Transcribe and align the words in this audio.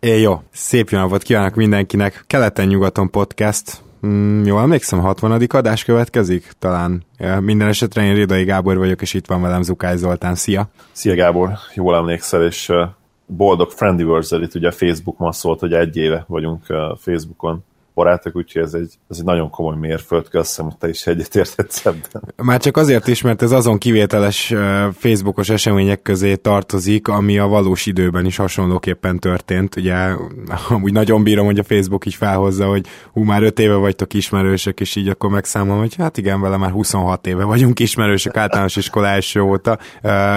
É, 0.00 0.20
jó, 0.20 0.42
szép 0.52 0.88
jó 0.88 0.98
napot 0.98 1.22
kívánok 1.22 1.54
mindenkinek. 1.54 2.24
Keleten-nyugaton 2.26 3.10
podcast. 3.10 3.82
Mm, 4.06 4.44
jól 4.44 4.60
emlékszem, 4.60 4.98
60. 4.98 5.42
adás 5.48 5.84
következik? 5.84 6.52
Talán. 6.58 7.02
Minden 7.40 7.68
esetre 7.68 8.02
én 8.02 8.14
Rédai 8.14 8.44
Gábor 8.44 8.76
vagyok, 8.76 9.02
és 9.02 9.14
itt 9.14 9.26
van 9.26 9.42
velem 9.42 9.62
Zukály 9.62 9.96
Zoltán. 9.96 10.34
Szia! 10.34 10.68
Szia 10.92 11.14
Gábor, 11.14 11.50
jól 11.74 11.96
emlékszel, 11.96 12.44
és 12.44 12.72
boldog 13.26 13.70
Friendiversary-t 13.70 14.54
ugye 14.54 14.70
Facebook 14.70 15.18
ma 15.18 15.32
szólt, 15.32 15.60
hogy 15.60 15.72
egy 15.72 15.96
éve 15.96 16.24
vagyunk 16.28 16.66
Facebookon 16.98 17.64
barátok, 17.94 18.36
úgyhogy 18.36 18.62
ez 18.62 18.74
egy, 18.74 18.98
ez 19.10 19.18
egy 19.18 19.24
nagyon 19.24 19.50
komoly 19.50 19.76
mérföld, 19.76 20.28
köszönöm, 20.28 20.70
hogy 20.70 20.80
te 20.80 20.88
is 20.88 21.06
egyetérthetsz 21.06 21.86
ebben. 21.86 22.22
Már 22.36 22.60
csak 22.60 22.76
azért 22.76 23.06
is, 23.06 23.22
mert 23.22 23.42
ez 23.42 23.52
azon 23.52 23.78
kivételes 23.78 24.54
Facebookos 24.92 25.48
események 25.48 26.02
közé 26.02 26.34
tartozik, 26.34 27.08
ami 27.08 27.38
a 27.38 27.46
valós 27.46 27.86
időben 27.86 28.24
is 28.24 28.36
hasonlóképpen 28.36 29.18
történt. 29.18 29.76
Ugye 29.76 29.94
amúgy 30.68 30.92
nagyon 30.92 31.22
bírom, 31.22 31.46
hogy 31.46 31.58
a 31.58 31.64
Facebook 31.64 32.06
is 32.06 32.16
felhozza, 32.16 32.66
hogy 32.66 32.86
hú, 33.12 33.22
már 33.22 33.42
öt 33.42 33.58
éve 33.58 33.74
vagytok 33.74 34.14
ismerősök, 34.14 34.80
és 34.80 34.96
így 34.96 35.08
akkor 35.08 35.30
megszámolom, 35.30 35.78
hogy 35.78 35.94
hát 35.94 36.18
igen, 36.18 36.40
vele 36.40 36.56
már 36.56 36.70
26 36.70 37.26
éve 37.26 37.44
vagyunk 37.44 37.80
ismerősök 37.80 38.36
általános 38.36 38.76
iskola 38.76 39.06
első 39.06 39.40
óta, 39.40 39.78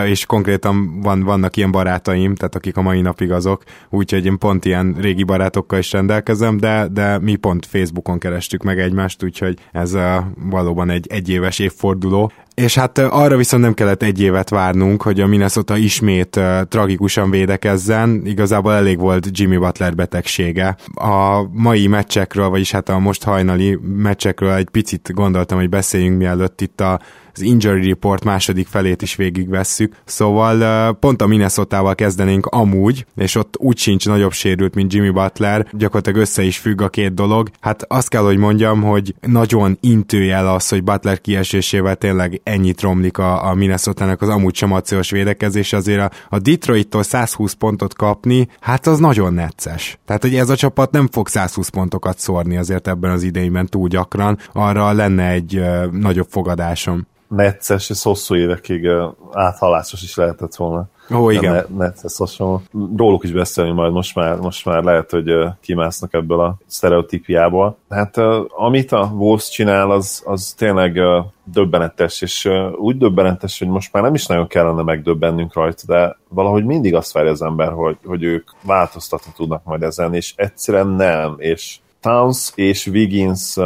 és 0.05 0.25
konkrétan 0.25 1.02
van, 1.02 1.23
vannak 1.23 1.58
ilyen 1.58 1.72
barátaim, 1.72 2.35
tehát 2.35 2.55
akik 2.55 2.77
a 2.77 2.81
mai 2.81 3.02
napig 3.02 3.31
azok, 3.31 3.63
úgyhogy 3.89 4.25
én 4.25 4.38
pont 4.38 4.66
ilyen 4.66 4.95
régi 4.99 5.23
barátokkal 5.23 5.80
is 5.80 5.91
rendelkezem, 5.91 6.58
de, 6.58 6.88
de 6.91 7.20
mi 7.20 7.35
pont 7.43 7.65
Facebookon 7.65 8.20
kerestük 8.20 8.63
meg 8.63 8.79
egymást, 8.79 9.23
úgyhogy 9.23 9.57
ez 9.71 9.93
a, 9.93 10.31
valóban 10.49 10.89
egy 10.89 11.07
egyéves 11.09 11.59
évforduló. 11.59 12.31
És 12.55 12.75
hát 12.75 12.97
arra 12.97 13.38
viszont 13.38 13.63
nem 13.63 13.73
kellett 13.73 14.03
egy 14.03 14.21
évet 14.21 14.49
várnunk, 14.49 15.02
hogy 15.02 15.19
a 15.19 15.27
Minnesota 15.27 15.77
ismét 15.77 16.35
uh, 16.35 16.61
tragikusan 16.61 17.29
védekezzen. 17.29 18.21
Igazából 18.25 18.73
elég 18.73 18.99
volt 18.99 19.27
Jimmy 19.31 19.57
Butler 19.57 19.95
betegsége. 19.95 20.75
A 20.93 21.47
mai 21.52 21.88
meccsekről, 21.88 22.49
vagyis 22.49 22.71
hát 22.71 22.89
a 22.89 22.99
most 22.99 23.23
hajnali 23.23 23.80
meccsekről 23.95 24.52
egy 24.52 24.69
picit 24.69 25.11
gondoltam, 25.14 25.58
hogy 25.58 25.69
beszéljünk 25.69 26.17
mielőtt 26.17 26.61
itt 26.61 26.81
a 26.81 26.99
az 27.34 27.42
injury 27.42 27.88
report 27.88 28.23
második 28.23 28.67
felét 28.67 29.02
is 29.02 29.16
végigvesszük. 29.16 29.95
Szóval 30.06 30.94
pont 30.94 31.22
a 31.22 31.28
minnesota 31.28 31.94
kezdenénk 31.95 32.45
amúgy, 32.45 33.06
és 33.16 33.36
ott 33.36 33.56
úgy 33.58 33.78
sincs 33.78 34.08
nagyobb 34.08 34.31
sérült, 34.31 34.76
mint 34.76 34.94
Jimmy 34.94 35.09
Butler, 35.09 35.67
gyakorlatilag 35.72 36.20
össze 36.20 36.44
is 36.44 36.58
függ 36.58 36.81
a 36.81 36.89
két 36.89 37.14
dolog. 37.14 37.50
Hát 37.59 37.86
azt 37.88 38.09
kell, 38.09 38.22
hogy 38.22 38.38
mondjam, 38.38 38.81
hogy 38.81 39.16
nagyon 39.22 39.78
intőjel 39.81 40.48
az, 40.48 40.70
hogy 40.70 40.84
Butler 40.84 41.22
kiesésével 41.22 41.95
tényleg 41.95 42.42
ennyit 42.44 42.81
romlik 42.81 43.17
a, 43.17 43.50
a 43.50 43.54
Minnesota-nak 43.54 44.22
az 44.22 44.30
amúgy 44.30 44.56
sem 44.56 44.72
acélos 44.72 45.09
védekezés, 45.09 45.73
azért 45.73 46.00
a, 46.00 46.11
a 46.30 46.39
Detroit-tól 46.39 47.04
120 47.04 47.54
pontot 47.54 47.94
kapni, 47.94 48.48
hát 48.59 48.88
az 48.88 49.00
nagyon 49.00 49.34
necces. 49.34 50.00
Tehát, 50.06 50.22
hogy 50.22 50.36
ez 50.36 50.50
a 50.50 50.56
csapat 50.56 50.92
nem 50.92 51.08
fog 51.11 51.28
120 51.28 51.70
pontokat 51.70 52.20
szórni 52.20 52.58
azért 52.58 52.88
ebben 52.88 53.11
az 53.11 53.23
idejében 53.23 53.66
túl 53.66 53.88
gyakran, 53.88 54.38
arra 54.54 54.92
lenne 54.92 55.30
egy 55.30 55.58
uh, 55.58 55.92
nagyobb 55.92 56.28
fogadásom 56.30 57.08
necces, 57.36 57.89
és 57.89 58.03
hosszú 58.03 58.36
évekig 58.36 58.88
áthalásos 59.31 60.02
is 60.02 60.16
lehetett 60.16 60.56
volna. 60.56 60.88
Ó, 61.14 61.30
igen. 61.30 61.53
Ne, 61.53 61.86
necces 61.86 62.17
hasonló. 62.17 62.62
Róluk 62.98 63.23
is 63.23 63.31
beszélni 63.31 63.72
majd, 63.72 63.92
most 63.92 64.16
már, 64.16 64.38
most 64.38 64.66
már 64.66 64.84
lehet, 64.84 65.12
hogy 65.12 65.34
kimásznak 65.61 66.14
ebből 66.14 66.39
a 66.39 66.56
sztereotípiából. 66.66 67.78
Hát 67.89 68.17
amit 68.50 68.92
a 68.92 69.11
Wolves 69.16 69.50
csinál, 69.50 69.92
az, 69.92 70.23
az 70.26 70.54
tényleg 70.58 71.00
döbbenetes, 71.44 72.22
és 72.22 72.50
úgy 72.76 72.98
döbbenetes, 72.98 73.59
hogy 73.59 73.67
most 73.67 73.94
már 73.94 74.04
nem 74.04 74.14
is 74.14 74.26
nagyon 74.26 74.48
kellene 74.48 74.81
megdöbbennünk 74.81 75.54
rajta, 75.54 75.84
de 75.86 76.17
valahogy 76.30 76.66
mindig 76.66 76.95
azt 76.95 77.11
várja 77.11 77.31
az 77.31 77.42
ember, 77.42 77.72
hogy, 77.72 77.98
hogy 78.06 78.23
ők 78.23 78.50
változtatni 78.64 79.31
tudnak 79.36 79.64
majd 79.64 79.84
ezen, 79.84 80.14
és 80.14 80.34
egyszerűen 80.36 80.88
nem, 80.88 81.36
és 81.38 81.78
Towns 82.00 82.52
és 82.56 82.88
Wiggins 82.88 83.58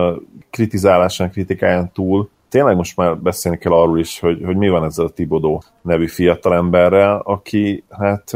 kritizálásán, 0.50 1.32
kritikáján 1.32 1.92
túl 1.92 2.30
tényleg 2.50 2.76
most 2.76 2.98
már 2.98 3.17
beszélni 3.17 3.58
kell 3.58 3.72
arról 3.72 3.99
is, 3.99 4.20
hogy, 4.20 4.42
hogy 4.45 4.55
mi 4.55 4.70
van 4.70 4.83
ezzel 4.83 5.05
a 5.05 5.10
Tibodó 5.10 5.64
nevű 5.82 6.08
fiatalemberrel, 6.08 7.21
aki 7.23 7.83
hát 7.89 8.32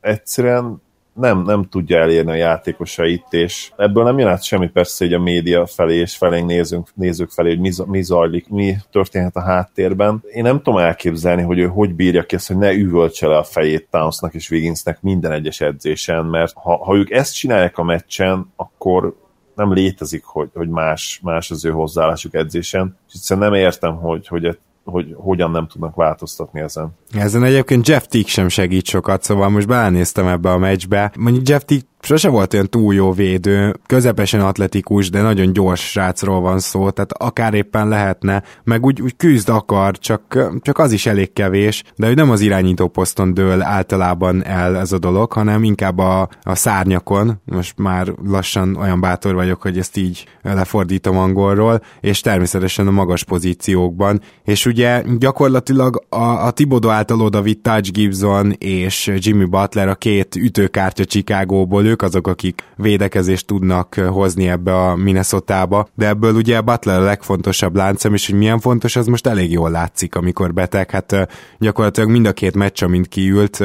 egyszerűen 0.00 0.82
nem, 1.18 1.42
nem 1.42 1.68
tudja 1.68 1.98
elérni 1.98 2.30
a 2.30 2.34
játékosait, 2.34 3.24
és 3.30 3.70
ebből 3.76 4.04
nem 4.04 4.18
jön 4.18 4.28
át 4.28 4.42
semmi 4.42 4.68
persze, 4.68 5.04
hogy 5.04 5.14
a 5.14 5.18
média 5.18 5.66
felé 5.66 5.96
és 5.96 6.16
felénk 6.16 6.46
nézünk, 6.46 6.88
nézők 6.94 7.30
felé, 7.30 7.48
hogy 7.48 7.60
mi, 7.60 7.70
mi 7.86 8.02
zajlik, 8.02 8.48
mi 8.48 8.76
történhet 8.90 9.36
a 9.36 9.40
háttérben. 9.40 10.22
Én 10.32 10.42
nem 10.42 10.56
tudom 10.56 10.78
elképzelni, 10.78 11.42
hogy 11.42 11.58
ő 11.58 11.66
hogy 11.66 11.94
bírja 11.94 12.22
ki 12.22 12.34
ezt, 12.34 12.46
hogy 12.48 12.56
ne 12.56 12.72
üvöltse 12.72 13.26
le 13.26 13.36
a 13.36 13.42
fejét 13.42 13.88
Townsnak 13.90 14.34
és 14.34 14.50
Wigginsnek 14.50 15.02
minden 15.02 15.32
egyes 15.32 15.60
edzésen, 15.60 16.24
mert 16.24 16.52
ha, 16.54 16.84
ha 16.84 16.96
ők 16.96 17.10
ezt 17.10 17.34
csinálják 17.34 17.78
a 17.78 17.82
meccsen, 17.82 18.52
akkor 18.56 19.16
nem 19.58 19.72
létezik, 19.72 20.24
hogy, 20.24 20.48
hogy 20.54 20.68
más, 20.68 21.20
más 21.22 21.50
az 21.50 21.64
ő 21.64 21.70
hozzáállásuk 21.70 22.34
edzésen, 22.34 22.96
és 23.08 23.14
egyszerűen 23.14 23.50
nem 23.50 23.60
értem, 23.60 23.96
hogy, 23.96 24.26
hogy, 24.26 24.58
hogy 24.84 25.14
hogyan 25.16 25.50
nem 25.50 25.66
tudnak 25.66 25.94
változtatni 25.94 26.60
ezen. 26.60 26.88
Ezen 27.12 27.44
egyébként 27.44 27.88
Jeff 27.88 28.04
Tick 28.06 28.28
sem 28.28 28.48
segít 28.48 28.86
sokat, 28.86 29.22
szóval 29.22 29.48
most 29.48 29.66
belenéztem 29.66 30.26
ebbe 30.26 30.50
a 30.50 30.58
meccsbe. 30.58 31.12
Mondjuk 31.18 31.48
Jeff 31.48 31.62
Tick 31.62 31.86
sose 32.00 32.28
volt 32.28 32.54
olyan 32.54 32.68
túl 32.68 32.94
jó 32.94 33.12
védő, 33.12 33.76
közepesen 33.86 34.40
atletikus, 34.40 35.10
de 35.10 35.20
nagyon 35.20 35.52
gyors 35.52 35.90
srácról 35.90 36.40
van 36.40 36.58
szó, 36.58 36.90
tehát 36.90 37.12
akár 37.12 37.54
éppen 37.54 37.88
lehetne, 37.88 38.42
meg 38.64 38.84
úgy, 38.84 39.00
úgy 39.00 39.16
küzd 39.16 39.48
akar, 39.48 39.98
csak, 39.98 40.50
csak 40.60 40.78
az 40.78 40.92
is 40.92 41.06
elég 41.06 41.32
kevés, 41.32 41.82
de 41.96 42.06
hogy 42.06 42.16
nem 42.16 42.30
az 42.30 42.40
irányító 42.40 42.88
poszton 42.88 43.34
dől 43.34 43.62
általában 43.62 44.44
el 44.44 44.76
ez 44.76 44.92
a 44.92 44.98
dolog, 44.98 45.32
hanem 45.32 45.62
inkább 45.64 45.98
a, 45.98 46.28
a 46.42 46.54
szárnyakon, 46.54 47.40
most 47.44 47.78
már 47.78 48.12
lassan 48.26 48.76
olyan 48.76 49.00
bátor 49.00 49.34
vagyok, 49.34 49.62
hogy 49.62 49.78
ezt 49.78 49.96
így 49.96 50.26
lefordítom 50.42 51.18
angolról, 51.18 51.82
és 52.00 52.20
természetesen 52.20 52.86
a 52.86 52.90
magas 52.90 53.24
pozíciókban, 53.24 54.20
és 54.44 54.66
ugye 54.66 55.02
gyakorlatilag 55.18 56.04
a, 56.08 56.46
a 56.46 56.50
Tibodo 56.50 56.88
által 56.88 57.20
odavitt 57.20 57.62
Touch 57.62 57.92
Gibson 57.92 58.52
és 58.58 59.12
Jimmy 59.16 59.44
Butler 59.44 59.88
a 59.88 59.94
két 59.94 60.36
ütőkártya 60.36 61.04
Chicagóból, 61.04 61.84
ők 61.88 62.02
azok, 62.02 62.26
akik 62.26 62.62
védekezést 62.76 63.46
tudnak 63.46 63.94
hozni 63.94 64.48
ebbe 64.48 64.74
a 64.74 64.96
Minnesota-ba, 64.96 65.88
de 65.94 66.06
ebből 66.06 66.34
ugye 66.34 66.60
Butler 66.60 67.00
a 67.00 67.04
legfontosabb 67.04 67.76
láncem, 67.76 68.14
és 68.14 68.26
hogy 68.26 68.38
milyen 68.38 68.60
fontos, 68.60 68.96
az 68.96 69.06
most 69.06 69.26
elég 69.26 69.50
jól 69.50 69.70
látszik, 69.70 70.14
amikor 70.14 70.52
beteg, 70.52 70.90
hát 70.90 71.28
gyakorlatilag 71.58 72.10
mind 72.10 72.26
a 72.26 72.32
két 72.32 72.54
meccs, 72.54 72.82
amint 72.82 73.08
kiült, 73.08 73.64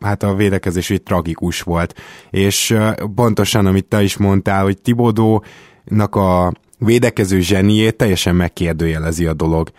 hát 0.00 0.22
a 0.22 0.34
védekezés 0.34 0.90
így 0.90 1.02
tragikus 1.02 1.60
volt. 1.60 2.00
És 2.30 2.76
pontosan, 3.14 3.66
amit 3.66 3.84
te 3.84 4.02
is 4.02 4.16
mondtál, 4.16 4.62
hogy 4.62 4.80
Tibodónak 4.82 6.14
a 6.14 6.52
védekező 6.84 7.40
zseniét 7.40 7.96
teljesen 7.96 8.36
megkérdőjelezi 8.36 9.26
a 9.26 9.32
dolog. 9.32 9.70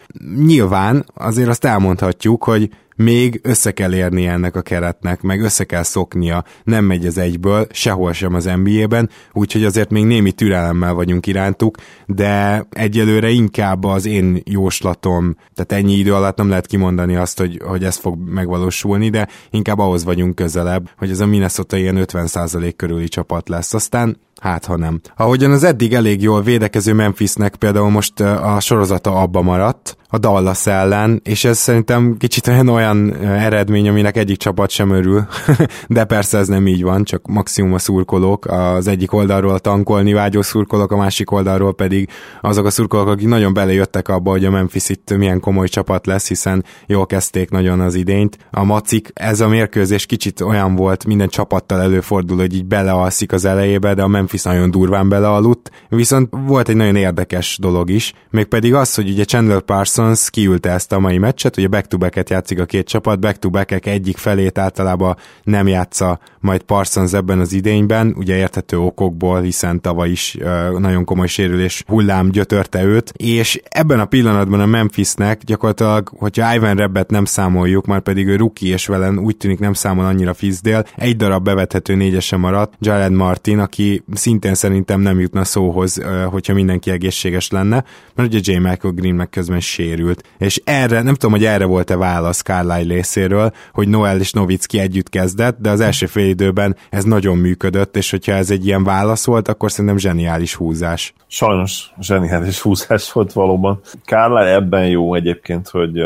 Nyilván 0.45 1.05
azért 1.13 1.49
azt 1.49 1.65
elmondhatjuk, 1.65 2.43
hogy 2.43 2.69
még 2.95 3.39
össze 3.43 3.71
kell 3.71 3.93
érni 3.93 4.25
ennek 4.25 4.55
a 4.55 4.61
keretnek, 4.61 5.21
meg 5.21 5.41
össze 5.41 5.63
kell 5.63 5.83
szoknia, 5.83 6.43
nem 6.63 6.85
megy 6.85 7.05
ez 7.05 7.17
egyből, 7.17 7.67
sehol 7.71 8.13
sem 8.13 8.33
az 8.33 8.49
NBA-ben, 8.63 9.09
úgyhogy 9.31 9.63
azért 9.63 9.89
még 9.89 10.05
némi 10.05 10.31
türelemmel 10.31 10.93
vagyunk 10.93 11.27
irántuk, 11.27 11.77
de 12.05 12.65
egyelőre 12.69 13.29
inkább 13.29 13.83
az 13.83 14.05
én 14.05 14.41
jóslatom, 14.45 15.35
tehát 15.53 15.83
ennyi 15.83 15.93
idő 15.93 16.13
alatt 16.13 16.37
nem 16.37 16.49
lehet 16.49 16.65
kimondani 16.65 17.15
azt, 17.15 17.39
hogy, 17.39 17.61
hogy 17.65 17.83
ez 17.83 17.95
fog 17.95 18.17
megvalósulni, 18.29 19.09
de 19.09 19.27
inkább 19.49 19.79
ahhoz 19.79 20.03
vagyunk 20.03 20.35
közelebb, 20.35 20.89
hogy 20.97 21.09
ez 21.09 21.19
a 21.19 21.25
Minnesota 21.25 21.77
ilyen 21.77 21.97
50% 21.99 22.73
körüli 22.75 23.07
csapat 23.07 23.49
lesz. 23.49 23.73
Aztán 23.73 24.17
hát 24.43 24.65
ha 24.65 24.77
nem. 24.77 24.99
Ahogyan 25.15 25.51
az 25.51 25.63
eddig 25.63 25.93
elég 25.93 26.21
jól 26.21 26.41
védekező 26.41 26.93
Memphisnek 26.93 27.55
például 27.55 27.89
most 27.89 28.19
a 28.19 28.59
sorozata 28.59 29.21
abba 29.21 29.41
maradt, 29.41 29.97
a 30.13 30.17
Dallas 30.17 30.67
ellen, 30.67 31.21
és 31.23 31.43
ez 31.45 31.57
szerintem 31.57 32.15
kicsit 32.17 32.47
olyan, 32.47 32.67
olyan 32.67 33.15
eredmény, 33.23 33.87
aminek 33.89 34.17
egyik 34.17 34.37
csapat 34.37 34.69
sem 34.69 34.89
örül, 34.89 35.27
de 35.87 36.03
persze 36.03 36.37
ez 36.37 36.47
nem 36.47 36.67
így 36.67 36.83
van, 36.83 37.03
csak 37.03 37.27
maximum 37.27 37.73
a 37.73 37.77
szurkolók, 37.77 38.45
az 38.45 38.87
egyik 38.87 39.13
oldalról 39.13 39.59
tankolni 39.59 40.13
vágyó 40.13 40.41
szurkolók, 40.41 40.91
a 40.91 40.97
másik 40.97 41.31
oldalról 41.31 41.73
pedig 41.73 42.09
azok 42.41 42.65
a 42.65 42.69
szurkolók, 42.69 43.07
akik 43.07 43.27
nagyon 43.27 43.53
belejöttek 43.53 44.07
abba, 44.07 44.31
hogy 44.31 44.45
a 44.45 44.49
Memphis 44.49 44.89
itt 44.89 45.17
milyen 45.17 45.39
komoly 45.39 45.67
csapat 45.67 46.05
lesz, 46.05 46.27
hiszen 46.27 46.65
jól 46.87 47.05
kezdték 47.05 47.49
nagyon 47.49 47.79
az 47.79 47.95
idényt. 47.95 48.37
A 48.51 48.63
macik, 48.63 49.11
ez 49.13 49.39
a 49.39 49.47
mérkőzés 49.47 50.05
kicsit 50.05 50.41
olyan 50.41 50.75
volt, 50.75 51.05
minden 51.05 51.27
csapattal 51.27 51.81
előfordul, 51.81 52.37
hogy 52.37 52.55
így 52.55 52.65
belealszik 52.65 53.31
az 53.31 53.45
elejébe, 53.45 53.93
de 53.93 54.03
a 54.03 54.07
Memphis 54.07 54.43
nagyon 54.43 54.71
durván 54.71 55.09
belealudt, 55.09 55.71
viszont 55.89 56.29
volt 56.45 56.69
egy 56.69 56.75
nagyon 56.75 56.95
érdekes 56.95 57.57
dolog 57.61 57.89
is, 57.89 58.13
mégpedig 58.29 58.73
az, 58.73 58.95
hogy 58.95 59.09
ugye 59.09 59.23
Chandler 59.23 59.61
Parsons 59.61 60.01
Parsons 60.03 60.29
kiülte 60.29 60.69
ezt 60.69 60.91
a 60.91 60.99
mai 60.99 61.17
meccset, 61.17 61.57
ugye 61.57 61.67
back-to-back-et 61.67 62.29
játszik 62.29 62.59
a 62.59 62.65
két 62.65 62.87
csapat, 62.87 63.19
back-to-back 63.19 63.85
egyik 63.85 64.17
felét 64.17 64.57
általában 64.57 65.17
nem 65.43 65.67
játsza 65.67 66.19
majd 66.39 66.61
Parsons 66.61 67.13
ebben 67.13 67.39
az 67.39 67.53
idényben, 67.53 68.13
ugye 68.17 68.35
érthető 68.35 68.79
okokból, 68.79 69.41
hiszen 69.41 69.81
tavaly 69.81 70.09
is 70.09 70.37
nagyon 70.77 71.05
komoly 71.05 71.27
sérülés 71.27 71.83
hullám 71.87 72.29
gyötörte 72.29 72.83
őt, 72.83 73.13
és 73.15 73.61
ebben 73.69 73.99
a 73.99 74.05
pillanatban 74.05 74.59
a 74.59 74.65
Memphisnek 74.65 75.43
gyakorlatilag, 75.43 76.07
hogyha 76.17 76.55
Ivan 76.55 76.75
Rebbet 76.75 77.09
nem 77.09 77.25
számoljuk, 77.25 77.85
már 77.85 78.01
pedig 78.01 78.27
ő 78.27 78.35
rookie, 78.35 78.73
és 78.73 78.87
velen 78.87 79.19
úgy 79.19 79.37
tűnik 79.37 79.59
nem 79.59 79.73
számol 79.73 80.05
annyira 80.05 80.33
Fizdél, 80.33 80.85
egy 80.95 81.15
darab 81.15 81.43
bevethető 81.43 81.95
négyese 81.95 82.37
maradt, 82.37 82.73
Jared 82.79 83.11
Martin, 83.11 83.59
aki 83.59 84.03
szintén 84.13 84.53
szerintem 84.53 84.99
nem 84.99 85.19
jutna 85.19 85.43
szóhoz, 85.43 86.01
hogyha 86.25 86.53
mindenki 86.53 86.91
egészséges 86.91 87.49
lenne, 87.49 87.83
mert 88.15 88.33
ugye 88.33 88.53
J. 88.53 88.57
Michael 88.57 88.93
Green 88.93 89.15
meg 89.15 89.29
közben 89.29 89.59
sérült. 89.93 90.23
És 90.37 90.61
erre, 90.63 91.01
nem 91.01 91.13
tudom, 91.13 91.31
hogy 91.31 91.45
erre 91.45 91.65
volt-e 91.65 91.97
válasz 91.97 92.41
Carlisle 92.41 92.93
részéről, 92.93 93.51
hogy 93.73 93.87
Noel 93.87 94.19
és 94.19 94.31
Novicki 94.31 94.79
együtt 94.79 95.09
kezdett, 95.09 95.57
de 95.59 95.69
az 95.69 95.79
első 95.79 96.05
fél 96.05 96.27
időben 96.27 96.75
ez 96.89 97.03
nagyon 97.03 97.37
működött, 97.37 97.95
és 97.97 98.11
hogyha 98.11 98.31
ez 98.31 98.51
egy 98.51 98.65
ilyen 98.65 98.83
válasz 98.83 99.25
volt, 99.25 99.47
akkor 99.47 99.71
szerintem 99.71 99.97
zseniális 99.97 100.55
húzás. 100.55 101.13
Sajnos 101.27 101.93
zseniális 101.99 102.59
húzás 102.59 103.11
volt 103.11 103.33
valóban. 103.33 103.79
Carlisle 104.05 104.53
ebben 104.53 104.87
jó 104.87 105.13
egyébként, 105.15 105.67
hogy 105.67 106.01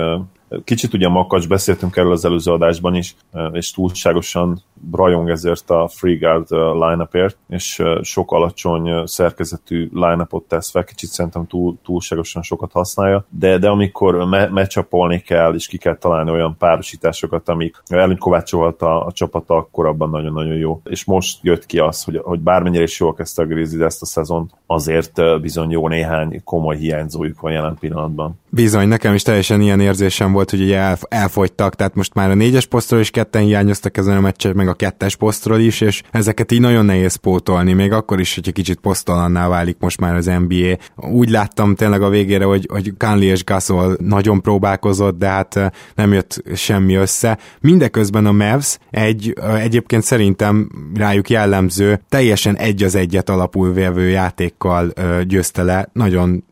Kicsit 0.63 0.93
ugye 0.93 1.07
makacs, 1.07 1.47
beszéltünk 1.47 1.95
erről 1.95 2.11
az 2.11 2.25
előző 2.25 2.51
adásban 2.51 2.95
is, 2.95 3.15
és 3.51 3.71
túlságosan 3.71 4.63
rajong 4.91 5.29
ezért 5.29 5.69
a 5.69 5.87
Free 5.87 6.17
Guard 6.17 6.49
line-upért, 6.51 7.37
és 7.49 7.83
sok 8.01 8.31
alacsony 8.31 9.05
szerkezetű 9.05 9.89
line-upot 9.93 10.43
tesz 10.43 10.71
fel, 10.71 10.83
kicsit 10.83 11.09
szerintem 11.09 11.47
túl, 11.47 11.77
túlságosan 11.83 12.41
sokat 12.41 12.71
használja, 12.71 13.25
de, 13.29 13.57
de 13.57 13.69
amikor 13.69 14.15
me- 14.15 14.51
kell, 15.23 15.53
és 15.53 15.67
ki 15.67 15.77
kell 15.77 15.97
találni 15.97 16.31
olyan 16.31 16.55
párosításokat, 16.57 17.49
amik 17.49 17.81
előny 17.87 18.17
kovácsolt 18.17 18.81
a, 18.81 19.05
a 19.05 19.11
csapata, 19.11 19.55
akkor 19.55 19.85
abban 19.85 20.09
nagyon-nagyon 20.09 20.55
jó. 20.55 20.81
És 20.83 21.05
most 21.05 21.39
jött 21.41 21.65
ki 21.65 21.79
az, 21.79 22.03
hogy, 22.03 22.19
hogy 22.23 22.39
bármennyire 22.39 22.83
is 22.83 22.99
jól 22.99 23.13
kezdte 23.13 23.41
a 23.41 23.45
Grizzlies 23.45 23.85
ezt 23.85 24.01
a 24.01 24.05
szezont, 24.05 24.51
azért 24.65 25.41
bizony 25.41 25.69
jó 25.71 25.87
néhány 25.87 26.41
komoly 26.43 26.77
hiányzójuk 26.77 27.39
van 27.39 27.51
jelen 27.51 27.77
pillanatban. 27.79 28.39
Bizony, 28.49 28.87
nekem 28.87 29.13
is 29.13 29.21
teljesen 29.21 29.61
ilyen 29.61 29.79
érzésem 29.79 30.31
volt, 30.31 30.49
hogy 30.49 30.61
ugye 30.61 30.77
elf- 30.77 31.05
elfogytak, 31.09 31.75
tehát 31.75 31.95
most 31.95 32.13
már 32.13 32.29
a 32.29 32.33
négyes 32.33 32.65
posztról 32.65 32.99
is 32.99 33.11
ketten 33.11 33.41
hiányoztak 33.41 33.97
ezen 33.97 34.17
a 34.17 34.21
meccsen, 34.21 34.55
meg 34.55 34.66
a 34.67 34.73
kettes 34.73 35.15
posztról 35.15 35.59
is, 35.59 35.81
és 35.81 36.01
ezeket 36.11 36.51
így 36.51 36.59
nagyon 36.59 36.85
nehéz 36.85 37.15
pótolni, 37.15 37.73
még 37.73 37.91
akkor 37.91 38.19
is, 38.19 38.35
hogyha 38.35 38.51
kicsit 38.51 38.79
posztalanná 38.79 39.47
válik 39.47 39.77
most 39.79 39.99
már 39.99 40.15
az 40.15 40.25
NBA. 40.25 40.77
Úgy 40.95 41.29
láttam 41.29 41.75
tényleg 41.75 42.01
a 42.01 42.09
végére, 42.09 42.45
hogy, 42.45 42.67
hogy 42.71 42.93
Conley 42.97 43.29
és 43.29 43.43
Gasol 43.43 43.97
nagyon 43.99 44.41
próbálkozott, 44.41 45.17
de 45.17 45.27
hát 45.27 45.55
eh, 45.55 45.69
nem 45.95 46.13
jött 46.13 46.43
semmi 46.55 46.93
össze. 46.93 47.37
Mindeközben 47.59 48.25
a 48.25 48.31
Mavs 48.31 48.77
egy 48.91 49.33
eh, 49.41 49.63
egyébként 49.63 50.03
szerintem 50.03 50.69
rájuk 50.95 51.29
jellemző, 51.29 52.01
teljesen 52.09 52.57
egy 52.57 52.83
az 52.83 52.95
egyet 52.95 53.29
alapul 53.29 53.73
vevő 53.73 54.09
játékkal 54.09 54.91
eh, 54.91 55.21
győzte 55.21 55.63
le, 55.63 55.89
nagyon 55.93 56.43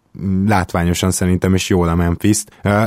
látványosan 0.46 1.12
szerintem, 1.12 1.54
és 1.54 1.70
jól 1.70 1.88
a 1.88 1.96
memphis 1.96 2.44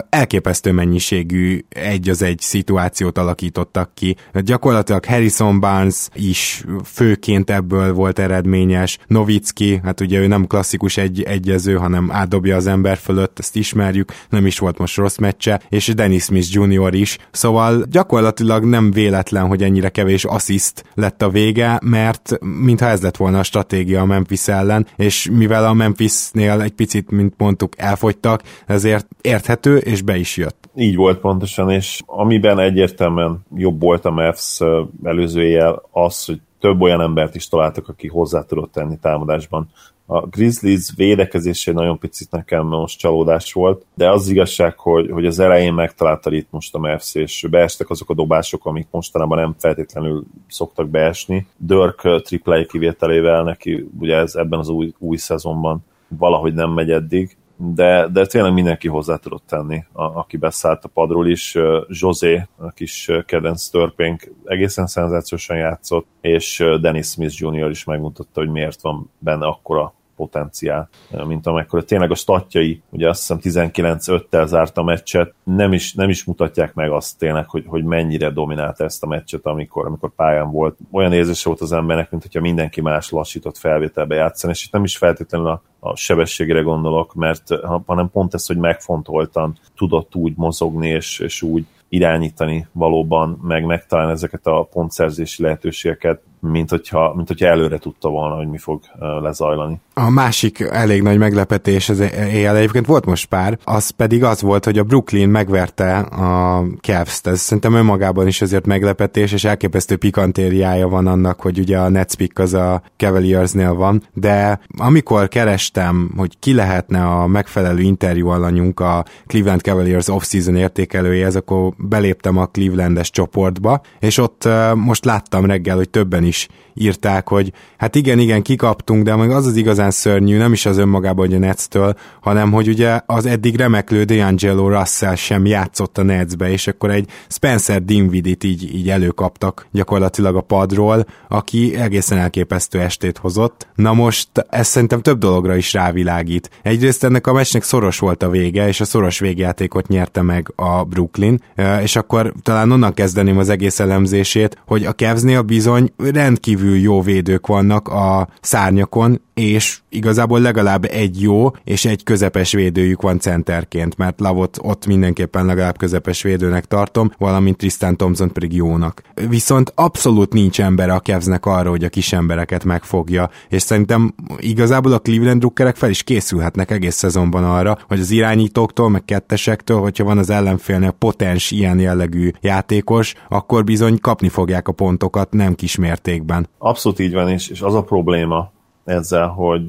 Elképesztő 0.09 0.73
mennyiségű 0.73 1.65
egy 1.69 2.09
az 2.09 2.23
egy 2.23 2.41
szituációt 2.41 3.19
alakítottak 3.19 3.91
ki. 3.95 4.17
Gyakorlatilag 4.33 5.05
Harrison 5.05 5.61
Barnes 5.61 6.09
is 6.15 6.65
főként 6.85 7.51
ebből 7.51 7.93
volt 7.93 8.19
eredményes. 8.19 8.99
Novicki, 9.07 9.81
hát 9.85 10.01
ugye 10.01 10.19
ő 10.19 10.27
nem 10.27 10.47
klasszikus 10.47 10.97
egy 10.97 11.23
egyező, 11.23 11.75
hanem 11.75 12.11
átdobja 12.13 12.57
az 12.57 12.67
ember 12.67 12.97
fölött, 12.97 13.39
ezt 13.39 13.57
ismerjük, 13.57 14.13
nem 14.29 14.47
is 14.47 14.59
volt 14.59 14.79
most 14.79 14.97
rossz 14.97 15.17
meccse, 15.17 15.61
és 15.69 15.95
Dennis 15.95 16.23
Smith 16.23 16.49
Jr. 16.51 16.95
is. 16.95 17.19
Szóval 17.31 17.85
gyakorlatilag 17.91 18.65
nem 18.65 18.91
véletlen, 18.91 19.47
hogy 19.47 19.63
ennyire 19.63 19.89
kevés 19.89 20.25
assziszt 20.25 20.85
lett 20.95 21.23
a 21.23 21.31
vége, 21.31 21.81
mert 21.83 22.39
mintha 22.41 22.87
ez 22.87 23.01
lett 23.01 23.17
volna 23.17 23.39
a 23.39 23.43
stratégia 23.43 24.01
a 24.01 24.05
Memphis 24.05 24.49
ellen, 24.49 24.87
és 24.97 25.29
mivel 25.33 25.67
a 25.67 25.73
Memphisnél 25.73 26.61
egy 26.61 26.73
picit 26.73 27.11
mint 27.19 27.35
mondtuk, 27.37 27.73
elfogytak, 27.77 28.43
ezért 28.67 29.07
érthető, 29.21 29.77
és 29.77 30.03
be 30.03 30.17
is 30.17 30.37
jött. 30.37 30.69
Így 30.75 30.97
volt 30.97 31.19
pontosan, 31.19 31.71
és 31.71 32.03
amiben 32.07 32.59
egyértelműen 32.59 33.47
jobb 33.57 33.81
volt 33.81 34.05
a 34.05 34.11
Mavs 34.11 34.61
előzőjel 35.03 35.83
az, 35.91 36.25
hogy 36.25 36.41
több 36.61 36.81
olyan 36.81 37.01
embert 37.01 37.35
is 37.35 37.49
találtak, 37.49 37.89
aki 37.89 38.09
hozzá 38.09 38.43
tudott 38.43 38.73
tenni 38.73 38.99
támadásban. 39.01 39.69
A 40.11 40.27
Grizzlies 40.27 40.93
védekezésé 40.97 41.73
nagyon 41.73 41.99
picit 41.99 42.31
nekem 42.31 42.67
most 42.67 42.99
csalódás 42.99 43.53
volt, 43.53 43.85
de 43.95 44.11
az 44.11 44.29
igazság, 44.29 44.79
hogy, 44.79 45.11
hogy 45.11 45.27
az 45.27 45.39
elején 45.39 45.75
megtalálta 45.75 46.33
itt 46.33 46.49
most 46.51 46.75
a 46.75 46.79
Mavs, 46.79 47.15
és 47.15 47.47
beestek 47.51 47.91
azok 47.91 48.11
a 48.11 48.15
dobások, 48.15 48.67
amik 48.67 48.87
mostanában 48.91 49.39
nem 49.39 49.55
feltétlenül 49.59 50.25
szoktak 50.49 50.89
beesni. 50.89 51.47
Dirk 51.57 52.23
triplei 52.23 52.67
kivételével 52.67 53.43
neki 53.43 53.89
ugye 53.99 54.17
ez 54.17 54.35
ebben 54.35 54.59
az 54.59 54.69
új, 54.69 54.93
új 54.99 55.17
szezonban 55.17 55.85
valahogy 56.09 56.55
nem 56.55 56.71
megy 56.71 56.91
eddig, 56.91 57.37
de, 57.57 58.09
de 58.13 58.27
tényleg 58.27 58.53
mindenki 58.53 58.89
hozzá 58.89 59.17
tudott 59.17 59.47
tenni, 59.47 59.85
a, 59.93 60.03
aki 60.03 60.37
beszállt 60.37 60.85
a 60.85 60.89
padról 60.89 61.29
is. 61.29 61.57
José, 61.89 62.47
a 62.57 62.71
kis 62.71 63.11
kedvenc 63.27 63.69
törpénk 63.69 64.33
egészen 64.45 64.87
szenzációsan 64.87 65.57
játszott, 65.57 66.07
és 66.21 66.65
Dennis 66.81 67.07
Smith 67.07 67.41
Jr. 67.41 67.71
is 67.71 67.85
megmutatta, 67.85 68.41
hogy 68.41 68.51
miért 68.51 68.81
van 68.81 69.11
benne 69.19 69.47
akkora 69.47 69.93
potenciál, 70.19 70.89
mint 71.27 71.47
amekkora 71.47 71.83
tényleg 71.83 72.11
a 72.11 72.15
statjai, 72.15 72.83
ugye 72.91 73.09
azt 73.09 73.43
hiszem 73.43 73.71
19-5-tel 73.73 74.47
zárt 74.47 74.79
a 74.79 74.83
meccset, 74.83 75.35
nem 75.45 75.73
is, 75.73 75.95
nem 75.95 76.09
is 76.09 76.25
mutatják 76.25 76.75
meg 76.75 76.91
azt 76.91 77.19
tényleg, 77.19 77.49
hogy, 77.49 77.65
hogy 77.67 77.85
mennyire 77.85 78.31
dominálta 78.31 78.85
ezt 78.85 79.03
a 79.03 79.07
meccset, 79.07 79.47
amikor, 79.47 79.87
amikor 79.87 80.15
pályán 80.15 80.51
volt. 80.51 80.77
Olyan 80.91 81.13
érzés 81.13 81.45
volt 81.45 81.61
az 81.61 81.73
embernek, 81.73 82.11
mint 82.11 82.23
hogyha 82.23 82.41
mindenki 82.41 82.81
más 82.81 83.11
lassított 83.11 83.57
felvételbe 83.57 84.15
játszani, 84.15 84.53
és 84.53 84.65
itt 84.65 84.73
nem 84.73 84.85
is 84.85 84.97
feltétlenül 84.97 85.47
a, 85.47 85.63
a 85.81 85.97
sebességre 85.97 86.61
gondolok, 86.61 87.15
mert 87.15 87.49
hanem 87.87 88.11
pont 88.11 88.35
ez, 88.35 88.47
hogy 88.47 88.57
megfontoltan 88.57 89.59
tudott 89.77 90.15
úgy 90.15 90.33
mozogni, 90.37 90.89
és, 90.89 91.19
és 91.19 91.43
úgy 91.43 91.67
irányítani 91.89 92.67
valóban, 92.73 93.39
meg 93.43 93.65
megtalálni 93.65 94.13
ezeket 94.13 94.47
a 94.47 94.69
pontszerzési 94.73 95.43
lehetőségeket, 95.43 96.21
mint 96.41 96.71
hogyha, 96.71 97.13
mint 97.15 97.29
hogyha 97.29 97.47
előre 97.47 97.79
tudta 97.79 98.09
volna, 98.09 98.35
hogy 98.35 98.49
mi 98.49 98.59
fog 98.59 98.81
lezajlani. 99.23 99.81
A 99.95 100.11
másik 100.11 100.61
elég 100.61 101.03
nagy 101.03 101.19
meglepetés 101.19 101.89
az 101.89 102.01
éjjel 102.33 102.57
egyébként 102.57 102.87
volt 102.87 103.07
most 103.07 103.27
pár, 103.29 103.59
az 103.65 103.91
pedig 103.91 104.25
az 104.25 104.43
volt, 104.43 104.65
hogy 104.65 104.79
a 104.79 104.83
Brooklyn 104.83 105.29
megverte 105.29 105.99
a 105.99 106.65
Cavs-t. 106.81 107.27
Ez 107.27 107.41
szerintem 107.41 107.75
önmagában 107.75 108.27
is 108.27 108.43
azért 108.43 108.67
meglepetés, 108.67 109.33
és 109.33 109.45
elképesztő 109.45 109.97
pikantériája 109.97 110.89
van 110.89 111.07
annak, 111.07 111.41
hogy 111.41 111.59
ugye 111.59 111.79
a 111.79 111.89
Nets 111.89 112.15
pick 112.15 112.39
az 112.39 112.55
a 112.55 112.83
Cavaliersnél 112.97 113.75
van, 113.75 114.03
de 114.13 114.61
amikor 114.79 115.29
kerestem, 115.29 116.13
hogy 116.17 116.39
ki 116.39 116.55
lehetne 116.55 117.05
a 117.05 117.27
megfelelő 117.27 117.81
interjú 117.81 118.29
alanyunk 118.29 118.81
a 118.81 119.05
Cleveland 119.27 119.61
Cavaliers 119.61 120.09
off-season 120.09 120.57
értékelője, 120.57 121.31
akkor 121.35 121.73
beléptem 121.77 122.37
a 122.37 122.47
Clevelandes 122.47 123.11
csoportba, 123.11 123.81
és 124.01 124.19
ott 124.19 124.49
most 124.75 125.05
láttam 125.05 125.45
reggel, 125.45 125.77
hogy 125.77 125.91
többen 125.91 126.25
is 126.29 126.49
írták, 126.79 127.29
hogy 127.29 127.53
hát 127.77 127.95
igen, 127.95 128.19
igen, 128.19 128.43
kikaptunk, 128.43 129.05
de 129.05 129.17
meg 129.17 129.31
az 129.31 129.47
az 129.47 129.57
igazán 129.57 129.91
szörnyű, 129.91 130.37
nem 130.37 130.53
is 130.53 130.67
az 130.67 130.79
önmagában, 130.79 131.27
hogy 131.27 131.35
a 131.35 131.39
Netstől, 131.39 131.95
hanem 132.21 132.53
hogy 132.53 132.69
ugye 132.69 133.01
az 133.07 133.27
eddig 133.27 133.57
remeklő 133.57 134.05
D'Angelo 134.07 134.79
Russell 134.79 135.15
sem 135.15 135.47
játszott 135.47 135.99
a 135.99 136.03
Netsbe, 136.03 136.51
és 136.51 136.67
akkor 136.67 136.91
egy 136.91 137.09
Spencer 137.29 137.83
Dinvidit 137.83 138.45
így, 138.45 138.75
így 138.75 138.91
előkaptak 138.91 139.67
gyakorlatilag 139.73 140.37
a 140.37 140.41
padról, 140.41 141.07
aki 141.29 141.77
egészen 141.77 142.19
elképesztő 142.19 142.81
estét 142.81 143.19
hozott. 143.19 143.67
Na 143.75 143.93
most 143.93 144.29
ez 144.51 144.67
szerintem 144.67 145.01
több 145.01 145.19
dologra 145.19 145.57
is 145.57 145.73
rávilágít. 145.73 146.51
Egyrészt 146.63 147.05
ennek 147.05 147.27
a 147.27 147.33
meccsnek 147.33 147.63
szoros 147.63 147.99
volt 147.99 148.23
a 148.23 148.31
vége, 148.31 148.69
és 148.69 148.81
a 148.81 148.85
szoros 148.85 149.19
végjátékot 149.19 149.89
nyerte 149.89 150.23
meg 150.23 150.53
a 150.57 150.85
Brooklyn, 150.85 151.43
és 151.83 151.97
akkor 151.97 152.33
talán 152.43 152.71
onnan 152.71 152.95
kezdeném 152.95 153.39
az 153.39 153.49
egész 153.49 153.81
elemzését, 153.81 154.63
hogy 154.67 154.85
a 154.85 154.93
Cavsnél 154.93 155.43
bizony 155.43 155.93
rendkívül 155.97 156.68
jó 156.77 157.03
védők 157.03 157.47
vannak 157.47 157.89
a 157.89 158.29
szárnyakon, 158.41 159.21
és 159.39 159.79
igazából 159.89 160.41
legalább 160.41 160.85
egy 160.85 161.23
jó 161.23 161.51
és 161.65 161.85
egy 161.85 162.03
közepes 162.03 162.53
védőjük 162.53 163.03
van 163.03 163.19
centerként, 163.19 163.97
mert 163.97 164.21
Lavot 164.21 164.59
ott 164.63 164.87
mindenképpen 164.87 165.47
legalább 165.47 165.79
közepes 165.79 166.23
védőnek 166.23 166.65
tartom, 166.65 167.13
valamint 167.19 167.57
Tristan 167.57 167.97
Thompson 167.97 168.33
pedig 168.33 168.53
jónak. 168.53 169.03
Viszont 169.29 169.73
abszolút 169.75 170.33
nincs 170.33 170.61
ember 170.61 170.91
a 170.91 171.01
Kevznek 171.01 171.47
arra, 171.47 171.71
hogy 171.71 171.85
a 171.85 171.89
kis 171.89 172.13
embereket 172.13 172.65
megfogja, 172.65 173.31
és 173.49 173.63
szerintem 173.63 174.15
igazából 174.39 174.93
a 174.93 174.99
Cleveland 174.99 175.41
drukkerek 175.41 175.77
fel 175.77 175.91
is 175.91 176.03
készülhetnek 176.03 176.71
egész 176.71 176.95
szezonban 176.95 177.45
arra, 177.45 177.79
hogy 177.89 178.01
az 178.01 178.11
irányítóktól, 178.11 178.89
meg 178.89 179.05
kettesektől, 179.05 179.81
hogyha 179.81 180.05
van 180.05 180.19
az 180.19 180.31
ellenfélnél 180.31 180.91
potens 180.91 181.51
ilyen 181.51 181.81
jellegű 181.81 182.31
játékos, 182.41 183.15
akkor 183.29 183.65
bizony 183.65 183.99
kapni 184.01 184.29
fogják 184.29 184.69
a 184.69 184.73
pontokat 184.73 185.33
nem 185.33 185.55
kis 185.55 185.77
mértékben. 185.77 186.49
Abszolút 186.59 186.99
így 186.99 187.13
van, 187.13 187.29
és, 187.29 187.49
és 187.49 187.61
az 187.61 187.75
a 187.75 187.83
probléma, 187.83 188.57
ezzel, 188.89 189.27
hogy 189.27 189.67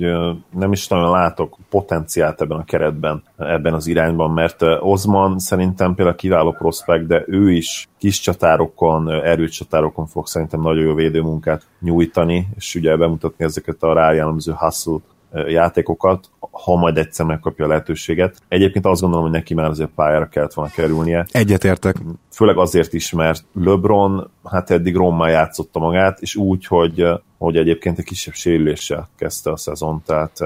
nem 0.50 0.72
is 0.72 0.88
nagyon 0.88 1.12
látok 1.12 1.58
potenciált 1.70 2.42
ebben 2.42 2.58
a 2.58 2.64
keretben, 2.64 3.24
ebben 3.38 3.74
az 3.74 3.88
irányban, 3.88 4.32
mert 4.32 4.62
Ozman 4.80 5.40
szerintem 5.40 5.96
például 5.96 6.18
kiváló 6.18 6.52
prospekt, 6.52 7.08
de 7.08 7.24
ő 7.28 7.52
is 7.52 7.88
kis 7.98 8.20
csatárokon, 8.20 9.10
erőcsatárokon 9.10 10.06
fog 10.06 10.28
szerintem 10.28 10.62
nagyon 10.62 10.84
jó 10.84 10.94
védőmunkát 10.94 11.68
nyújtani, 11.80 12.48
és 12.56 12.76
ugye 12.76 12.98
bemutatni 12.98 13.46
ezeket 13.46 13.84
a 13.84 13.94
rájellemző 13.94 14.54
hustle 14.58 15.00
játékokat, 15.48 16.30
ha 16.52 16.76
majd 16.76 16.98
egyszer 16.98 17.26
megkapja 17.26 17.66
a 17.66 17.68
lehetőséget. 17.68 18.38
Egyébként 18.48 18.86
azt 18.86 19.02
gondolom, 19.02 19.26
hogy 19.26 19.36
neki 19.36 19.54
már 19.54 19.70
azért 19.70 19.90
pályára 19.96 20.28
kellett 20.28 20.54
volna 20.54 20.72
kerülnie. 20.72 21.28
Egyetértek. 21.32 21.96
Főleg 22.32 22.58
azért 22.58 22.94
is, 22.94 23.12
mert 23.12 23.44
LeBron 23.54 24.30
hát 24.44 24.72
eddig 24.72 24.96
Rommal 24.96 25.30
játszotta 25.30 25.80
magát, 25.80 26.20
és 26.20 26.36
úgy, 26.36 26.66
hogy, 26.66 27.08
hogy 27.38 27.58
egyébként 27.58 28.00
egy 28.00 28.06
kisebb 28.06 28.34
sérüléssel 28.34 29.10
kezdte 29.18 29.52
a 29.52 29.58
szezon, 29.58 30.02
tehát 30.06 30.40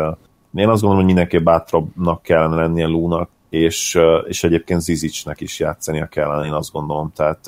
én 0.53 0.67
azt 0.67 0.81
gondolom, 0.81 0.95
hogy 0.95 1.05
mindenképp 1.05 1.43
bátrabbnak 1.43 2.21
kellene 2.21 2.55
lennie 2.55 2.85
Lúnak, 2.85 3.29
és, 3.53 3.99
és 4.27 4.43
egyébként 4.43 4.81
Zizicsnek 4.81 5.41
is 5.41 5.59
játszania 5.59 6.05
kellene, 6.05 6.45
én 6.45 6.51
azt 6.51 6.71
gondolom. 6.71 7.11
Tehát 7.15 7.39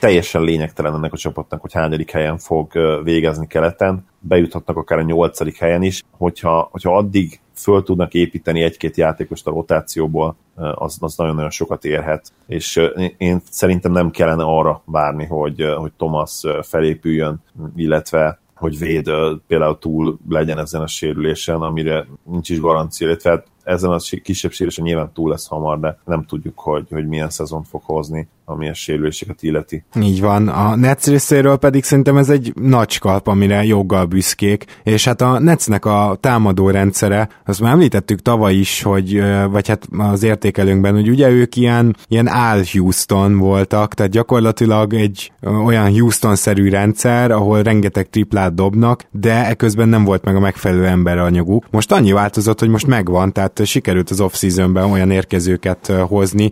teljesen 0.00 0.42
lényegtelen 0.42 0.94
ennek 0.94 1.12
a 1.12 1.16
csapatnak, 1.16 1.60
hogy 1.60 1.72
hányadik 1.72 2.10
helyen 2.10 2.38
fog 2.38 2.72
végezni 3.02 3.46
keleten, 3.46 4.06
bejuthatnak 4.20 4.76
akár 4.76 4.98
a 4.98 5.02
nyolcadik 5.02 5.58
helyen 5.58 5.82
is, 5.82 6.02
hogyha, 6.10 6.68
hogyha 6.70 6.96
addig 6.96 7.40
föl 7.54 7.82
tudnak 7.82 8.14
építeni 8.14 8.62
egy-két 8.62 8.96
játékost 8.96 9.46
a 9.46 9.50
rotációból, 9.50 10.36
az, 10.74 10.96
az 11.00 11.16
nagyon-nagyon 11.16 11.50
sokat 11.50 11.84
érhet. 11.84 12.32
És 12.46 12.80
én 13.16 13.42
szerintem 13.50 13.92
nem 13.92 14.10
kellene 14.10 14.42
arra 14.42 14.82
várni, 14.84 15.26
hogy, 15.26 15.64
hogy 15.76 15.92
Thomas 15.96 16.42
felépüljön, 16.62 17.42
illetve 17.76 18.40
hogy 18.54 18.78
véd 18.78 19.10
például 19.46 19.78
túl 19.78 20.18
legyen 20.28 20.58
ezen 20.58 20.80
a 20.80 20.86
sérülésen, 20.86 21.60
amire 21.60 22.06
nincs 22.24 22.50
is 22.50 22.60
garancia, 22.60 23.06
illetve 23.06 23.30
hát 23.30 23.46
ezen 23.64 23.90
a 23.90 23.98
kisebb 24.22 24.52
sérülésen 24.52 24.84
nyilván 24.84 25.10
túl 25.14 25.30
lesz 25.30 25.46
hamar, 25.46 25.80
de 25.80 25.98
nem 26.04 26.24
tudjuk, 26.24 26.58
hogy, 26.58 26.86
hogy 26.90 27.06
milyen 27.06 27.30
szezon 27.30 27.62
fog 27.62 27.82
hozni, 27.84 28.28
ami 28.44 28.68
a 28.68 28.74
sérüléseket 28.74 29.42
illeti. 29.42 29.84
Így 30.00 30.20
van. 30.20 30.48
A 30.48 30.76
Nets 30.76 31.06
részéről 31.06 31.56
pedig 31.56 31.84
szerintem 31.84 32.16
ez 32.16 32.28
egy 32.30 32.52
nagy 32.54 32.98
kalp, 32.98 33.26
amire 33.26 33.64
joggal 33.64 34.04
büszkék, 34.04 34.64
és 34.82 35.04
hát 35.04 35.20
a 35.20 35.38
Netsnek 35.38 35.84
a 35.84 36.16
támadó 36.20 36.70
rendszere, 36.70 37.28
azt 37.46 37.60
már 37.60 37.72
említettük 37.72 38.20
tavaly 38.20 38.54
is, 38.54 38.82
hogy, 38.82 39.22
vagy 39.50 39.68
hát 39.68 39.88
az 39.98 40.22
értékelőnkben, 40.22 40.94
hogy 40.94 41.08
ugye 41.08 41.28
ők 41.28 41.56
ilyen, 41.56 41.96
ilyen 42.08 42.28
áll 42.28 42.60
Houston 42.72 43.38
voltak, 43.38 43.94
tehát 43.94 44.12
gyakorlatilag 44.12 44.94
egy 44.94 45.32
olyan 45.64 45.92
Houston-szerű 45.92 46.68
rendszer, 46.68 47.30
ahol 47.30 47.62
rengeteg 47.62 48.10
triplát 48.10 48.54
dobnak, 48.54 49.04
de 49.10 49.46
eközben 49.46 49.88
nem 49.88 50.04
volt 50.04 50.24
meg 50.24 50.36
a 50.36 50.40
megfelelő 50.40 50.86
emberanyaguk. 50.86 51.66
Most 51.70 51.92
annyi 51.92 52.12
változott, 52.12 52.60
hogy 52.60 52.68
most 52.68 52.86
megvan, 52.86 53.32
tehát 53.32 53.51
tehát 53.52 53.70
sikerült 53.70 54.10
az 54.10 54.20
off-seasonben 54.20 54.90
olyan 54.90 55.10
érkezőket 55.10 55.86
hozni, 55.86 56.50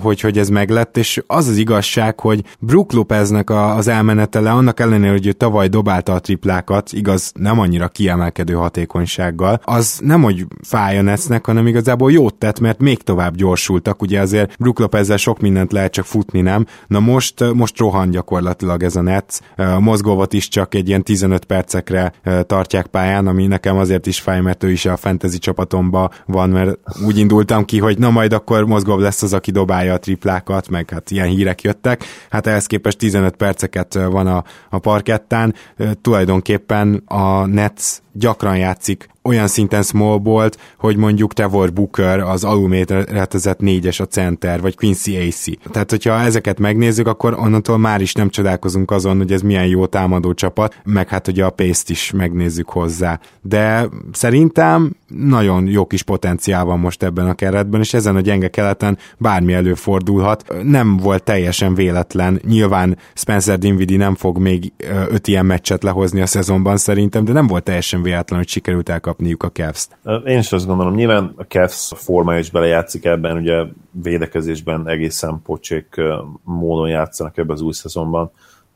hogy, 0.00 0.20
hogy 0.20 0.38
ez 0.38 0.48
meglett, 0.48 0.96
és 0.96 1.22
az 1.26 1.48
az 1.48 1.56
igazság, 1.56 2.20
hogy 2.20 2.44
Brook 2.58 2.92
Lopeznek 2.92 3.50
az 3.50 3.88
elmenetele, 3.88 4.50
annak 4.50 4.80
ellenére, 4.80 5.12
hogy 5.12 5.26
ő 5.26 5.32
tavaly 5.32 5.68
dobálta 5.68 6.12
a 6.12 6.18
triplákat, 6.18 6.92
igaz, 6.92 7.32
nem 7.34 7.58
annyira 7.60 7.88
kiemelkedő 7.88 8.54
hatékonysággal, 8.54 9.60
az 9.64 10.00
nem, 10.02 10.22
hogy 10.22 10.46
fáj 10.62 10.98
a 10.98 11.02
Netsznek, 11.02 11.46
hanem 11.46 11.66
igazából 11.66 12.12
jót 12.12 12.34
tett, 12.34 12.60
mert 12.60 12.80
még 12.80 13.02
tovább 13.02 13.36
gyorsultak, 13.36 14.02
ugye 14.02 14.20
azért 14.20 14.56
Brook 14.58 14.78
Lopezzel 14.78 15.16
sok 15.16 15.40
mindent 15.40 15.72
lehet 15.72 15.92
csak 15.92 16.04
futni, 16.04 16.40
nem? 16.40 16.66
Na 16.86 17.00
most, 17.00 17.52
most 17.54 17.78
rohan 17.78 18.10
gyakorlatilag 18.10 18.82
ez 18.82 18.96
a 18.96 19.00
Netsz, 19.00 19.40
mozgóvat 19.78 20.32
is 20.32 20.48
csak 20.48 20.74
egy 20.74 20.88
ilyen 20.88 21.02
15 21.02 21.44
percekre 21.44 22.12
tartják 22.46 22.86
pályán, 22.86 23.26
ami 23.26 23.46
nekem 23.46 23.76
azért 23.76 24.06
is 24.06 24.20
fáj, 24.20 24.40
mert 24.40 24.62
ő 24.62 24.70
is 24.70 24.86
a 24.86 24.96
fantasy 24.96 25.38
csapatomba 25.38 26.10
van, 26.34 26.50
mert 26.50 26.78
úgy 27.04 27.18
indultam 27.18 27.64
ki, 27.64 27.78
hogy 27.78 27.98
na 27.98 28.10
majd 28.10 28.32
akkor 28.32 28.64
mozgóbb 28.64 28.98
lesz 28.98 29.22
az, 29.22 29.32
aki 29.32 29.50
dobálja 29.50 29.92
a 29.92 29.98
triplákat, 29.98 30.68
meg 30.68 30.90
hát 30.90 31.10
ilyen 31.10 31.28
hírek 31.28 31.62
jöttek. 31.62 32.04
Hát 32.30 32.46
ehhez 32.46 32.66
képest 32.66 32.98
15 32.98 33.36
perceket 33.36 33.94
van 33.94 34.26
a, 34.26 34.44
a 34.70 34.78
parkettán. 34.78 35.54
Tulajdonképpen 36.02 37.02
a 37.06 37.46
Nets 37.46 37.98
gyakran 38.12 38.56
játszik 38.56 39.08
olyan 39.28 39.46
szinten 39.46 39.82
small 39.82 40.18
bolt, 40.18 40.58
hogy 40.78 40.96
mondjuk 40.96 41.32
Trevor 41.32 41.72
Booker 41.72 42.20
az 42.20 42.44
alulméretezett 42.44 43.58
négyes 43.58 44.00
a 44.00 44.06
center, 44.06 44.60
vagy 44.60 44.76
Quincy 44.76 45.16
AC. 45.16 45.44
Tehát, 45.70 45.90
hogyha 45.90 46.20
ezeket 46.20 46.58
megnézzük, 46.58 47.06
akkor 47.06 47.34
onnantól 47.38 47.78
már 47.78 48.00
is 48.00 48.12
nem 48.12 48.28
csodálkozunk 48.28 48.90
azon, 48.90 49.16
hogy 49.16 49.32
ez 49.32 49.40
milyen 49.40 49.66
jó 49.66 49.86
támadó 49.86 50.34
csapat, 50.34 50.80
meg 50.84 51.08
hát 51.08 51.28
ugye 51.28 51.44
a 51.44 51.50
pace 51.50 51.84
is 51.86 52.10
megnézzük 52.10 52.68
hozzá. 52.68 53.20
De 53.42 53.88
szerintem 54.12 54.96
nagyon 55.08 55.66
jó 55.66 55.86
kis 55.86 56.02
potenciál 56.02 56.64
van 56.64 56.78
most 56.78 57.02
ebben 57.02 57.28
a 57.28 57.34
keretben, 57.34 57.80
és 57.80 57.94
ezen 57.94 58.16
a 58.16 58.20
gyenge 58.20 58.48
keleten 58.48 58.98
bármi 59.18 59.52
előfordulhat. 59.52 60.44
Nem 60.62 60.96
volt 60.96 61.22
teljesen 61.22 61.74
véletlen. 61.74 62.40
Nyilván 62.46 62.98
Spencer 63.14 63.58
Dinwiddie 63.58 63.96
nem 63.96 64.14
fog 64.14 64.38
még 64.38 64.72
öt 65.08 65.28
ilyen 65.28 65.46
meccset 65.46 65.82
lehozni 65.82 66.20
a 66.20 66.26
szezonban 66.26 66.76
szerintem, 66.76 67.24
de 67.24 67.32
nem 67.32 67.46
volt 67.46 67.64
teljesen 67.64 68.02
véletlen, 68.02 68.38
hogy 68.38 68.48
sikerült 68.48 68.88
elkapniuk 69.14 69.42
a 69.42 69.50
Cavs-t. 69.50 69.96
Én 70.26 70.38
is 70.38 70.52
azt 70.52 70.66
gondolom, 70.66 70.94
nyilván 70.94 71.34
a 71.36 71.42
Cavs 71.42 71.92
formája 71.96 72.38
is 72.38 72.50
belejátszik 72.50 73.04
ebben, 73.04 73.36
ugye 73.36 73.64
védekezésben 73.90 74.88
egészen 74.88 75.42
pocsék 75.42 76.00
módon 76.42 76.88
játszanak 76.88 77.36
ebben 77.36 77.56
az 77.56 77.60
új 77.60 77.72
szezonban, 77.72 78.30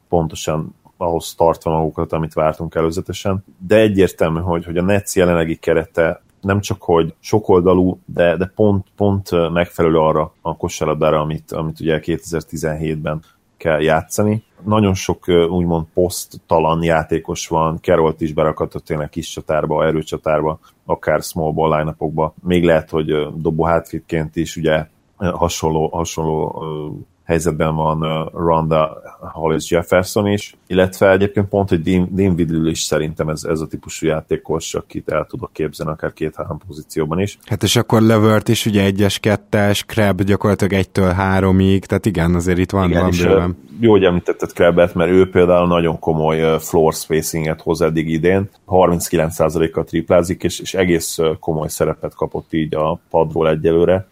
pontosan 0.09 0.75
ahhoz 0.97 1.35
tartva 1.35 1.71
magukat, 1.71 2.13
amit 2.13 2.33
vártunk 2.33 2.75
előzetesen. 2.75 3.45
De 3.67 3.77
egyértelmű, 3.77 4.41
hogy, 4.41 4.65
hogy 4.65 4.77
a 4.77 4.83
Nets 4.83 5.15
jelenlegi 5.15 5.57
kerete 5.57 6.23
nem 6.41 6.61
csak, 6.61 6.83
hogy 6.83 7.15
sokoldalú, 7.21 8.01
de, 8.05 8.37
de 8.37 8.53
pont, 8.55 8.87
pont 8.97 9.51
megfelelő 9.53 9.99
arra 9.99 10.33
a 10.41 10.57
kosárlabdára, 10.57 11.21
amit, 11.21 11.53
amit 11.53 11.81
ugye 11.81 12.01
2017-ben 12.05 13.23
kell 13.59 13.81
játszani. 13.81 14.43
Nagyon 14.65 14.95
sok 14.95 15.29
úgymond 15.29 15.87
poszttalan 15.95 16.83
játékos 16.83 17.49
van, 17.49 17.81
Kerolt 17.81 18.21
is 18.21 18.33
berakhatott 18.33 18.85
tényleg 18.85 19.09
kis 19.09 19.29
csatárba, 19.29 19.87
erőcsatárba, 19.87 20.59
akár 20.85 21.23
small 21.23 21.53
ball 21.53 21.79
line 21.79 21.95
Még 22.43 22.65
lehet, 22.65 22.91
hogy 22.91 23.29
dobó 23.37 23.65
hátfitként 23.65 24.37
is 24.37 24.57
ugye 24.57 24.87
hasonló, 25.17 25.89
hasonló 25.89 26.65
helyzetben 27.29 27.75
van 27.75 28.29
Ronda 28.33 29.03
Hollis 29.33 29.71
Jefferson 29.71 30.27
is, 30.27 30.55
illetve 30.67 31.11
egyébként 31.11 31.49
pont, 31.49 31.69
hogy 31.69 31.83
Dean, 31.83 32.09
Dean 32.13 32.67
is 32.67 32.81
szerintem 32.81 33.29
ez, 33.29 33.45
ez 33.45 33.61
a 33.61 33.67
típusú 33.67 34.07
játékos, 34.07 34.75
akit 34.75 35.09
el 35.09 35.27
tudok 35.29 35.53
képzelni 35.53 35.93
akár 35.93 36.13
két-három 36.13 36.59
pozícióban 36.67 37.21
is. 37.21 37.39
Hát 37.45 37.63
és 37.63 37.77
akkor 37.77 38.03
Levert 38.03 38.49
is 38.49 38.67
ugye 38.67 38.83
egyes, 38.83 39.19
kettes, 39.19 39.85
Krab 39.85 40.23
gyakorlatilag 40.23 40.73
egytől 40.73 41.11
háromig, 41.11 41.85
tehát 41.85 42.07
igen, 42.07 42.35
azért 42.35 42.59
itt 42.59 42.71
van, 42.71 42.89
igen, 42.89 43.03
van 43.03 43.11
bőven. 43.11 43.57
Jó, 43.81 43.91
hogy 43.91 44.05
említetted 44.05 44.53
Krabet, 44.53 44.95
mert 44.95 45.11
ő 45.11 45.31
például 45.31 45.67
nagyon 45.67 45.99
komoly 45.99 46.59
floor 46.59 46.93
spacinget 46.93 47.61
hoz 47.61 47.81
eddig 47.81 48.09
idén, 48.09 48.49
39%-kal 48.67 49.85
triplázik, 49.85 50.43
és, 50.43 50.61
és 50.61 50.75
egész 50.75 51.19
komoly 51.41 51.69
szerepet 51.69 52.15
kapott 52.15 52.53
így 52.53 52.75
a 52.75 53.01
padról 53.11 53.49
egyelőre 53.49 54.07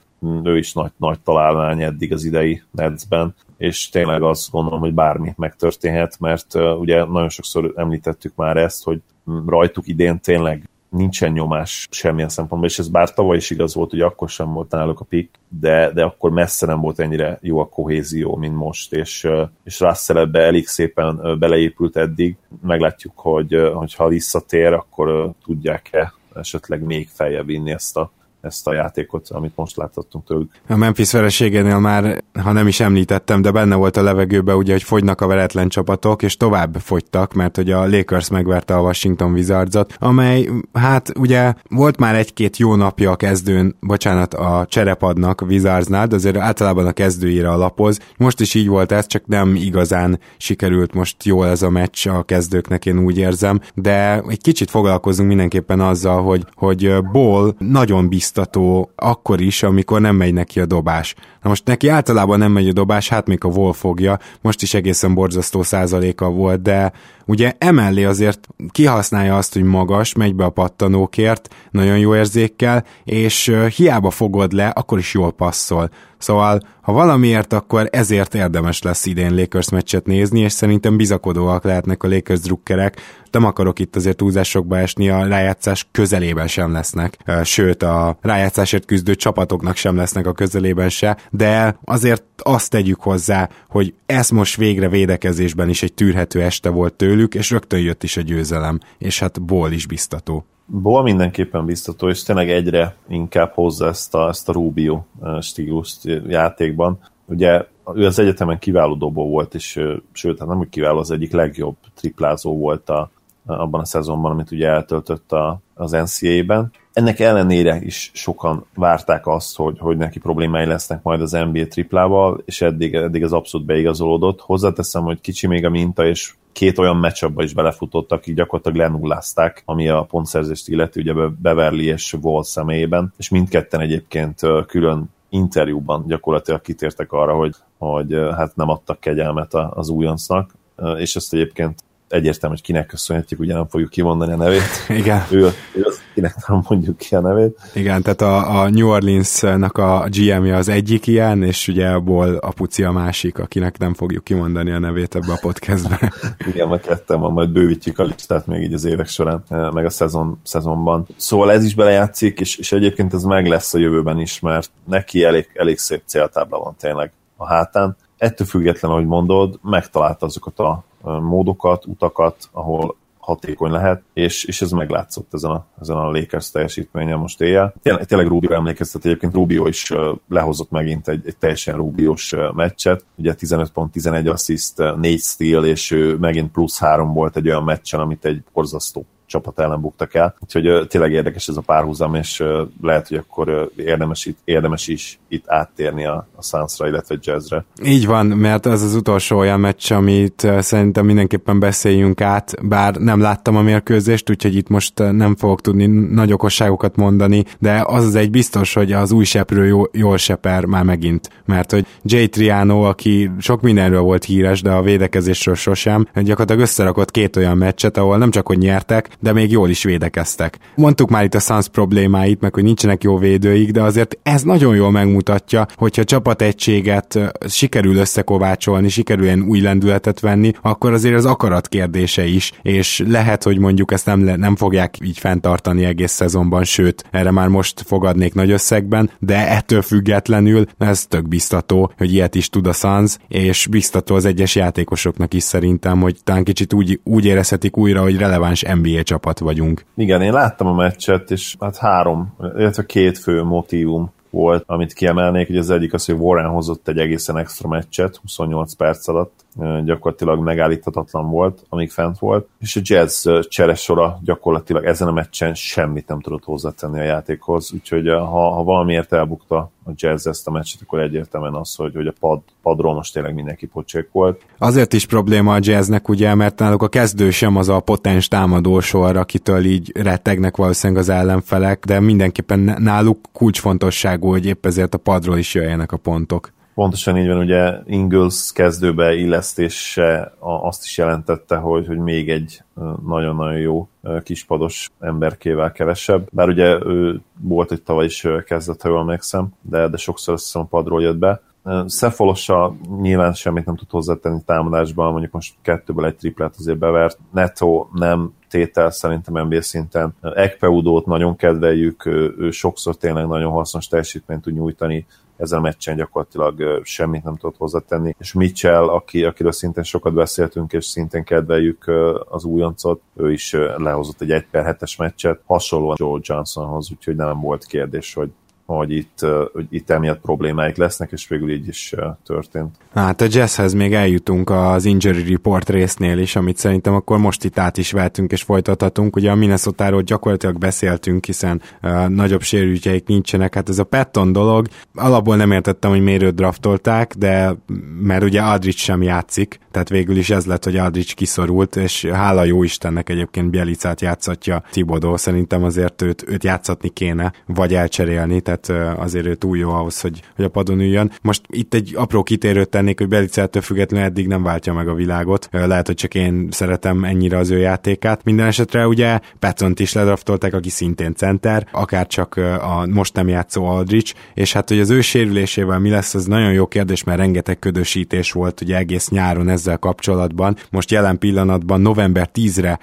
ő 0.44 0.56
is 0.56 0.72
nagy, 0.72 0.90
nagy 0.96 1.20
találmány 1.20 1.82
eddig 1.82 2.12
az 2.12 2.24
idei 2.24 2.62
Netsben, 2.70 3.34
és 3.56 3.88
tényleg 3.88 4.22
azt 4.22 4.50
gondolom, 4.50 4.80
hogy 4.80 4.94
bármi 4.94 5.34
megtörténhet, 5.36 6.20
mert 6.20 6.54
uh, 6.54 6.80
ugye 6.80 7.04
nagyon 7.04 7.28
sokszor 7.28 7.72
említettük 7.76 8.34
már 8.34 8.56
ezt, 8.56 8.84
hogy 8.84 9.00
rajtuk 9.46 9.88
idén 9.88 10.20
tényleg 10.20 10.68
nincsen 10.88 11.32
nyomás 11.32 11.88
semmilyen 11.90 12.28
szempontból, 12.28 12.70
és 12.70 12.78
ez 12.78 12.88
bár 12.88 13.14
tavaly 13.14 13.36
is 13.36 13.50
igaz 13.50 13.74
volt, 13.74 13.90
hogy 13.90 14.00
akkor 14.00 14.28
sem 14.28 14.52
volt 14.52 14.70
náluk 14.70 15.00
a 15.00 15.04
pick, 15.04 15.38
de, 15.48 15.92
de 15.92 16.04
akkor 16.04 16.30
messze 16.30 16.66
nem 16.66 16.80
volt 16.80 16.98
ennyire 16.98 17.38
jó 17.40 17.58
a 17.58 17.68
kohézió, 17.68 18.36
mint 18.36 18.56
most, 18.56 18.92
és, 18.92 19.28
és 19.64 19.80
Russell 19.80 20.16
ebbe 20.16 20.40
elég 20.40 20.66
szépen 20.66 21.38
beleépült 21.38 21.96
eddig. 21.96 22.36
Meglátjuk, 22.62 23.18
hogy 23.18 23.56
ha 23.96 24.08
visszatér, 24.08 24.72
akkor 24.72 25.32
tudják-e 25.44 26.12
esetleg 26.34 26.82
még 26.82 27.08
feljebb 27.08 27.46
vinni 27.46 27.70
ezt 27.70 27.96
a 27.96 28.10
ezt 28.46 28.66
a 28.66 28.74
játékot, 28.74 29.28
amit 29.30 29.52
most 29.54 29.76
láthattunk 29.76 30.24
tőlük. 30.26 30.50
A 30.68 30.76
Memphis 30.76 31.12
vereségénél 31.12 31.78
már, 31.78 32.24
ha 32.42 32.52
nem 32.52 32.66
is 32.66 32.80
említettem, 32.80 33.42
de 33.42 33.50
benne 33.50 33.74
volt 33.74 33.96
a 33.96 34.02
levegőbe, 34.02 34.54
ugye, 34.54 34.72
hogy 34.72 34.82
fogynak 34.82 35.20
a 35.20 35.26
veretlen 35.26 35.68
csapatok, 35.68 36.22
és 36.22 36.36
tovább 36.36 36.76
fogytak, 36.80 37.32
mert 37.32 37.56
hogy 37.56 37.70
a 37.70 37.86
Lakers 37.86 38.28
megverte 38.28 38.74
a 38.74 38.80
Washington 38.80 39.32
Wizardsot, 39.32 39.94
amely, 39.98 40.48
hát 40.72 41.12
ugye 41.18 41.54
volt 41.70 41.98
már 41.98 42.14
egy-két 42.14 42.56
jó 42.56 42.74
napja 42.74 43.10
a 43.10 43.16
kezdőn, 43.16 43.76
bocsánat, 43.80 44.34
a 44.34 44.66
cserepadnak 44.68 45.40
Wizardsnál, 45.40 46.06
de 46.06 46.14
azért 46.14 46.36
általában 46.36 46.86
a 46.86 46.92
kezdőire 46.92 47.50
alapoz. 47.50 47.98
Most 48.16 48.40
is 48.40 48.54
így 48.54 48.68
volt 48.68 48.92
ez, 48.92 49.06
csak 49.06 49.26
nem 49.26 49.54
igazán 49.54 50.18
sikerült 50.36 50.94
most 50.94 51.24
jól 51.24 51.46
ez 51.46 51.62
a 51.62 51.70
meccs 51.70 52.06
a 52.06 52.22
kezdőknek, 52.22 52.86
én 52.86 52.98
úgy 52.98 53.18
érzem, 53.18 53.60
de 53.74 54.22
egy 54.28 54.40
kicsit 54.40 54.70
foglalkozunk 54.70 55.28
mindenképpen 55.28 55.80
azzal, 55.80 56.22
hogy, 56.22 56.44
hogy 56.54 56.92
Ball 57.12 57.54
nagyon 57.58 58.08
biztos 58.08 58.35
biztató 58.36 58.90
akkor 58.96 59.40
is, 59.40 59.62
amikor 59.62 60.00
nem 60.00 60.16
megy 60.16 60.32
neki 60.32 60.60
a 60.60 60.66
dobás. 60.66 61.14
Na 61.42 61.48
most 61.48 61.64
neki 61.64 61.88
általában 61.88 62.38
nem 62.38 62.52
megy 62.52 62.68
a 62.68 62.72
dobás, 62.72 63.08
hát 63.08 63.26
még 63.26 63.44
a 63.44 63.48
Wolf 63.48 63.78
fogja, 63.78 64.18
most 64.40 64.62
is 64.62 64.74
egészen 64.74 65.14
borzasztó 65.14 65.62
százaléka 65.62 66.30
volt, 66.30 66.62
de 66.62 66.92
ugye 67.26 67.52
emellé 67.58 68.04
azért 68.04 68.48
kihasználja 68.70 69.36
azt, 69.36 69.52
hogy 69.52 69.62
magas, 69.62 70.14
megy 70.14 70.34
be 70.34 70.44
a 70.44 70.50
pattanókért, 70.50 71.54
nagyon 71.70 71.98
jó 71.98 72.16
érzékkel, 72.16 72.84
és 73.04 73.54
hiába 73.76 74.10
fogod 74.10 74.52
le, 74.52 74.68
akkor 74.68 74.98
is 74.98 75.14
jól 75.14 75.32
passzol. 75.32 75.90
Szóval, 76.18 76.60
ha 76.80 76.92
valamiért, 76.92 77.52
akkor 77.52 77.88
ezért 77.92 78.34
érdemes 78.34 78.82
lesz 78.82 79.06
idén 79.06 79.34
Lakers 79.34 79.70
meccset 79.70 80.06
nézni, 80.06 80.40
és 80.40 80.52
szerintem 80.52 80.96
bizakodóak 80.96 81.64
lehetnek 81.64 82.02
a 82.02 82.08
Lakers 82.08 82.40
drukkerek. 82.40 83.00
Nem 83.30 83.44
akarok 83.44 83.78
itt 83.78 83.96
azért 83.96 84.16
túlzásokba 84.16 84.78
esni, 84.78 85.08
a 85.08 85.26
rájátszás 85.26 85.88
közelében 85.92 86.46
sem 86.46 86.72
lesznek, 86.72 87.16
sőt 87.42 87.82
a 87.82 88.18
rájátszásért 88.20 88.84
küzdő 88.84 89.14
csapatoknak 89.14 89.76
sem 89.76 89.96
lesznek 89.96 90.26
a 90.26 90.32
közelében 90.32 90.88
se, 90.88 91.16
de 91.30 91.78
azért 91.84 92.24
azt 92.36 92.70
tegyük 92.70 93.00
hozzá, 93.00 93.48
hogy 93.68 93.94
ez 94.06 94.30
most 94.30 94.56
végre 94.56 94.88
védekezésben 94.88 95.68
is 95.68 95.82
egy 95.82 95.94
tűrhető 95.94 96.42
este 96.42 96.68
volt 96.68 96.94
tőlük, 97.16 97.34
és 97.34 97.50
rögtön 97.50 97.80
jött 97.80 98.02
is 98.02 98.16
a 98.16 98.20
győzelem, 98.20 98.80
és 98.98 99.18
hát 99.18 99.42
ból 99.42 99.72
is 99.72 99.86
biztató. 99.86 100.44
Ból 100.66 101.02
mindenképpen 101.02 101.64
biztató, 101.64 102.08
és 102.08 102.22
tényleg 102.22 102.50
egyre 102.50 102.96
inkább 103.08 103.52
hozza 103.54 103.86
ezt 103.86 104.14
a, 104.14 104.28
ezt 104.28 104.48
a 104.48 104.52
Rubio 104.52 105.02
stílust 105.40 106.04
játékban. 106.28 106.98
Ugye 107.24 107.64
ő 107.94 108.06
az 108.06 108.18
egyetemen 108.18 108.58
kiváló 108.58 108.94
dobó 108.94 109.28
volt, 109.28 109.54
és 109.54 109.80
sőt, 110.12 110.38
hát 110.38 110.48
nem 110.48 110.58
úgy 110.58 110.68
kiváló, 110.68 110.98
az 110.98 111.10
egyik 111.10 111.32
legjobb 111.32 111.76
triplázó 111.94 112.58
volt 112.58 112.90
a, 112.90 113.10
abban 113.46 113.80
a 113.80 113.84
szezonban, 113.84 114.30
amit 114.30 114.50
ugye 114.50 114.68
eltöltött 114.68 115.32
a, 115.32 115.60
az 115.76 115.90
NCAA-ben. 115.90 116.70
Ennek 116.92 117.20
ellenére 117.20 117.80
is 117.82 118.10
sokan 118.14 118.66
várták 118.74 119.26
azt, 119.26 119.56
hogy, 119.56 119.78
hogy 119.78 119.96
neki 119.96 120.18
problémái 120.18 120.66
lesznek 120.66 121.02
majd 121.02 121.20
az 121.20 121.30
NBA 121.30 121.66
triplával, 121.66 122.42
és 122.44 122.62
eddig, 122.62 122.94
eddig 122.94 123.24
az 123.24 123.32
abszolút 123.32 123.66
beigazolódott. 123.66 124.40
Hozzáteszem, 124.40 125.02
hogy 125.02 125.20
kicsi 125.20 125.46
még 125.46 125.64
a 125.64 125.70
minta, 125.70 126.06
és 126.06 126.34
két 126.52 126.78
olyan 126.78 126.96
meccsabba 126.96 127.42
is 127.42 127.54
belefutottak, 127.54 128.18
akik 128.18 128.34
gyakorlatilag 128.34 128.90
lenullázták, 128.90 129.62
ami 129.64 129.88
a 129.88 130.02
pontszerzést 130.02 130.68
illeti, 130.68 131.00
ugye 131.00 131.12
Beverly 131.42 131.84
és 131.84 132.12
Wall 132.20 132.42
személyében, 132.42 133.12
és 133.16 133.28
mindketten 133.28 133.80
egyébként 133.80 134.40
külön 134.66 135.10
interjúban 135.28 136.04
gyakorlatilag 136.06 136.60
kitértek 136.60 137.12
arra, 137.12 137.34
hogy, 137.34 137.54
hogy 137.78 138.12
hát 138.36 138.56
nem 138.56 138.68
adtak 138.68 139.00
kegyelmet 139.00 139.54
az 139.54 139.88
újoncnak, 139.88 140.54
és 140.98 141.16
ezt 141.16 141.34
egyébként 141.34 141.82
egyértelmű, 142.08 142.54
hogy 142.54 142.64
kinek 142.64 142.86
köszönhetjük, 142.86 143.40
ugye 143.40 143.54
nem 143.54 143.66
fogjuk 143.68 143.90
kimondani 143.90 144.32
a 144.32 144.36
nevét. 144.36 144.62
Igen. 145.00 145.22
Ő, 145.30 145.40
ő 145.72 145.82
az, 145.82 146.00
kinek 146.14 146.46
nem 146.46 146.62
mondjuk 146.68 146.96
ki 146.96 147.14
a 147.14 147.20
nevét. 147.20 147.58
Igen, 147.74 148.02
tehát 148.02 148.20
a, 148.20 148.60
a 148.60 148.68
New 148.68 148.88
Orleans-nak 148.88 149.78
a 149.78 150.06
GM-je 150.10 150.56
az 150.56 150.68
egyik 150.68 151.06
ilyen, 151.06 151.42
és 151.42 151.68
ugye 151.68 151.88
abból 151.88 152.34
a 152.34 152.52
puci 152.52 152.84
a 152.84 152.92
másik, 152.92 153.38
akinek 153.38 153.78
nem 153.78 153.94
fogjuk 153.94 154.24
kimondani 154.24 154.70
a 154.70 154.78
nevét 154.78 155.14
ebbe 155.14 155.32
a 155.32 155.38
podcastbe. 155.40 156.12
Igen, 156.52 156.68
meg 156.68 156.80
kettem 156.80 157.20
van, 157.20 157.32
majd 157.32 157.50
bővítjük 157.50 157.98
a 157.98 158.04
listát 158.04 158.46
még 158.46 158.62
így 158.62 158.74
az 158.74 158.84
évek 158.84 159.08
során, 159.08 159.42
eh, 159.48 159.70
meg 159.70 159.84
a 159.84 159.90
szezon, 159.90 160.40
szezonban. 160.42 161.06
Szóval 161.16 161.52
ez 161.52 161.64
is 161.64 161.74
belejátszik, 161.74 162.40
és, 162.40 162.56
és 162.56 162.72
egyébként 162.72 163.14
ez 163.14 163.22
meg 163.22 163.46
lesz 163.46 163.74
a 163.74 163.78
jövőben 163.78 164.20
is, 164.20 164.40
mert 164.40 164.70
neki 164.84 165.24
elég, 165.24 165.50
elég 165.54 165.78
szép 165.78 166.02
céltábla 166.04 166.58
van 166.58 166.74
tényleg 166.78 167.12
a 167.36 167.46
hátán. 167.46 167.96
Ettől 168.18 168.46
független, 168.46 168.90
ahogy 168.90 169.06
mondod, 169.06 169.58
megtalálta 169.62 170.26
azokat 170.26 170.58
a 170.58 170.84
módokat, 171.20 171.86
utakat, 171.86 172.48
ahol 172.52 172.96
hatékony 173.26 173.70
lehet, 173.70 174.02
és, 174.12 174.44
és 174.44 174.62
ez 174.62 174.70
meglátszott 174.70 175.34
ezen 175.34 175.50
a, 175.50 175.66
ezen 175.80 175.96
a 175.96 176.10
Lakers 176.10 176.50
teljesítményen 176.50 177.18
most 177.18 177.40
éjjel. 177.40 177.74
Tényleg, 177.82 178.04
tényleg 178.04 178.26
Rubio 178.26 178.52
emlékeztet, 178.52 179.04
egyébként 179.04 179.34
Rubio 179.34 179.66
is 179.66 179.92
lehozott 180.28 180.70
megint 180.70 181.08
egy, 181.08 181.22
egy 181.26 181.36
teljesen 181.36 181.76
Rubiós 181.76 182.34
meccset, 182.54 183.04
ugye 183.16 183.34
15 183.34 183.72
pont, 183.72 183.92
11 183.92 184.26
assist, 184.26 184.74
4 184.96 185.20
steal, 185.20 185.64
és 185.64 185.90
ő 185.90 186.16
megint 186.16 186.52
plusz 186.52 186.78
3 186.78 187.12
volt 187.12 187.36
egy 187.36 187.48
olyan 187.48 187.64
meccsen, 187.64 188.00
amit 188.00 188.24
egy 188.24 188.42
borzasztó 188.52 189.06
csapat 189.26 189.58
ellen 189.58 189.80
buktak 189.80 190.14
el. 190.14 190.34
Úgyhogy 190.40 190.86
tényleg 190.88 191.12
érdekes 191.12 191.48
ez 191.48 191.56
a 191.56 191.60
párhuzam, 191.60 192.14
és 192.14 192.42
lehet, 192.82 193.08
hogy 193.08 193.16
akkor 193.16 193.70
érdemes, 193.76 194.26
itt, 194.26 194.38
érdemes 194.44 194.88
is 194.88 195.18
itt 195.28 195.44
áttérni 195.46 196.06
a, 196.06 196.26
a 196.36 196.42
Sunsra, 196.42 196.88
illetve 196.88 197.16
Jazzre. 197.20 197.64
Így 197.84 198.06
van, 198.06 198.26
mert 198.26 198.66
ez 198.66 198.82
az 198.82 198.94
utolsó 198.94 199.38
olyan 199.38 199.60
meccs, 199.60 199.92
amit 199.92 200.46
szerintem 200.58 201.06
mindenképpen 201.06 201.58
beszéljünk 201.58 202.20
át, 202.20 202.66
bár 202.68 202.94
nem 202.94 203.20
láttam 203.20 203.56
a 203.56 203.62
mérkőzést, 203.62 204.30
úgyhogy 204.30 204.56
itt 204.56 204.68
most 204.68 204.98
nem 204.98 205.36
fogok 205.36 205.60
tudni 205.60 205.86
nagy 205.86 206.32
okosságokat 206.32 206.96
mondani, 206.96 207.44
de 207.58 207.84
az 207.86 208.04
az 208.04 208.14
egy 208.14 208.30
biztos, 208.30 208.74
hogy 208.74 208.92
az 208.92 209.12
új 209.12 209.24
seprő 209.24 209.66
jól, 209.66 209.88
jól 209.92 210.16
seper 210.16 210.64
már 210.64 210.82
megint, 210.82 211.30
mert 211.44 211.70
hogy 211.70 211.86
Jay 212.02 212.28
Triano, 212.28 212.82
aki 212.82 213.30
sok 213.38 213.60
mindenről 213.60 214.00
volt 214.00 214.24
híres, 214.24 214.62
de 214.62 214.70
a 214.70 214.82
védekezésről 214.82 215.54
sosem, 215.54 216.06
gyakorlatilag 216.14 216.60
összerakott 216.60 217.10
két 217.10 217.36
olyan 217.36 217.56
meccset, 217.56 217.96
ahol 217.96 218.18
nem 218.18 218.30
csak 218.30 218.46
hogy 218.46 218.58
nyertek, 218.58 219.08
de 219.20 219.32
még 219.32 219.50
jól 219.50 219.70
is 219.70 219.84
védekeztek. 219.84 220.58
Mondtuk 220.74 221.10
már 221.10 221.24
itt 221.24 221.34
a 221.34 221.40
Suns 221.40 221.68
problémáit, 221.68 222.40
meg 222.40 222.54
hogy 222.54 222.62
nincsenek 222.62 223.02
jó 223.02 223.18
védőik, 223.18 223.70
de 223.70 223.82
azért 223.82 224.18
ez 224.22 224.42
nagyon 224.42 224.74
jól 224.76 224.90
megmutatja, 224.90 225.66
hogyha 225.76 226.04
csapategységet 226.04 227.18
sikerül 227.48 227.96
összekovácsolni, 227.96 228.88
sikerül 228.88 229.24
ilyen 229.24 229.42
új 229.42 229.60
lendületet 229.60 230.20
venni, 230.20 230.52
akkor 230.62 230.92
azért 230.92 231.14
az 231.14 231.24
akarat 231.24 231.68
kérdése 231.68 232.26
is, 232.26 232.52
és 232.62 233.02
lehet, 233.08 233.42
hogy 233.42 233.58
mondjuk 233.58 233.92
ezt 233.92 234.06
nem, 234.06 234.20
nem 234.20 234.56
fogják 234.56 234.94
így 235.04 235.18
fenntartani 235.18 235.84
egész 235.84 236.12
szezonban, 236.12 236.64
sőt, 236.64 237.04
erre 237.10 237.30
már 237.30 237.48
most 237.48 237.82
fogadnék 237.86 238.34
nagy 238.34 238.50
összegben, 238.50 239.10
de 239.18 239.48
ettől 239.48 239.82
függetlenül 239.82 240.64
ez 240.78 241.06
tök 241.06 241.28
biztató, 241.28 241.92
hogy 241.96 242.12
ilyet 242.12 242.34
is 242.34 242.48
tud 242.48 242.66
a 242.66 242.72
Suns, 242.72 243.16
és 243.28 243.66
biztató 243.66 244.14
az 244.14 244.24
egyes 244.24 244.54
játékosoknak 244.54 245.34
is 245.34 245.42
szerintem, 245.42 246.00
hogy 246.00 246.16
talán 246.24 246.44
kicsit 246.44 246.72
úgy, 246.72 247.00
úgy 247.04 247.24
érezhetik 247.24 247.76
újra, 247.76 248.02
hogy 248.02 248.16
releváns 248.16 248.64
NBA 248.82 249.02
csapat 249.06 249.38
vagyunk. 249.38 249.84
Igen, 249.94 250.22
én 250.22 250.32
láttam 250.32 250.66
a 250.66 250.74
meccset, 250.74 251.30
és 251.30 251.56
hát 251.60 251.76
három, 251.76 252.36
illetve 252.56 252.86
két 252.86 253.18
fő 253.18 253.42
motivum 253.42 254.12
volt, 254.30 254.62
amit 254.66 254.92
kiemelnék, 254.92 255.46
hogy 255.46 255.56
az 255.56 255.70
egyik 255.70 255.92
az, 255.92 256.04
hogy 256.04 256.14
Warren 256.14 256.50
hozott 256.50 256.88
egy 256.88 256.98
egészen 256.98 257.38
extra 257.38 257.68
meccset, 257.68 258.16
28 258.16 258.74
perc 258.74 259.08
alatt, 259.08 259.44
gyakorlatilag 259.84 260.42
megállíthatatlan 260.42 261.30
volt, 261.30 261.62
amíg 261.68 261.90
fent 261.90 262.18
volt, 262.18 262.48
és 262.58 262.76
a 262.76 262.80
Jazz 262.82 263.28
cseresora 263.40 264.18
gyakorlatilag 264.22 264.84
ezen 264.84 265.08
a 265.08 265.12
meccsen 265.12 265.54
semmit 265.54 266.08
nem 266.08 266.20
tudott 266.20 266.44
hozzátenni 266.44 266.98
a 266.98 267.02
játékhoz, 267.02 267.72
úgyhogy 267.72 268.08
ha, 268.08 268.50
ha 268.50 268.62
valamiért 268.62 269.12
elbukta 269.12 269.70
a 269.84 269.90
Jazz 269.94 270.26
ezt 270.26 270.46
a 270.46 270.50
meccset, 270.50 270.80
akkor 270.82 271.00
egyértelműen 271.00 271.54
az, 271.54 271.74
hogy, 271.74 271.94
hogy 271.94 272.06
a 272.06 272.12
pad, 272.20 272.40
padról 272.62 272.94
most 272.94 273.12
tényleg 273.12 273.34
mindenki 273.34 273.66
pocsék 273.66 274.08
volt. 274.12 274.42
Azért 274.58 274.92
is 274.92 275.06
probléma 275.06 275.54
a 275.54 275.58
Jazznek, 275.60 276.08
ugye, 276.08 276.34
mert 276.34 276.58
náluk 276.58 276.82
a 276.82 276.88
kezdő 276.88 277.30
sem 277.30 277.56
az 277.56 277.68
a 277.68 277.80
potens 277.80 278.28
támadósor, 278.28 279.16
akitől 279.16 279.64
így 279.64 279.92
rettegnek 279.94 280.56
valószínűleg 280.56 281.02
az 281.02 281.08
ellenfelek, 281.08 281.84
de 281.84 282.00
mindenképpen 282.00 282.76
náluk 282.78 283.18
kulcsfontosságú, 283.32 284.28
hogy 284.28 284.46
épp 284.46 284.66
ezért 284.66 284.94
a 284.94 284.98
padról 284.98 285.38
is 285.38 285.54
jöjjenek 285.54 285.92
a 285.92 285.96
pontok. 285.96 286.54
Pontosan 286.76 287.18
így 287.18 287.26
van, 287.26 287.38
ugye 287.38 287.78
Ingles 287.86 288.52
kezdőbe 288.52 289.14
illesztése 289.14 290.32
azt 290.38 290.84
is 290.84 290.98
jelentette, 290.98 291.56
hogy, 291.56 291.86
hogy 291.86 291.98
még 291.98 292.30
egy 292.30 292.62
nagyon-nagyon 293.06 293.58
jó 293.58 293.88
kispados 294.22 294.90
emberkével 295.00 295.72
kevesebb. 295.72 296.28
Bár 296.32 296.48
ugye 296.48 296.84
ő 296.84 297.20
volt 297.40 297.72
egy 297.72 297.82
tavaly 297.82 298.04
is 298.04 298.26
kezdett, 298.46 298.82
ha 298.82 298.88
jól 298.88 298.98
emlékszem, 298.98 299.48
de, 299.60 299.88
de 299.88 299.96
sokszor 299.96 300.34
azt 300.34 300.44
hiszem 300.44 300.62
a 300.62 300.64
padról 300.64 301.02
jött 301.02 301.16
be. 301.16 301.40
Szefolosa 301.86 302.74
nyilván 303.00 303.32
semmit 303.32 303.64
nem 303.64 303.76
tud 303.76 303.90
hozzátenni 303.90 304.40
támadásban, 304.46 305.10
mondjuk 305.10 305.32
most 305.32 305.54
kettőből 305.62 306.06
egy 306.06 306.16
triplet 306.16 306.54
azért 306.58 306.78
bevert. 306.78 307.18
Neto 307.32 307.86
nem 307.92 308.32
tétel 308.48 308.90
szerintem 308.90 309.46
NBA 309.46 309.62
szinten. 309.62 310.14
Ekpeudót 310.20 311.06
nagyon 311.06 311.36
kedveljük, 311.36 312.06
ő 312.38 312.50
sokszor 312.50 312.96
tényleg 312.96 313.26
nagyon 313.26 313.52
hasznos 313.52 313.88
teljesítményt 313.88 314.42
tud 314.42 314.54
nyújtani, 314.54 315.06
ezen 315.36 315.58
a 315.58 315.62
meccsen 315.62 315.96
gyakorlatilag 315.96 316.80
semmit 316.84 317.24
nem 317.24 317.36
tudott 317.36 317.56
hozzátenni. 317.56 318.14
És 318.18 318.32
Mitchell, 318.32 318.88
aki, 318.88 319.24
akiről 319.24 319.52
szintén 319.52 319.82
sokat 319.82 320.14
beszéltünk, 320.14 320.72
és 320.72 320.84
szintén 320.84 321.24
kedveljük 321.24 321.90
az 322.28 322.44
újoncot, 322.44 323.00
ő 323.16 323.32
is 323.32 323.56
lehozott 323.76 324.20
egy 324.20 324.30
1 324.30 324.46
per 324.50 324.76
7-es 324.78 324.98
meccset, 324.98 325.40
hasonlóan 325.46 325.96
Joe 325.98 326.18
Johnsonhoz, 326.22 326.90
úgyhogy 326.90 327.16
nem 327.16 327.40
volt 327.40 327.64
kérdés, 327.64 328.14
hogy 328.14 328.30
hogy 328.66 328.90
itt, 328.90 329.26
hogy 329.52 329.66
itt 329.70 329.90
emiatt 329.90 330.20
problémáik 330.20 330.76
lesznek, 330.76 331.12
és 331.12 331.28
végül 331.28 331.50
így 331.50 331.68
is 331.68 331.94
történt. 332.24 332.76
Hát 332.94 333.20
a 333.20 333.26
jazzhez 333.28 333.72
még 333.72 333.94
eljutunk 333.94 334.50
az 334.50 334.84
injury 334.84 335.32
report 335.32 335.70
résznél 335.70 336.18
is, 336.18 336.36
amit 336.36 336.56
szerintem 336.56 336.94
akkor 336.94 337.18
most 337.18 337.44
itt 337.44 337.58
át 337.58 337.76
is 337.76 337.92
vettünk 337.92 338.32
és 338.32 338.42
folytathatunk. 338.42 339.16
Ugye 339.16 339.30
a 339.30 339.34
minnesota 339.34 340.00
gyakorlatilag 340.02 340.58
beszéltünk, 340.58 341.24
hiszen 341.24 341.62
uh, 341.82 342.08
nagyobb 342.08 342.42
sérültjeik 342.42 343.06
nincsenek. 343.06 343.54
Hát 343.54 343.68
ez 343.68 343.78
a 343.78 343.84
Petton 343.84 344.32
dolog, 344.32 344.66
alapból 344.94 345.36
nem 345.36 345.50
értettem, 345.52 345.90
hogy 345.90 346.02
miért 346.02 346.34
draftolták, 346.34 347.14
de 347.14 347.56
mert 348.00 348.22
ugye 348.22 348.40
Adric 348.40 348.78
sem 348.78 349.02
játszik, 349.02 349.58
tehát 349.70 349.88
végül 349.88 350.16
is 350.16 350.30
ez 350.30 350.46
lett, 350.46 350.64
hogy 350.64 350.76
Adric 350.76 351.12
kiszorult, 351.12 351.76
és 351.76 352.04
hála 352.04 352.44
jó 352.44 352.62
Istennek 352.62 353.08
egyébként 353.08 353.50
Bielicát 353.50 354.00
játszatja 354.00 354.62
Tibodó, 354.70 355.16
szerintem 355.16 355.64
azért 355.64 356.02
őt, 356.02 356.24
őt 356.28 356.44
játszatni 356.44 356.88
kéne, 356.88 357.32
vagy 357.46 357.74
elcserélni, 357.74 358.40
tehát 358.40 358.55
tehát 358.56 358.98
azért 358.98 359.26
ő 359.26 359.34
túl 359.34 359.56
jó 359.56 359.70
ahhoz, 359.70 360.00
hogy, 360.00 360.22
hogy 360.36 360.44
a 360.44 360.48
padon 360.48 360.80
üljön. 360.80 361.12
Most 361.22 361.40
itt 361.48 361.74
egy 361.74 361.92
apró 361.96 362.22
kitérőt 362.22 362.68
tennék, 362.68 362.98
hogy 362.98 363.08
Belice 363.08 363.42
ettől 363.42 363.62
függetlenül 363.62 364.06
eddig 364.06 364.26
nem 364.26 364.42
váltja 364.42 364.72
meg 364.72 364.88
a 364.88 364.94
világot. 364.94 365.48
Lehet, 365.50 365.86
hogy 365.86 365.94
csak 365.94 366.14
én 366.14 366.48
szeretem 366.50 367.04
ennyire 367.04 367.38
az 367.38 367.50
ő 367.50 367.58
játékát. 367.58 368.24
Minden 368.24 368.46
esetre 368.46 368.86
ugye 368.86 369.20
Petont 369.38 369.80
is 369.80 369.92
ledraftolták, 369.92 370.54
aki 370.54 370.70
szintén 370.70 371.14
center, 371.14 371.66
akár 371.72 372.06
csak 372.06 372.36
a 372.60 372.86
most 372.90 373.14
nem 373.14 373.28
játszó 373.28 373.64
Aldrich, 373.64 374.14
és 374.34 374.52
hát 374.52 374.68
hogy 374.68 374.80
az 374.80 374.90
ő 374.90 375.00
sérülésével 375.00 375.78
mi 375.78 375.90
lesz, 375.90 376.14
az 376.14 376.26
nagyon 376.26 376.52
jó 376.52 376.66
kérdés, 376.66 377.04
mert 377.04 377.18
rengeteg 377.18 377.58
ködösítés 377.58 378.32
volt 378.32 378.60
ugye 378.60 378.76
egész 378.76 379.08
nyáron 379.08 379.48
ezzel 379.48 379.78
kapcsolatban. 379.78 380.56
Most 380.70 380.90
jelen 380.90 381.18
pillanatban 381.18 381.80
november 381.80 382.30
10-re 382.34 382.78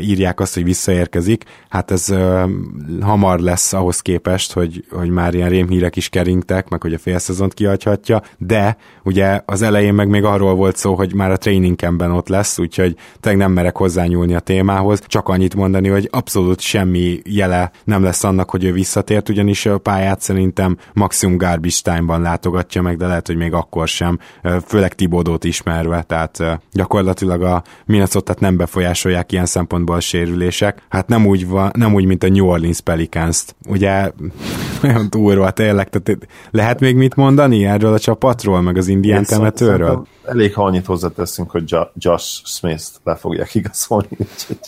írják 0.00 0.40
azt, 0.40 0.54
hogy 0.54 0.64
visszaérkezik. 0.64 1.44
Hát 1.68 1.90
ez 1.90 2.14
hamar 3.00 3.40
lesz 3.40 3.72
ahhoz 3.72 4.00
képest, 4.00 4.52
hogy, 4.52 4.84
hogy 4.90 5.03
már 5.10 5.34
ilyen 5.34 5.48
rémhírek 5.48 5.96
is 5.96 6.08
keringtek, 6.08 6.68
meg 6.68 6.82
hogy 6.82 6.94
a 6.94 6.98
félszezont 6.98 7.54
kiadhatja, 7.54 8.22
de 8.38 8.76
ugye 9.04 9.40
az 9.44 9.62
elején 9.62 9.94
meg 9.94 10.08
még 10.08 10.24
arról 10.24 10.54
volt 10.54 10.76
szó, 10.76 10.94
hogy 10.94 11.14
már 11.14 11.30
a 11.30 11.36
training 11.36 11.76
ott 12.00 12.28
lesz, 12.28 12.58
úgyhogy 12.58 12.96
tényleg 13.20 13.40
nem 13.42 13.52
merek 13.52 13.76
hozzányúlni 13.76 14.34
a 14.34 14.40
témához, 14.40 15.02
csak 15.06 15.28
annyit 15.28 15.54
mondani, 15.54 15.88
hogy 15.88 16.08
abszolút 16.12 16.60
semmi 16.60 17.20
jele 17.24 17.70
nem 17.84 18.02
lesz 18.02 18.24
annak, 18.24 18.50
hogy 18.50 18.64
ő 18.64 18.72
visszatért, 18.72 19.28
ugyanis 19.28 19.66
a 19.66 19.78
pályát 19.78 20.20
szerintem 20.20 20.76
maximum 20.92 21.36
garbage 21.36 21.74
time-ban 21.82 22.20
látogatja 22.20 22.82
meg, 22.82 22.96
de 22.96 23.06
lehet, 23.06 23.26
hogy 23.26 23.36
még 23.36 23.52
akkor 23.52 23.88
sem, 23.88 24.18
főleg 24.66 24.94
Tibodót 24.94 25.44
ismerve, 25.44 26.02
tehát 26.02 26.60
gyakorlatilag 26.72 27.42
a 27.42 27.62
minnesota 27.86 28.34
nem 28.38 28.56
befolyásolják 28.56 29.32
ilyen 29.32 29.46
szempontból 29.46 29.96
a 29.96 30.00
sérülések. 30.00 30.82
Hát 30.88 31.08
nem 31.08 31.26
úgy, 31.26 31.48
van, 31.48 31.70
nem 31.76 31.94
úgy, 31.94 32.04
mint 32.04 32.24
a 32.24 32.28
New 32.28 32.46
Orleans 32.46 32.80
Pelicans-t. 32.80 33.56
Ugye 33.68 34.10
nagyon 34.94 35.10
durva 35.10 35.50
tényleg, 35.50 35.88
tehát 35.88 36.26
lehet 36.50 36.80
még 36.80 36.96
mit 36.96 37.14
mondani 37.14 37.64
erről 37.64 37.92
a 37.92 37.98
csapatról, 37.98 38.60
meg 38.60 38.76
az 38.76 38.88
indián 38.88 39.24
temetőről? 39.24 40.06
Elég, 40.24 40.54
ha 40.54 40.64
annyit 40.64 40.86
hozzáteszünk, 40.86 41.50
hogy 41.50 41.76
Josh 41.94 42.44
Smith-t 42.44 43.00
le 43.04 43.14
fogják 43.14 43.54
igazolni, 43.54 44.08
úgyhogy 44.10 44.58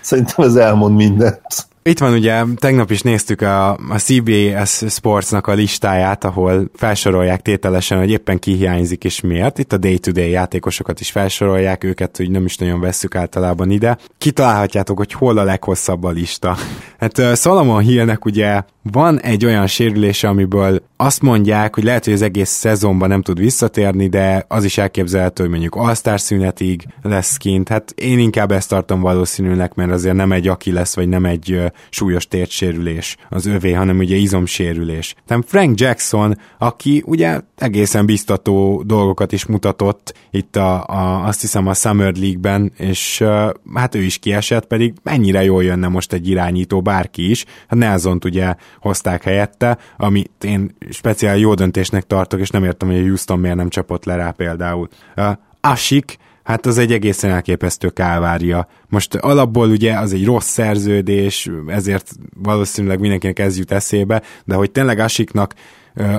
szerintem 0.00 0.44
ez 0.44 0.54
elmond 0.54 0.96
mindent. 0.96 1.70
Itt 1.84 1.98
van 1.98 2.12
ugye, 2.12 2.44
tegnap 2.56 2.90
is 2.90 3.00
néztük 3.00 3.40
a, 3.40 3.70
a 3.70 3.98
CBS 3.98 4.82
Sportsnak 4.88 5.46
a 5.46 5.52
listáját, 5.52 6.24
ahol 6.24 6.70
felsorolják 6.74 7.42
tételesen, 7.42 7.98
hogy 7.98 8.10
éppen 8.10 8.38
ki 8.38 8.52
hiányzik 8.52 9.04
és 9.04 9.20
miért. 9.20 9.58
Itt 9.58 9.72
a 9.72 9.76
day-to-day 9.76 10.30
játékosokat 10.30 11.00
is 11.00 11.10
felsorolják, 11.10 11.84
őket 11.84 12.20
úgy 12.20 12.30
nem 12.30 12.44
is 12.44 12.56
nagyon 12.56 12.80
vesszük 12.80 13.14
általában 13.14 13.70
ide. 13.70 13.98
Kitalálhatjátok, 14.18 14.96
hogy 14.96 15.12
hol 15.12 15.38
a 15.38 15.44
leghosszabb 15.44 16.04
a 16.04 16.10
lista. 16.10 16.56
Hát 16.98 17.18
uh, 17.18 17.34
Solomon 17.34 17.82
Hillnek 17.82 18.24
ugye 18.24 18.62
van 18.82 19.20
egy 19.20 19.44
olyan 19.44 19.66
sérülése, 19.66 20.28
amiből 20.28 20.82
azt 20.96 21.22
mondják, 21.22 21.74
hogy 21.74 21.84
lehet, 21.84 22.04
hogy 22.04 22.12
az 22.12 22.22
egész 22.22 22.50
szezonban 22.50 23.08
nem 23.08 23.22
tud 23.22 23.38
visszatérni, 23.38 24.08
de 24.08 24.44
az 24.48 24.64
is 24.64 24.78
elképzelhető, 24.78 25.42
hogy 25.42 25.52
mondjuk 25.52 25.74
all 25.74 26.16
szünetig 26.16 26.84
lesz 27.02 27.36
kint. 27.36 27.68
Hát 27.68 27.90
én 27.96 28.18
inkább 28.18 28.52
ezt 28.52 28.68
tartom 28.68 29.00
valószínűnek, 29.00 29.74
mert 29.74 29.90
azért 29.90 30.14
nem 30.14 30.32
egy 30.32 30.48
aki 30.48 30.72
lesz, 30.72 30.94
vagy 30.94 31.08
nem 31.08 31.24
egy 31.24 31.71
súlyos 31.90 32.26
tértsérülés 32.28 33.16
az 33.28 33.46
övé, 33.46 33.72
hanem 33.72 33.98
ugye 33.98 34.16
izomsérülés. 34.16 35.14
Tehát 35.26 35.44
Frank 35.46 35.80
Jackson, 35.80 36.38
aki 36.58 37.02
ugye 37.06 37.40
egészen 37.56 38.06
biztató 38.06 38.82
dolgokat 38.86 39.32
is 39.32 39.46
mutatott 39.46 40.14
itt 40.30 40.56
a, 40.56 40.86
a 40.86 41.26
azt 41.26 41.40
hiszem 41.40 41.66
a 41.66 41.74
Summer 41.74 42.14
League-ben, 42.16 42.72
és 42.76 43.20
uh, 43.20 43.50
hát 43.74 43.94
ő 43.94 44.02
is 44.02 44.18
kiesett, 44.18 44.66
pedig 44.66 44.94
mennyire 45.02 45.44
jól 45.44 45.64
jönne 45.64 45.88
most 45.88 46.12
egy 46.12 46.28
irányító, 46.28 46.82
bárki 46.82 47.30
is. 47.30 47.44
Hát 47.66 47.78
nelson 47.78 48.18
ugye 48.24 48.54
hozták 48.80 49.22
helyette, 49.22 49.78
amit 49.96 50.30
én 50.44 50.76
speciál 50.90 51.36
jó 51.36 51.54
döntésnek 51.54 52.06
tartok, 52.06 52.40
és 52.40 52.50
nem 52.50 52.64
értem, 52.64 52.88
hogy 52.88 52.98
a 52.98 53.02
Houston 53.02 53.38
miért 53.38 53.56
nem 53.56 53.68
csapott 53.68 54.04
le 54.04 54.14
rá 54.14 54.30
például. 54.30 54.88
Uh, 55.16 55.32
Asik, 55.64 56.18
hát 56.42 56.66
az 56.66 56.78
egy 56.78 56.92
egészen 56.92 57.30
elképesztő 57.30 57.88
kálvária. 57.88 58.68
Most 58.88 59.14
alapból 59.14 59.70
ugye 59.70 59.98
az 59.98 60.12
egy 60.12 60.24
rossz 60.24 60.48
szerződés, 60.48 61.50
ezért 61.66 62.10
valószínűleg 62.36 63.00
mindenkinek 63.00 63.38
ez 63.38 63.58
jut 63.58 63.72
eszébe, 63.72 64.22
de 64.44 64.54
hogy 64.54 64.70
tényleg 64.70 64.98
Asiknak 64.98 65.54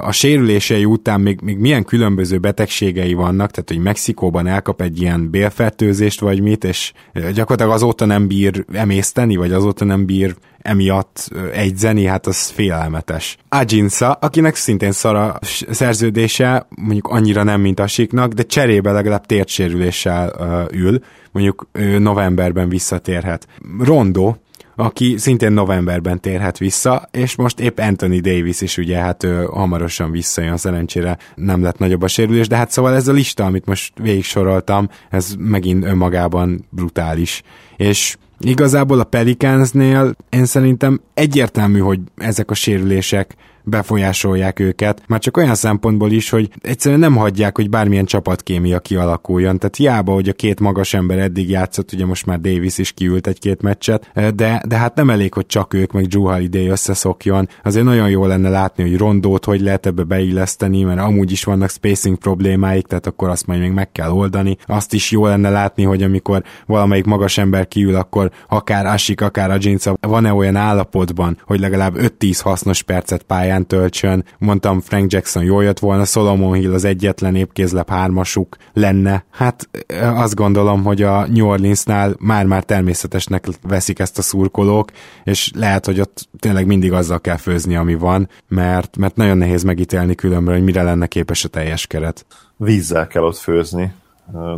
a 0.02 0.12
sérülései 0.12 0.86
után 0.86 1.22
még, 1.22 1.40
még 1.42 1.58
milyen 1.58 1.84
különböző 1.84 2.38
betegségei 2.38 3.14
vannak, 3.14 3.52
tehát 3.52 3.70
hogy 3.70 3.80
Mexikóban 3.80 4.48
elkap 4.48 4.82
egy 4.82 5.02
ilyen 5.02 5.30
bélfertőzést 5.30 6.20
vagy 6.20 6.42
mit, 6.42 6.64
és 6.64 6.94
gyakorlatilag 7.14 7.72
azóta 7.72 8.06
nem 8.06 8.28
bír 8.28 8.66
emészteni, 8.74 9.36
vagy 9.36 9.52
azóta 9.52 9.86
nem 9.86 10.06
bír 10.06 10.36
emiatt 10.64 11.30
egyzeni, 11.54 12.06
hát 12.06 12.28
az 12.28 12.48
félelmetes. 12.48 13.38
Ajinsa, 13.50 14.12
akinek 14.12 14.56
szintén 14.56 14.92
szara 14.92 15.40
szerződése, 15.70 16.68
mondjuk 16.76 17.08
annyira 17.08 17.44
nem, 17.44 17.62
mint 17.62 17.80
a 17.80 17.88
siknak, 17.88 18.34
de 18.34 18.44
cserébe 18.44 18.92
legalább 18.92 19.26
tértsérüléssel 19.26 20.34
uh, 20.40 20.80
ül, 20.80 21.00
mondjuk 21.32 21.68
novemberben 22.00 22.70
visszatérhet. 22.70 23.48
Rondo, 23.80 24.36
aki 24.76 25.18
szintén 25.18 25.52
novemberben 25.52 26.22
térhet 26.22 26.58
vissza, 26.58 27.10
és 27.12 27.36
most 27.36 27.60
épp 27.60 27.80
Anthony 27.80 28.22
Davis 28.22 28.62
is 28.62 28.78
ugye 28.78 28.98
hát 28.98 29.24
ő 29.24 29.44
hamarosan 29.44 30.12
visszajön, 30.12 30.58
szerencsére 30.58 31.18
nem 31.36 31.64
lett 31.64 31.78
nagyobb 31.78 32.02
a 32.02 32.08
sérülés, 32.08 32.48
de 32.48 32.56
hát 32.56 32.72
szóval 32.72 32.96
ez 32.96 33.08
a 33.08 33.12
lista, 33.12 33.46
amit 33.46 33.66
most 33.66 33.94
végig 34.00 34.24
soroltam, 34.24 34.90
ez 35.10 35.36
megint 35.38 35.86
önmagában 35.86 36.66
brutális. 36.70 37.42
És 37.78 38.18
igazából 38.40 39.00
a 39.00 39.04
Pelicansnél 39.04 40.16
én 40.30 40.46
szerintem 40.46 41.02
egyértelmű, 41.14 41.80
hogy 41.80 42.00
ezek 42.16 42.52
a 42.52 42.54
sérülések 42.54 43.36
befolyásolják 43.64 44.60
őket, 44.60 45.02
már 45.08 45.20
csak 45.20 45.38
olyan 45.38 45.56
szempontból 45.56 46.12
is, 46.12 46.30
hogy 46.30 46.50
egyszerűen 46.62 47.00
nem 47.00 47.16
hagyják, 47.16 47.56
hogy 47.56 47.70
bármilyen 47.70 48.06
csapatkémia 48.06 48.80
kialakuljon. 48.80 49.58
Tehát 49.58 49.76
hiába, 49.76 50.14
hogy 50.14 50.30
a 50.30 50.34
két 50.34 50.60
magas 50.60 50.94
ember 50.94 51.18
eddig 51.18 51.50
játszott, 51.50 51.94
ugye 51.94 52.06
most 52.06 52.26
már 52.26 52.40
Davis 52.40 52.78
is 52.78 52.92
kiült 52.92 53.28
egy-két 53.28 53.62
meccset, 53.62 54.12
de, 54.36 54.62
de 54.68 54.78
hát 54.78 54.96
nem 54.96 55.10
elég, 55.10 55.34
hogy 55.34 55.46
csak 55.46 55.74
ők, 55.74 55.92
meg 55.92 56.06
Drew 56.06 56.24
Holiday 56.24 56.68
összeszokjon. 56.68 57.50
Azért 57.64 57.86
nagyon 57.86 58.10
jó 58.10 58.26
lenne 58.26 58.50
látni, 58.50 58.84
hogy 58.84 58.98
rondót 58.98 59.46
hogy 59.46 59.62
lehet 59.62 59.86
ebbe 59.86 60.04
beilleszteni, 60.04 60.84
mert 60.84 61.00
amúgy 61.00 61.32
is 61.32 61.44
vannak 61.44 61.70
spacing 61.70 62.18
problémáik, 62.18 62.88
tehát 62.88 63.08
akkor 63.08 63.30
azt 63.30 63.48
majd 63.48 63.60
még 63.60 63.72
meg 63.72 63.92
kell 63.92 64.12
oldani. 64.12 64.58
Azt 64.66 64.94
is 64.94 65.12
jó 65.12 65.26
lenne 65.26 65.50
látni, 65.50 65.84
hogy 65.84 66.04
amikor 66.04 66.44
valamelyik 66.66 67.06
magas 67.06 67.38
ember 67.38 67.68
kiül, 67.68 67.96
akkor 67.96 68.32
akár 68.48 68.86
Asik, 68.86 69.22
akár 69.22 69.52
a 69.52 69.58
Jinsa 69.60 69.98
van-e 70.02 70.34
olyan 70.34 70.56
állapotban, 70.56 71.38
hogy 71.46 71.60
legalább 71.60 71.96
5-10 71.98 72.40
hasznos 72.44 72.82
percet 72.82 73.24
pályán 73.24 73.53
pályán 73.54 73.68
töltsön. 73.68 74.26
Mondtam, 74.38 74.82
Frank 74.82 75.12
Jackson 75.12 75.44
jól 75.44 75.64
jött 75.64 75.80
volna, 75.80 76.06
Solomon 76.06 76.54
Hill 76.54 76.74
az 76.74 76.84
egyetlen 76.84 77.36
épkézlep 77.36 77.90
hármasuk 77.90 78.58
lenne. 78.74 79.26
Hát 79.30 79.70
azt 80.00 80.36
gondolom, 80.36 80.84
hogy 80.84 81.02
a 81.02 81.28
New 81.28 81.48
Orleansnál 81.48 82.16
már-már 82.20 82.64
természetesnek 82.64 83.48
veszik 83.62 84.00
ezt 84.00 84.18
a 84.18 84.22
szurkolók, 84.22 84.92
és 85.24 85.52
lehet, 85.56 85.86
hogy 85.86 86.00
ott 86.00 86.28
tényleg 86.40 86.66
mindig 86.66 86.94
azzal 86.94 87.22
kell 87.22 87.38
főzni, 87.38 87.76
ami 87.76 87.96
van, 87.96 88.30
mert, 88.48 88.98
mert 88.98 89.16
nagyon 89.16 89.38
nehéz 89.38 89.64
megítélni 89.64 90.16
különben, 90.16 90.54
hogy 90.54 90.64
mire 90.64 90.84
lenne 90.84 91.08
képes 91.08 91.44
a 91.44 91.48
teljes 91.48 91.88
keret. 91.88 92.26
Vízzel 92.58 93.08
kell 93.08 93.24
ott 93.24 93.38
főzni, 93.38 93.94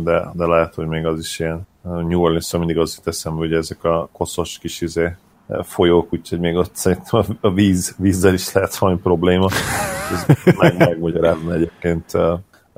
de, 0.04 0.30
de 0.32 0.46
lehet, 0.46 0.74
hogy 0.74 0.86
még 0.86 1.06
az 1.06 1.18
is 1.18 1.38
ilyen. 1.38 1.66
New 1.82 2.20
Orleans 2.20 2.52
mindig 2.52 2.78
az 2.78 2.94
jut 2.96 3.06
eszembe, 3.06 3.38
hogy 3.38 3.52
ezek 3.52 3.84
a 3.84 4.08
koszos 4.12 4.58
kis 4.58 4.80
izé, 4.80 5.08
folyók, 5.62 6.12
úgyhogy 6.12 6.40
még 6.40 6.54
ott 6.54 6.74
szerintem 6.74 7.22
a 7.40 7.52
víz, 7.52 7.94
vízzel 7.98 8.34
is 8.34 8.52
lehet 8.52 8.76
valami 8.76 8.98
probléma. 9.00 9.48
Ez 10.12 10.54
meg, 10.58 10.78
megmagyarázni 10.78 11.52
egyébként 11.52 12.12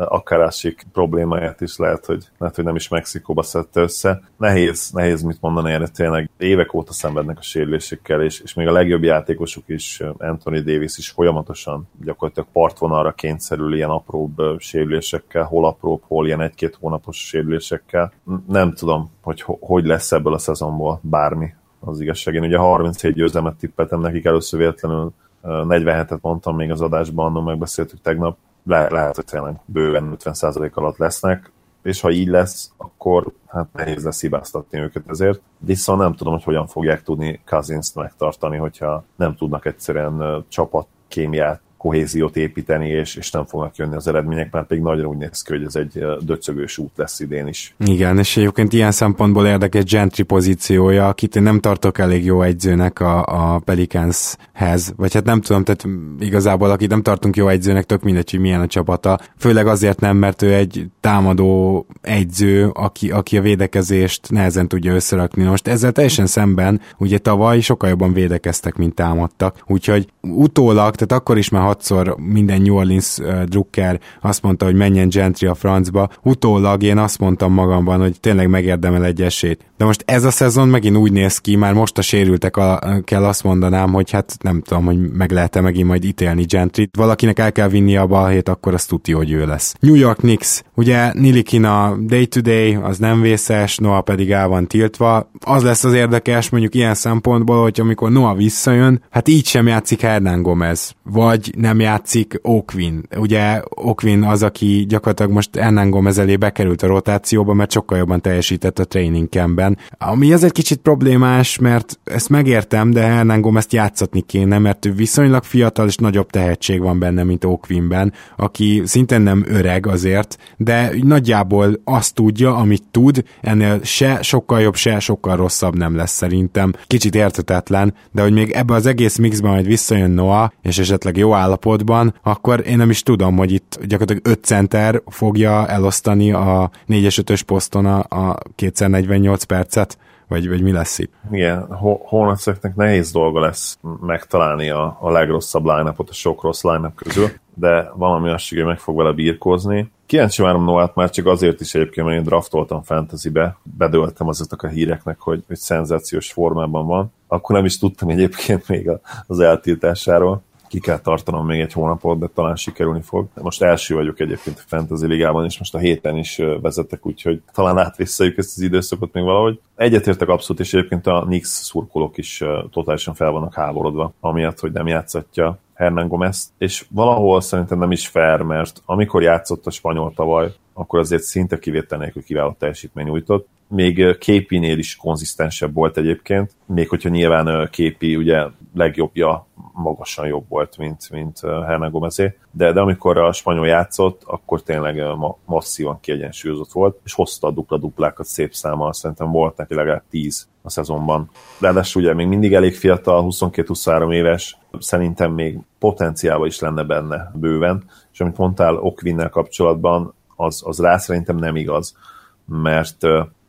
akárásik 0.04 0.87
problémáját 0.92 1.61
is 1.61 1.76
lehet, 1.76 2.07
hogy, 2.07 2.24
lehet, 2.38 2.54
hogy 2.54 2.64
nem 2.64 2.74
is 2.74 2.88
Mexikóba 2.88 3.42
szedte 3.42 3.81
össze. 3.81 4.20
Nehéz, 4.37 4.90
nehéz 4.90 5.22
mit 5.22 5.40
mondani 5.40 5.72
erre 5.72 5.88
tényleg. 5.88 6.31
Évek 6.37 6.74
óta 6.74 6.92
szenvednek 6.92 7.38
a 7.38 7.42
sérülésekkel, 7.42 8.22
és, 8.22 8.40
és 8.40 8.54
még 8.54 8.66
a 8.66 8.72
legjobb 8.72 9.02
játékosok 9.02 9.64
is, 9.66 10.02
Anthony 10.18 10.64
Davis 10.64 10.98
is 10.98 11.11
folyamatosan 11.11 11.88
gyakorlatilag 12.04 12.48
partvonalra 12.52 13.12
kényszerül 13.12 13.74
ilyen 13.74 13.90
apróbb 13.90 14.40
sérülésekkel, 14.59 15.44
hol 15.44 15.66
apróbb, 15.66 16.02
hol 16.07 16.26
ilyen 16.26 16.40
egy-két 16.40 16.76
hónapos 16.81 17.16
sérülésekkel. 17.16 18.12
Nem 18.48 18.72
tudom, 18.72 19.11
hogy 19.22 19.44
hogy 19.61 19.85
lesz 19.85 20.12
ebből 20.12 20.35
a 20.35 20.38
szezonból 20.38 21.00
bármi 21.02 21.54
az 21.81 22.01
igazság. 22.01 22.35
Én 22.35 22.43
ugye 22.43 22.57
37 22.57 23.14
győzelmet 23.14 23.57
tippeltem 23.57 24.01
nekik, 24.01 24.25
először 24.25 24.59
véletlenül 24.59 25.12
47-et 25.43 26.21
mondtam 26.21 26.57
még 26.57 26.71
az 26.71 26.81
adásban, 26.81 27.27
annól 27.27 27.43
megbeszéltük 27.43 28.01
tegnap, 28.01 28.37
Le- 28.64 28.88
lehet, 28.88 29.14
hogy 29.14 29.25
tényleg 29.25 29.61
bőven 29.64 30.17
50% 30.25 30.73
alatt 30.73 30.97
lesznek, 30.97 31.53
és 31.83 32.01
ha 32.01 32.11
így 32.11 32.29
lesz, 32.29 32.73
akkor 32.77 33.33
hát 33.47 33.67
nehéz 33.73 34.05
lesz 34.05 34.21
hibáztatni 34.21 34.79
őket 34.79 35.09
ezért. 35.09 35.41
Viszont 35.59 36.01
nem 36.01 36.14
tudom, 36.14 36.33
hogy 36.33 36.43
hogyan 36.43 36.67
fogják 36.67 37.03
tudni 37.03 37.41
Cousins-t 37.47 37.95
megtartani, 37.95 38.57
hogyha 38.57 39.05
nem 39.17 39.35
tudnak 39.35 39.64
egyszerűen 39.64 40.45
csapat 40.49 40.87
kémiát 41.09 41.61
kohéziót 41.79 42.37
építeni, 42.37 42.88
és, 42.88 43.14
és 43.14 43.31
nem 43.31 43.45
fognak 43.47 43.77
jönni 43.77 43.95
az 43.95 44.09
eredmények, 44.09 44.53
mert 44.53 44.67
pedig 44.67 44.83
nagyon 44.83 45.07
úgy 45.07 45.17
néz 45.17 45.43
ki, 45.43 45.53
hogy 45.53 45.64
ez 45.64 45.77
egy 45.77 46.05
döcögős 46.21 46.79
út 46.79 46.93
lesz 46.97 47.21
idén 47.21 47.47
is. 47.47 47.75
Igen, 47.87 48.19
és 48.19 48.37
egyébként 48.37 48.73
ilyen 48.73 48.91
szempontból 48.91 49.47
érdekes 49.47 49.85
Gentry 49.85 50.23
pozíciója, 50.23 51.09
akit 51.09 51.37
én 51.37 51.43
nem 51.43 51.61
tartok 51.61 51.99
elég 51.99 52.25
jó 52.25 52.43
egyzőnek 52.43 53.01
a, 53.01 53.25
a 53.25 53.59
Pelicanshez, 53.59 54.93
vagy 54.97 55.14
hát 55.14 55.25
nem 55.25 55.41
tudom, 55.41 55.64
tehát 55.64 55.87
igazából 56.21 56.71
akit 56.71 56.91
nem 56.91 57.03
tartunk 57.03 57.37
jó 57.37 57.49
egyzőnek, 57.49 57.85
tök 57.85 58.03
mindegy, 58.03 58.31
hogy 58.31 58.41
milyen 58.41 58.61
a 58.61 58.67
csapata. 58.67 59.19
Főleg 59.37 59.67
azért 59.67 60.01
nem, 60.01 60.17
mert 60.17 60.43
ő 60.43 60.55
egy 60.55 60.87
támadó 61.01 61.87
egyző, 62.03 62.71
aki, 62.75 63.11
aki 63.11 63.37
a 63.37 63.43
védekezést 63.43 64.31
nehezen 64.31 64.69
tudja 64.69 64.95
összerakni. 64.95 65.45
Most 65.45 65.69
ezzel 65.69 65.93
teljesen 65.93 66.27
szemben, 66.27 66.81
ugye 66.99 67.19
tavaly 67.19 67.61
sokkal 67.61 67.88
jobban 67.88 68.12
védekeztek, 68.12 68.77
mint 68.77 68.95
támadtak. 68.95 69.62
Úgyhogy 69.67 70.09
utólag, 70.21 70.95
tehát 70.95 71.23
akkor 71.23 71.38
is 71.38 71.49
már 71.49 71.62
hatszor 71.68 72.16
minden 72.18 72.62
New 72.62 72.74
Orleans 72.74 73.18
drukker 73.44 74.00
azt 74.20 74.42
mondta, 74.42 74.64
hogy 74.64 74.74
menjen 74.74 75.09
Gentry 75.09 75.46
a 75.46 75.54
francba. 75.54 76.09
Utólag 76.22 76.83
én 76.83 76.98
azt 76.98 77.18
mondtam 77.18 77.52
magamban, 77.52 78.00
hogy 78.00 78.20
tényleg 78.20 78.48
megérdemel 78.48 79.04
egy 79.04 79.22
esélyt. 79.22 79.64
De 79.76 79.85
most 79.85 80.02
ez 80.07 80.24
a 80.24 80.31
szezon 80.31 80.68
megint 80.68 80.96
úgy 80.96 81.12
néz 81.12 81.38
ki, 81.38 81.57
már 81.57 81.72
most 81.72 81.98
a 81.98 82.02
sérültek 82.02 82.57
a, 82.57 82.81
kell 83.04 83.24
azt 83.24 83.44
mondanám, 83.44 83.92
hogy 83.92 84.11
hát 84.11 84.37
nem 84.40 84.62
tudom, 84.62 84.85
hogy 84.85 85.12
meg 85.12 85.31
lehet-e 85.31 85.61
megint 85.61 85.88
majd 85.88 86.04
ítélni 86.04 86.44
Gentry. 86.44 86.88
Valakinek 86.98 87.38
el 87.38 87.52
kell 87.52 87.68
vinni 87.68 87.96
a 87.96 88.07
balhét, 88.07 88.48
akkor 88.48 88.74
azt 88.74 88.88
tudja, 88.88 89.16
hogy 89.16 89.31
ő 89.31 89.46
lesz. 89.46 89.74
New 89.81 89.94
York 89.94 90.18
Knicks, 90.18 90.62
ugye 90.79 91.12
Nilikina 91.12 91.97
day-to-day, 92.01 92.75
az 92.75 92.99
nem 92.99 93.21
vészes, 93.21 93.77
Noah 93.77 94.03
pedig 94.03 94.31
el 94.31 94.49
van 94.49 94.67
tiltva. 94.67 95.31
Az 95.41 95.62
lesz 95.62 95.85
az 95.85 95.93
érdekes, 95.93 96.51
mondjuk 96.51 96.75
ilyen 96.75 96.95
szempontból, 96.95 97.62
hogy 97.62 97.81
amikor 97.81 98.11
Noah 98.11 98.37
visszajön, 98.37 99.03
hát 99.11 99.29
így 99.29 99.47
sem 99.47 99.67
játszik 99.67 100.01
Hernán 100.01 100.43
Gomez, 100.43 100.95
vagy 101.03 101.53
nem 101.57 101.81
játszik 101.81 102.38
Okwin. 102.43 103.03
Ugye 103.17 103.62
Okwin 103.69 104.23
az, 104.23 104.43
aki 104.43 104.85
gyakorlatilag 104.88 105.33
most 105.33 105.57
Hernán 105.57 105.91
Gomez 105.91 106.19
elé 106.19 106.37
bekerült 106.37 106.83
a 106.83 106.87
rotációba, 106.87 107.55
mert 107.55 107.71
sokkal 107.71 107.99
jobban 107.99 108.21
teljesített 108.21 108.79
a 108.79 108.85
training 108.85 109.29
campben. 109.29 109.79
Ami 109.99 110.33
egy 110.33 110.53
kicsit 110.53 110.79
problémás, 110.79 111.59
mert 111.59 111.99
ezt 112.05 112.29
megértem, 112.29 112.91
de 112.91 113.01
Hernán 113.01 113.41
Gomez-t 113.41 113.73
játszatni 113.73 114.21
kéne, 114.21 114.59
mert 114.59 114.87
ő 114.87 114.93
viszonylag 114.93 115.45
fiatal 115.45 115.87
és 115.87 115.97
nagyobb 115.97 116.31
tehetség 116.31 116.81
van 116.81 116.99
benne, 116.99 117.23
mint 117.23 117.45
Okwinben, 117.45 118.12
aki 118.37 118.83
szintén 118.85 119.21
nem 119.21 119.45
öreg 119.49 119.87
azért, 119.87 120.38
de 120.68 120.92
nagyjából 121.02 121.81
azt 121.85 122.14
tudja, 122.14 122.57
amit 122.57 122.83
tud, 122.90 123.24
ennél 123.40 123.81
se 123.83 124.22
sokkal 124.22 124.61
jobb, 124.61 124.74
se 124.74 125.00
sokkal 125.00 125.37
rosszabb 125.37 125.76
nem 125.76 125.96
lesz 125.96 126.12
szerintem. 126.12 126.72
Kicsit 126.87 127.14
értetetlen, 127.14 127.94
de 128.12 128.22
hogy 128.22 128.33
még 128.33 128.50
ebbe 128.50 128.74
az 128.74 128.87
egész 128.87 129.16
mixben 129.16 129.50
majd 129.50 129.66
visszajön 129.66 130.11
Noah, 130.11 130.50
és 130.62 130.78
esetleg 130.78 131.16
jó 131.16 131.35
állapotban, 131.35 132.14
akkor 132.22 132.62
én 132.66 132.76
nem 132.76 132.90
is 132.90 133.02
tudom, 133.02 133.37
hogy 133.37 133.52
itt 133.52 133.78
gyakorlatilag 133.83 134.26
5 134.26 134.44
center 134.44 135.02
fogja 135.07 135.68
elosztani 135.68 136.33
a 136.33 136.70
4-es 136.88 137.22
5-ös 137.22 137.40
poszton 137.46 137.87
a, 137.87 137.98
a 137.98 138.38
248 138.54 139.44
percet 139.44 139.98
vagy, 140.29 140.49
vagy 140.49 140.62
mi 140.62 140.73
lesz 140.73 140.99
itt? 140.99 141.12
Igen, 141.31 141.67
Hornetseknek 142.03 142.75
nehéz 142.75 143.12
dolga 143.12 143.41
lesz 143.41 143.79
megtalálni 144.01 144.71
a, 144.71 144.97
a 145.01 145.11
legrosszabb 145.11 145.64
line 145.64 145.95
a 145.97 146.12
sok 146.12 146.43
rossz 146.43 146.62
line 146.62 146.93
közül, 146.97 147.29
de 147.55 147.91
valami 147.95 148.31
azt 148.31 148.49
hogy 148.49 148.64
meg 148.64 148.79
fog 148.79 148.97
vele 148.97 149.12
birkózni. 149.12 149.91
Kíváncsi 150.07 150.43
várom 150.43 150.64
Noát 150.64 150.95
már 150.95 151.11
csak 151.11 151.27
azért 151.27 151.61
is 151.61 151.75
egyébként, 151.75 152.07
mert 152.07 152.19
én 152.19 152.25
draftoltam 152.25 152.83
fantasybe, 152.83 153.59
bedöltem 153.62 154.29
azoknak 154.29 154.62
a 154.62 154.69
híreknek, 154.69 155.21
hogy, 155.21 155.43
hogy 155.47 155.57
szenzációs 155.57 156.33
formában 156.33 156.87
van. 156.87 157.12
Akkor 157.27 157.57
nem 157.57 157.64
is 157.64 157.79
tudtam 157.79 158.09
egyébként 158.09 158.69
még 158.69 158.91
az 159.27 159.41
eltiltásáról 159.41 160.43
ki 160.68 160.81
kell 160.81 160.98
tartanom 160.98 161.46
még 161.46 161.61
egy 161.61 161.72
hónapot, 161.72 162.18
de 162.18 162.26
talán 162.35 162.57
sikerülni 162.57 163.02
fog. 163.02 163.26
Most 163.35 163.62
első 163.62 163.94
vagyok 163.94 164.20
egyébként 164.20 164.59
a 164.59 164.62
Fantasy 164.66 165.07
Ligában, 165.07 165.44
és 165.44 165.59
most 165.59 165.74
a 165.74 165.78
héten 165.78 166.16
is 166.16 166.40
vezetek, 166.61 167.07
úgyhogy 167.07 167.42
talán 167.52 167.78
átvisszajük 167.78 168.38
ezt 168.38 168.57
az 168.57 168.62
időszakot 168.62 169.12
még 169.12 169.24
valahogy. 169.24 169.61
Egyetértek 169.76 170.28
abszolút, 170.28 170.62
és 170.62 170.74
egyébként 170.74 171.07
a 171.07 171.24
Nix 171.28 171.48
szurkolók 171.48 172.18
is 172.18 172.44
totálisan 172.70 173.14
fel 173.14 173.31
vannak 173.31 173.54
háborodva, 173.54 174.12
amiatt, 174.20 174.61
hogy 174.61 174.72
nem 174.72 174.87
játszatja 174.87 175.59
Hernán 175.74 176.09
Gomez, 176.09 176.52
és 176.59 176.85
valahol 176.90 177.40
szerintem 177.40 177.78
nem 177.78 177.90
is 177.90 178.09
fair, 178.09 178.40
mert 178.40 178.83
amikor 178.85 179.22
játszott 179.22 179.66
a 179.66 179.70
spanyol 179.70 180.12
tavaly, 180.14 180.52
akkor 180.72 180.98
azért 180.98 181.22
szinte 181.22 181.59
kivétel 181.59 181.98
nélkül 181.98 182.22
kiváló 182.22 182.57
teljesítmény 182.59 183.07
nyújtott. 183.07 183.48
Még 183.68 184.18
Képinél 184.18 184.78
is 184.78 184.96
konzisztensebb 184.96 185.74
volt 185.74 185.96
egyébként, 185.96 186.54
még 186.66 186.88
hogyha 186.88 187.09
nyilván 187.09 187.68
Képi 187.70 188.16
ugye 188.16 188.46
legjobbja 188.74 189.46
magasan 189.79 190.27
jobb 190.27 190.45
volt, 190.49 190.77
mint, 190.77 191.11
mint 191.11 191.41
Hernán 191.41 191.91
Gomezé, 191.91 192.38
de, 192.51 192.73
de 192.73 192.81
amikor 192.81 193.19
a 193.19 193.33
spanyol 193.33 193.67
játszott, 193.67 194.23
akkor 194.27 194.62
tényleg 194.62 195.17
ma, 195.17 195.37
masszívan 195.45 196.01
kiegyensúlyozott 196.01 196.73
volt, 196.73 197.01
és 197.05 197.12
hozta 197.12 197.47
a 197.47 197.51
dupla-duplákat 197.51 198.27
szép 198.27 198.55
számmal, 198.55 198.93
szerintem 198.93 199.31
volt 199.31 199.57
neki 199.57 199.75
legalább 199.75 200.03
10 200.11 200.49
a 200.62 200.71
szezonban. 200.71 201.31
Ráadásul 201.61 202.03
ugye 202.03 202.14
még 202.14 202.27
mindig 202.27 202.55
elég 202.55 202.75
fiatal, 202.75 203.27
22-23 203.31 204.12
éves, 204.12 204.59
szerintem 204.79 205.33
még 205.33 205.59
potenciálva 205.79 206.47
is 206.47 206.59
lenne 206.59 206.83
benne 206.83 207.31
bőven, 207.35 207.85
és 208.12 208.21
amit 208.21 208.37
mondtál 208.37 208.77
Okvinnel 208.77 209.29
kapcsolatban, 209.29 210.14
az, 210.37 210.62
az 210.64 210.81
rá 210.81 210.97
szerintem 210.97 211.37
nem 211.37 211.57
igaz, 211.57 211.97
mert 212.45 212.99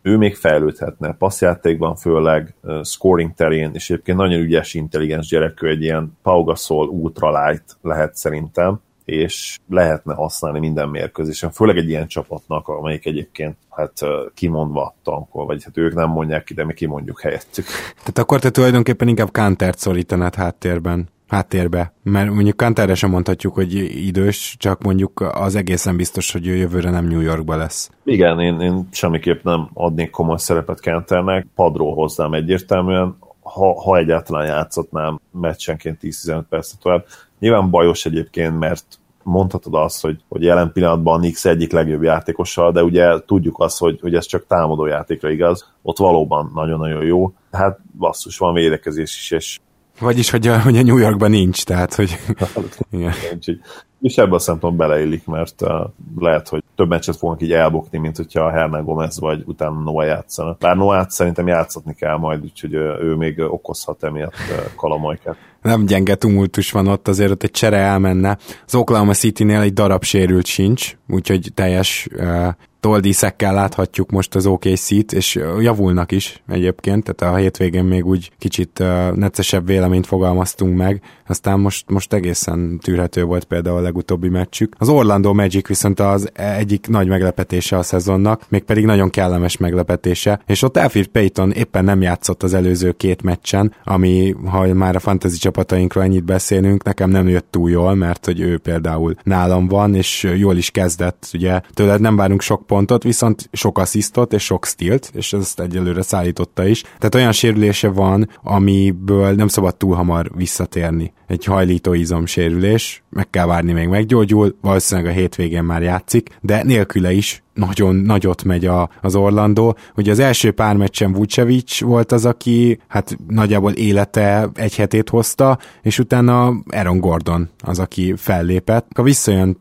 ő 0.01 0.17
még 0.17 0.35
fejlődhetne. 0.35 1.13
Passzjátékban 1.13 1.95
főleg, 1.95 2.55
scoring 2.83 3.33
terén, 3.33 3.71
és 3.73 3.89
egyébként 3.89 4.17
nagyon 4.17 4.39
ügyes, 4.39 4.73
intelligens 4.73 5.27
gyerekű, 5.27 5.67
egy 5.67 5.81
ilyen 5.81 6.17
Pau 6.21 6.43
Gasol 6.43 6.87
ultralight 6.87 7.77
lehet 7.81 8.15
szerintem, 8.15 8.79
és 9.05 9.57
lehetne 9.69 10.13
használni 10.13 10.59
minden 10.59 10.89
mérkőzésen, 10.89 11.51
főleg 11.51 11.77
egy 11.77 11.89
ilyen 11.89 12.07
csapatnak, 12.07 12.67
amelyik 12.67 13.05
egyébként 13.05 13.57
hát 13.69 13.93
kimondva 14.33 14.95
tankol, 15.03 15.45
vagy 15.45 15.63
hát 15.63 15.77
ők 15.77 15.93
nem 15.93 16.09
mondják 16.09 16.43
ki, 16.43 16.53
de 16.53 16.65
mi 16.65 16.73
kimondjuk 16.73 17.21
helyettük. 17.21 17.65
Tehát 17.97 18.17
akkor 18.17 18.39
te 18.39 18.49
tulajdonképpen 18.49 19.07
inkább 19.07 19.31
Kantert 19.31 19.77
szorítanád 19.77 20.35
háttérben 20.35 21.09
háttérbe, 21.29 21.93
mert 22.03 22.31
mondjuk 22.31 22.57
Kanterre 22.57 22.95
sem 22.95 23.09
mondhatjuk, 23.09 23.53
hogy 23.53 23.73
idős, 24.07 24.55
csak 24.59 24.83
mondjuk 24.83 25.21
az 25.33 25.55
egészen 25.55 25.95
biztos, 25.95 26.31
hogy 26.31 26.47
ő 26.47 26.55
jövőre 26.55 26.89
nem 26.89 27.05
New 27.05 27.19
Yorkba 27.19 27.55
lesz. 27.55 27.91
Igen, 28.03 28.39
én, 28.39 28.59
én 28.59 28.87
semmiképp 28.91 29.43
nem 29.43 29.69
adnék 29.73 30.09
komoly 30.09 30.37
szerepet 30.37 30.81
Kanternek, 30.81 31.47
padról 31.55 31.93
hoznám 31.93 32.33
egyértelműen, 32.33 33.17
ha, 33.41 33.81
ha 33.81 33.97
egyáltalán 33.97 34.45
játszhatnám 34.45 35.19
meccsenként 35.31 35.99
10-15 36.01 36.43
percet 36.49 36.79
tovább. 36.79 37.05
Nyilván 37.39 37.69
bajos 37.69 38.05
egyébként, 38.05 38.59
mert 38.59 38.85
mondhatod 39.23 39.73
azt, 39.73 40.01
hogy, 40.01 40.19
hogy 40.27 40.43
jelen 40.43 40.71
pillanatban 40.71 41.19
Nix 41.19 41.45
egyik 41.45 41.71
legjobb 41.71 42.03
játékossal, 42.03 42.71
de 42.71 42.83
ugye 42.83 43.19
tudjuk 43.25 43.59
azt, 43.59 43.79
hogy, 43.79 43.99
hogy 44.01 44.15
ez 44.15 44.25
csak 44.25 44.47
támadó 44.47 44.85
játékra 44.85 45.29
igaz, 45.29 45.71
ott 45.81 45.97
valóban 45.97 46.51
nagyon-nagyon 46.55 47.03
jó. 47.03 47.33
Hát 47.51 47.79
basszus, 47.97 48.37
van 48.37 48.53
védekezés 48.53 49.15
is, 49.15 49.31
és 49.31 49.59
vagyis, 49.99 50.29
hogy 50.29 50.47
a, 50.47 50.61
hogy 50.61 50.77
a 50.77 50.83
New 50.83 50.97
Yorkban 50.97 51.29
nincs, 51.29 51.63
tehát, 51.63 51.93
hogy... 51.95 52.17
Igen. 52.91 53.13
Nincs. 53.29 53.59
És 54.01 54.17
ebben 54.17 54.33
a 54.33 54.39
szempontból 54.39 54.87
beleillik, 54.87 55.25
mert 55.25 55.61
uh, 55.61 55.69
lehet, 56.17 56.47
hogy 56.47 56.63
több 56.75 56.89
meccset 56.89 57.15
fognak 57.15 57.41
így 57.41 57.51
elbukni, 57.51 57.97
mint 57.97 58.17
hogyha 58.17 58.43
a 58.43 58.51
Hernán 58.51 58.83
Gomez 58.83 59.19
vagy 59.19 59.43
utána 59.45 59.79
Noah 59.79 60.05
játszana. 60.05 60.55
Bár 60.59 60.75
Noah 60.75 61.07
szerintem 61.07 61.47
játszatni 61.47 61.95
kell 61.95 62.17
majd, 62.17 62.43
úgyhogy 62.43 62.75
uh, 62.75 62.81
ő 63.01 63.15
még 63.15 63.39
okozhat 63.39 64.03
emiatt 64.03 64.33
uh, 64.49 64.75
kalamajkát. 64.75 65.35
Nem 65.61 65.85
gyenge 65.85 66.15
tumultus 66.15 66.71
van 66.71 66.87
ott, 66.87 67.07
azért 67.07 67.31
ott 67.31 67.43
egy 67.43 67.51
csere 67.51 67.77
elmenne. 67.77 68.37
Az 68.65 68.75
Oklahoma 68.75 69.13
City-nél 69.13 69.61
egy 69.61 69.73
darab 69.73 70.03
sérült 70.03 70.45
sincs, 70.45 70.97
úgyhogy 71.07 71.51
teljes 71.53 72.07
uh, 72.15 72.47
toldíszekkel 72.79 73.53
láthatjuk 73.53 74.11
most 74.11 74.35
az 74.35 74.45
OKC-t, 74.45 75.13
és 75.13 75.39
javulnak 75.59 76.11
is 76.11 76.43
egyébként, 76.47 77.13
tehát 77.15 77.35
a 77.35 77.37
hétvégén 77.37 77.83
még 77.83 78.05
úgy 78.05 78.31
kicsit 78.37 78.79
uh, 78.79 79.11
neccesebb 79.15 79.65
véleményt 79.65 80.05
fogalmaztunk 80.05 80.77
meg, 80.77 81.01
aztán 81.27 81.59
most, 81.59 81.89
most 81.89 82.13
egészen 82.13 82.79
tűrhető 82.83 83.23
volt 83.23 83.43
például 83.43 83.77
a 83.77 83.81
legutóbbi 83.81 84.29
meccsük. 84.29 84.75
Az 84.77 84.89
Orlando 84.89 85.33
Magic 85.33 85.67
viszont 85.67 85.99
az 85.99 86.29
egyik 86.33 86.87
nagy 86.87 87.07
meglepetése 87.07 87.77
a 87.77 87.83
szezonnak, 87.83 88.45
mégpedig 88.49 88.85
nagyon 88.85 89.09
kellemes 89.09 89.57
meglepetése, 89.57 90.41
és 90.45 90.61
ott 90.61 90.77
Elfrid 90.77 91.07
Payton 91.07 91.51
éppen 91.51 91.83
nem 91.83 92.01
játszott 92.01 92.43
az 92.43 92.53
előző 92.53 92.91
két 92.91 93.21
meccsen, 93.21 93.73
ami, 93.83 94.35
ha 94.45 94.73
már 94.73 94.95
a 94.95 94.99
fantasy 94.99 95.37
csapatainkról 95.37 96.03
ennyit 96.03 96.23
beszélünk, 96.23 96.83
nekem 96.83 97.09
nem 97.09 97.27
jött 97.27 97.47
túl 97.49 97.69
jól, 97.69 97.95
mert 97.95 98.25
hogy 98.25 98.39
ő 98.39 98.57
például 98.57 99.15
nálam 99.23 99.67
van, 99.67 99.95
és 99.95 100.27
jól 100.37 100.57
is 100.57 100.71
kezdett, 100.71 101.29
ugye 101.33 101.61
tőled 101.73 102.01
nem 102.01 102.15
várunk 102.15 102.41
sok 102.41 102.65
pontot, 102.69 103.03
viszont 103.03 103.49
sok 103.51 103.77
asszisztot 103.77 104.33
és 104.33 104.43
sok 104.43 104.65
stilt, 104.65 105.11
és 105.13 105.33
ezt 105.33 105.59
egyelőre 105.59 106.01
szállította 106.01 106.65
is. 106.65 106.81
Tehát 106.81 107.15
olyan 107.15 107.31
sérülése 107.31 107.89
van, 107.89 108.29
amiből 108.43 109.31
nem 109.31 109.47
szabad 109.47 109.75
túl 109.75 109.95
hamar 109.95 110.31
visszatérni. 110.35 111.13
Egy 111.27 111.45
hajlító 111.45 111.93
izom 111.93 112.25
sérülés, 112.25 113.03
meg 113.09 113.29
kell 113.29 113.45
várni 113.45 113.71
még 113.71 113.87
meggyógyul, 113.87 114.55
valószínűleg 114.61 115.11
a 115.11 115.13
hétvégén 115.13 115.63
már 115.63 115.81
játszik, 115.81 116.29
de 116.41 116.63
nélküle 116.63 117.11
is 117.11 117.43
nagyon 117.53 117.95
nagyot 117.95 118.43
megy 118.43 118.65
a, 118.65 118.89
az 119.01 119.15
Orlandó. 119.15 119.77
Ugye 119.95 120.11
az 120.11 120.19
első 120.19 120.51
pár 120.51 120.75
meccsen 120.75 121.13
Vucevic 121.13 121.81
volt 121.81 122.11
az, 122.11 122.25
aki 122.25 122.79
hát 122.87 123.17
nagyjából 123.27 123.71
élete 123.71 124.49
egy 124.53 124.75
hetét 124.75 125.09
hozta, 125.09 125.57
és 125.81 125.99
utána 125.99 126.53
Aaron 126.69 126.99
Gordon 126.99 127.49
az, 127.63 127.79
aki 127.79 128.13
fellépett. 128.17 128.87
Ha 128.95 129.03
visszajön 129.03 129.57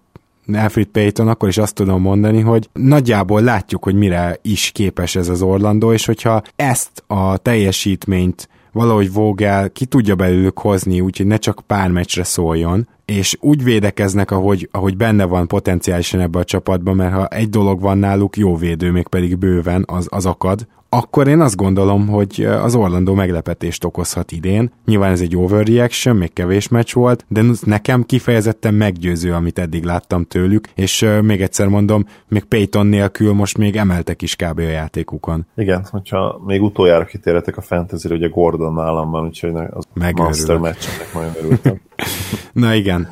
Alfred 0.54 0.86
Payton, 0.86 1.28
akkor 1.28 1.48
is 1.48 1.58
azt 1.58 1.74
tudom 1.74 2.00
mondani, 2.00 2.40
hogy 2.40 2.68
nagyjából 2.72 3.40
látjuk, 3.40 3.84
hogy 3.84 3.94
mire 3.94 4.38
is 4.42 4.70
képes 4.74 5.16
ez 5.16 5.28
az 5.28 5.42
Orlandó, 5.42 5.92
és 5.92 6.06
hogyha 6.06 6.42
ezt 6.56 7.04
a 7.06 7.36
teljesítményt 7.36 8.48
valahogy 8.72 9.12
Vogel 9.12 9.70
ki 9.70 9.84
tudja 9.84 10.14
belőlük 10.14 10.58
hozni, 10.58 11.00
úgyhogy 11.00 11.26
ne 11.26 11.36
csak 11.36 11.62
pár 11.66 11.90
meccsre 11.90 12.24
szóljon, 12.24 12.88
és 13.04 13.36
úgy 13.40 13.64
védekeznek, 13.64 14.30
ahogy, 14.30 14.68
ahogy 14.72 14.96
benne 14.96 15.24
van 15.24 15.46
potenciálisan 15.46 16.20
ebbe 16.20 16.38
a 16.38 16.44
csapatban, 16.44 16.96
mert 16.96 17.12
ha 17.12 17.26
egy 17.26 17.48
dolog 17.48 17.80
van 17.80 17.98
náluk, 17.98 18.36
jó 18.36 18.56
védő, 18.56 18.90
még 18.90 19.08
pedig 19.08 19.38
bőven, 19.38 19.84
az, 19.86 20.06
az 20.10 20.26
akad, 20.26 20.66
akkor 20.88 21.28
én 21.28 21.40
azt 21.40 21.56
gondolom, 21.56 22.08
hogy 22.08 22.44
az 22.62 22.74
Orlando 22.74 23.14
meglepetést 23.14 23.84
okozhat 23.84 24.32
idén. 24.32 24.72
Nyilván 24.84 25.10
ez 25.10 25.20
egy 25.20 25.36
overreaction, 25.36 26.16
még 26.16 26.32
kevés 26.32 26.68
meccs 26.68 26.92
volt, 26.92 27.24
de 27.28 27.42
nekem 27.60 28.02
kifejezetten 28.02 28.74
meggyőző, 28.74 29.32
amit 29.32 29.58
eddig 29.58 29.84
láttam 29.84 30.24
tőlük, 30.24 30.68
és 30.74 31.08
még 31.22 31.42
egyszer 31.42 31.68
mondom, 31.68 32.04
még 32.28 32.44
Payton 32.44 32.86
nélkül 32.86 33.32
most 33.32 33.58
még 33.58 33.76
emeltek 33.76 34.22
is 34.22 34.36
kb. 34.36 34.58
a 34.58 34.62
játékukon. 34.62 35.46
Igen, 35.56 35.86
hogyha 35.90 36.40
még 36.46 36.62
utoljára 36.62 37.04
kitérhetek 37.04 37.56
a 37.56 37.60
fantasy 37.60 38.14
ugye 38.14 38.28
Gordon 38.28 38.72
nálam 38.72 39.10
van, 39.10 39.24
úgyhogy 39.24 39.52
az 39.70 39.84
Megörülök. 39.94 40.28
master 40.28 40.56
meccsenek 40.56 41.14
nagyon 41.14 41.32
örültem. 41.42 41.80
Na 42.52 42.74
igen. 42.74 43.08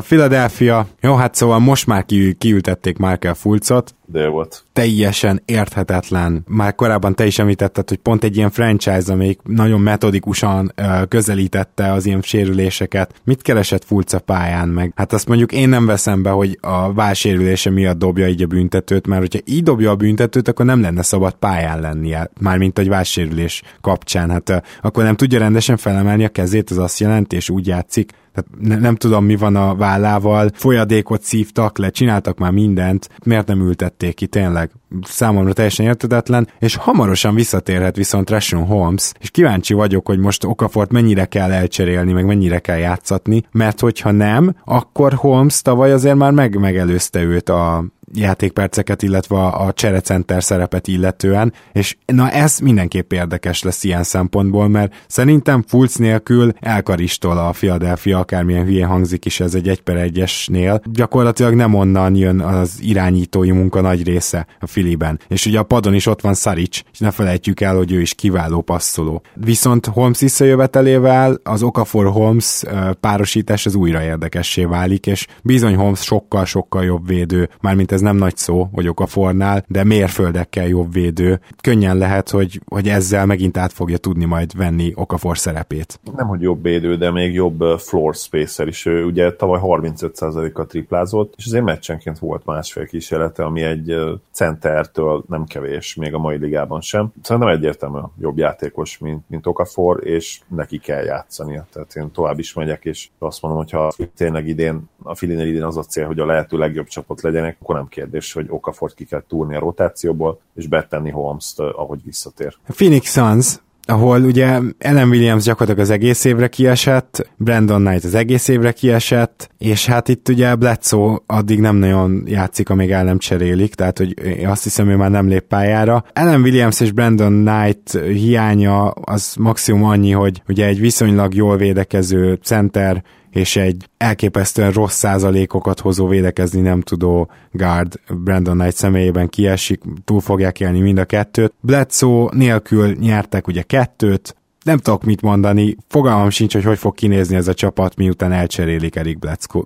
Philadelphia, 0.00 0.86
jó, 1.00 1.14
hát 1.14 1.34
szóval 1.34 1.58
most 1.58 1.86
már 1.86 2.04
ki, 2.04 2.34
kiültették 2.34 2.98
Markel 2.98 3.34
Fulcot. 3.34 3.94
De 4.06 4.26
volt. 4.26 4.64
Teljesen 4.72 5.42
érthetetlen. 5.44 6.44
Már 6.48 6.74
korábban 6.74 7.14
te 7.14 7.26
is 7.26 7.38
említetted, 7.38 7.88
hogy 7.88 7.98
pont 7.98 8.24
egy 8.24 8.36
ilyen 8.36 8.50
franchise, 8.50 9.12
amelyik 9.12 9.40
nagyon 9.42 9.80
metodikusan 9.80 10.72
uh, 10.76 11.08
közelítette 11.08 11.92
az 11.92 12.06
ilyen 12.06 12.20
sérüléseket. 12.22 13.14
Mit 13.24 13.42
keresett 13.42 13.84
Fulca 13.84 14.18
pályán 14.18 14.68
meg? 14.68 14.92
Hát 14.96 15.12
azt 15.12 15.28
mondjuk 15.28 15.52
én 15.52 15.68
nem 15.68 15.86
veszem 15.86 16.22
be, 16.22 16.30
hogy 16.30 16.58
a 16.60 16.92
válsérülése 16.92 17.70
miatt 17.70 17.98
dobja 17.98 18.28
így 18.28 18.42
a 18.42 18.46
büntetőt, 18.46 19.06
mert 19.06 19.20
hogyha 19.20 19.38
így 19.44 19.62
dobja 19.62 19.90
a 19.90 19.96
büntetőt, 19.96 20.48
akkor 20.48 20.64
nem 20.64 20.80
lenne 20.80 21.02
szabad 21.02 21.32
pályán 21.34 21.80
lennie, 21.80 22.30
mármint 22.40 22.78
egy 22.78 22.88
válsérülés 22.88 23.62
kapcsán. 23.80 24.30
Hát 24.30 24.48
uh, 24.48 24.56
akkor 24.82 25.04
nem 25.04 25.16
tudja 25.16 25.38
rendesen 25.38 25.76
felemelni 25.76 26.24
a 26.24 26.28
kezét, 26.28 26.70
az 26.70 26.78
azt 26.78 27.00
jelenti, 27.00 27.36
és 27.36 27.50
úgy 27.50 27.66
játszik, 27.66 28.12
tehát 28.32 28.50
ne, 28.60 28.76
nem 28.76 28.96
tudom, 28.96 29.24
mi 29.24 29.36
van 29.36 29.56
a 29.56 29.74
vállával, 29.74 30.50
folyadékot 30.54 31.22
szívtak 31.22 31.78
le, 31.78 31.90
csináltak 31.90 32.38
már 32.38 32.50
mindent, 32.50 33.08
miért 33.24 33.46
nem 33.46 33.60
ültették 33.60 34.14
ki, 34.14 34.26
tényleg 34.26 34.70
számomra 35.02 35.52
teljesen 35.52 35.86
értetetlen, 35.86 36.48
és 36.58 36.76
hamarosan 36.76 37.34
visszatérhet 37.34 37.96
viszont 37.96 38.30
Rashon 38.30 38.64
Holmes, 38.64 39.12
és 39.18 39.30
kíváncsi 39.30 39.74
vagyok, 39.74 40.06
hogy 40.06 40.18
most 40.18 40.44
Okafort 40.44 40.92
mennyire 40.92 41.24
kell 41.24 41.52
elcserélni, 41.52 42.12
meg 42.12 42.26
mennyire 42.26 42.58
kell 42.58 42.78
játszatni, 42.78 43.42
mert 43.52 43.80
hogyha 43.80 44.10
nem, 44.10 44.54
akkor 44.64 45.12
Holmes 45.12 45.62
tavaly 45.62 45.92
azért 45.92 46.16
már 46.16 46.32
meg 46.32 46.58
megelőzte 46.58 47.22
őt 47.22 47.48
a 47.48 47.84
játékperceket, 48.14 49.02
illetve 49.02 49.36
a, 49.36 49.66
a 49.66 49.72
cserecenter 49.72 50.42
szerepet 50.42 50.88
illetően, 50.88 51.52
és 51.72 51.96
na 52.06 52.30
ez 52.30 52.58
mindenképp 52.58 53.12
érdekes 53.12 53.62
lesz 53.62 53.84
ilyen 53.84 54.02
szempontból, 54.02 54.68
mert 54.68 54.94
szerintem 55.06 55.64
Fulc 55.66 55.94
nélkül 55.94 56.52
elkaristol 56.60 57.38
a 57.38 57.50
Philadelphia, 57.50 58.18
akármilyen 58.18 58.64
hülye 58.64 58.86
hangzik 58.86 59.24
is 59.24 59.40
ez 59.40 59.54
egy 59.54 59.68
1 59.68 59.80
per 59.80 60.10
1-esnél, 60.12 60.80
gyakorlatilag 60.92 61.54
nem 61.54 61.74
onnan 61.74 62.14
jön 62.14 62.40
az 62.40 62.78
irányítói 62.80 63.50
munka 63.50 63.80
nagy 63.80 64.04
része 64.04 64.46
a 64.60 64.66
Filiben. 64.66 65.20
És 65.28 65.46
ugye 65.46 65.58
a 65.58 65.62
padon 65.62 65.94
is 65.94 66.06
ott 66.06 66.20
van 66.20 66.34
Saric, 66.34 66.82
és 66.92 66.98
ne 66.98 67.10
felejtjük 67.10 67.60
el, 67.60 67.76
hogy 67.76 67.92
ő 67.92 68.00
is 68.00 68.14
kiváló 68.14 68.60
passzoló. 68.60 69.22
Viszont 69.34 69.86
Holmes 69.86 70.20
visszajövetelével 70.20 71.40
az 71.42 71.62
Okafor-Holmes 71.62 72.62
párosítás 73.00 73.66
az 73.66 73.74
újra 73.74 74.02
érdekessé 74.02 74.64
válik, 74.64 75.06
és 75.06 75.26
bizony 75.42 75.74
Holmes 75.74 76.00
sokkal-sokkal 76.00 76.84
jobb 76.84 77.06
védő, 77.06 77.48
mármint 77.60 77.92
ez 77.92 77.99
ez 78.00 78.06
nem 78.06 78.16
nagy 78.16 78.36
szó, 78.36 78.68
hogy 78.72 78.88
Okafornál, 78.88 79.64
de 79.66 79.84
mérföldekkel 79.84 80.66
jobb 80.66 80.92
védő. 80.92 81.40
Könnyen 81.62 81.96
lehet, 81.96 82.30
hogy, 82.30 82.60
hogy 82.66 82.88
ezzel 82.88 83.26
megint 83.26 83.56
át 83.56 83.72
fogja 83.72 83.96
tudni 83.96 84.24
majd 84.24 84.56
venni 84.56 84.92
Okafor 84.94 85.38
szerepét. 85.38 86.00
Nem, 86.16 86.26
hogy 86.26 86.40
jobb 86.40 86.62
védő, 86.62 86.96
de 86.96 87.10
még 87.10 87.34
jobb 87.34 87.78
floor 87.78 88.14
spacer 88.14 88.68
is. 88.68 88.86
Ő 88.86 89.04
ugye 89.04 89.32
tavaly 89.32 89.60
35%-kal 89.62 90.66
triplázott, 90.66 91.34
és 91.36 91.46
azért 91.46 91.64
meccsenként 91.64 92.18
volt 92.18 92.44
másfél 92.44 92.86
kísérlete, 92.86 93.44
ami 93.44 93.62
egy 93.62 93.94
centertől 94.32 95.24
nem 95.28 95.44
kevés, 95.44 95.94
még 95.94 96.14
a 96.14 96.18
mai 96.18 96.36
ligában 96.36 96.80
sem. 96.80 97.12
Szerintem 97.22 97.52
egyértelműen 97.52 98.12
jobb 98.20 98.38
játékos, 98.38 98.98
mint, 98.98 99.24
mint 99.26 99.46
Okafor, 99.46 100.06
és 100.06 100.40
neki 100.48 100.78
kell 100.78 101.04
játszania. 101.04 101.66
Tehát 101.72 101.94
én 101.96 102.10
tovább 102.10 102.38
is 102.38 102.54
megyek, 102.54 102.84
és 102.84 103.08
azt 103.18 103.42
mondom, 103.42 103.60
hogy 103.60 103.70
ha 103.70 103.92
tényleg 104.16 104.48
idén, 104.48 104.88
a 105.02 105.14
Filinél 105.14 105.46
idén 105.46 105.64
az 105.64 105.76
a 105.76 105.82
cél, 105.82 106.06
hogy 106.06 106.18
a 106.18 106.26
lehető 106.26 106.58
legjobb 106.58 106.86
csapat 106.86 107.22
legyenek, 107.22 107.56
akkor 107.60 107.74
nem 107.74 107.88
kérdés, 107.90 108.32
hogy 108.32 108.46
Okafort 108.48 108.94
ki 108.94 109.04
kell 109.04 109.24
túrni 109.28 109.54
a 109.56 109.58
rotációból, 109.58 110.40
és 110.54 110.66
betenni 110.66 111.10
Holmes-t, 111.10 111.58
ahogy 111.58 112.00
visszatér. 112.04 112.56
Phoenix 112.66 113.12
Suns 113.12 113.58
ahol 113.90 114.22
ugye 114.22 114.60
Ellen 114.78 115.08
Williams 115.08 115.44
gyakorlatilag 115.44 115.86
az 115.86 115.90
egész 115.90 116.24
évre 116.24 116.48
kiesett, 116.48 117.30
Brandon 117.36 117.84
Knight 117.84 118.04
az 118.04 118.14
egész 118.14 118.48
évre 118.48 118.72
kiesett, 118.72 119.50
és 119.58 119.86
hát 119.86 120.08
itt 120.08 120.28
ugye 120.28 120.54
Bledsoe 120.54 121.18
addig 121.26 121.60
nem 121.60 121.76
nagyon 121.76 122.22
játszik, 122.26 122.70
amíg 122.70 122.90
el 122.90 123.04
nem 123.04 123.18
cserélik, 123.18 123.74
tehát 123.74 123.98
hogy 123.98 124.14
azt 124.44 124.62
hiszem, 124.62 124.88
ő 124.88 124.96
már 124.96 125.10
nem 125.10 125.28
lép 125.28 125.42
pályára. 125.42 126.04
Ellen 126.12 126.40
Williams 126.40 126.80
és 126.80 126.92
Brandon 126.92 127.44
Knight 127.44 127.98
hiánya 128.06 128.88
az 128.90 129.34
maximum 129.38 129.84
annyi, 129.84 130.10
hogy 130.10 130.42
ugye 130.48 130.66
egy 130.66 130.80
viszonylag 130.80 131.34
jól 131.34 131.56
védekező 131.56 132.38
center 132.42 133.02
és 133.30 133.56
egy 133.56 133.88
elképesztően 133.96 134.72
rossz 134.72 134.96
százalékokat 134.96 135.80
hozó 135.80 136.06
védekezni 136.06 136.60
nem 136.60 136.80
tudó 136.80 137.30
guard 137.52 138.00
Brandon 138.24 138.58
Knight 138.58 138.76
személyében 138.76 139.28
kiesik, 139.28 139.82
túl 140.04 140.20
fogják 140.20 140.60
élni 140.60 140.80
mind 140.80 140.98
a 140.98 141.04
kettőt. 141.04 141.52
Bledsoe 141.60 142.28
nélkül 142.32 142.92
nyertek 142.92 143.46
ugye 143.46 143.62
kettőt, 143.62 144.34
nem 144.64 144.78
tudok 144.78 145.04
mit 145.04 145.22
mondani, 145.22 145.76
fogalmam 145.88 146.30
sincs, 146.30 146.52
hogy 146.52 146.64
hogy 146.64 146.78
fog 146.78 146.94
kinézni 146.94 147.36
ez 147.36 147.48
a 147.48 147.54
csapat, 147.54 147.96
miután 147.96 148.32
elcserélik 148.32 148.96
Erik 148.96 149.18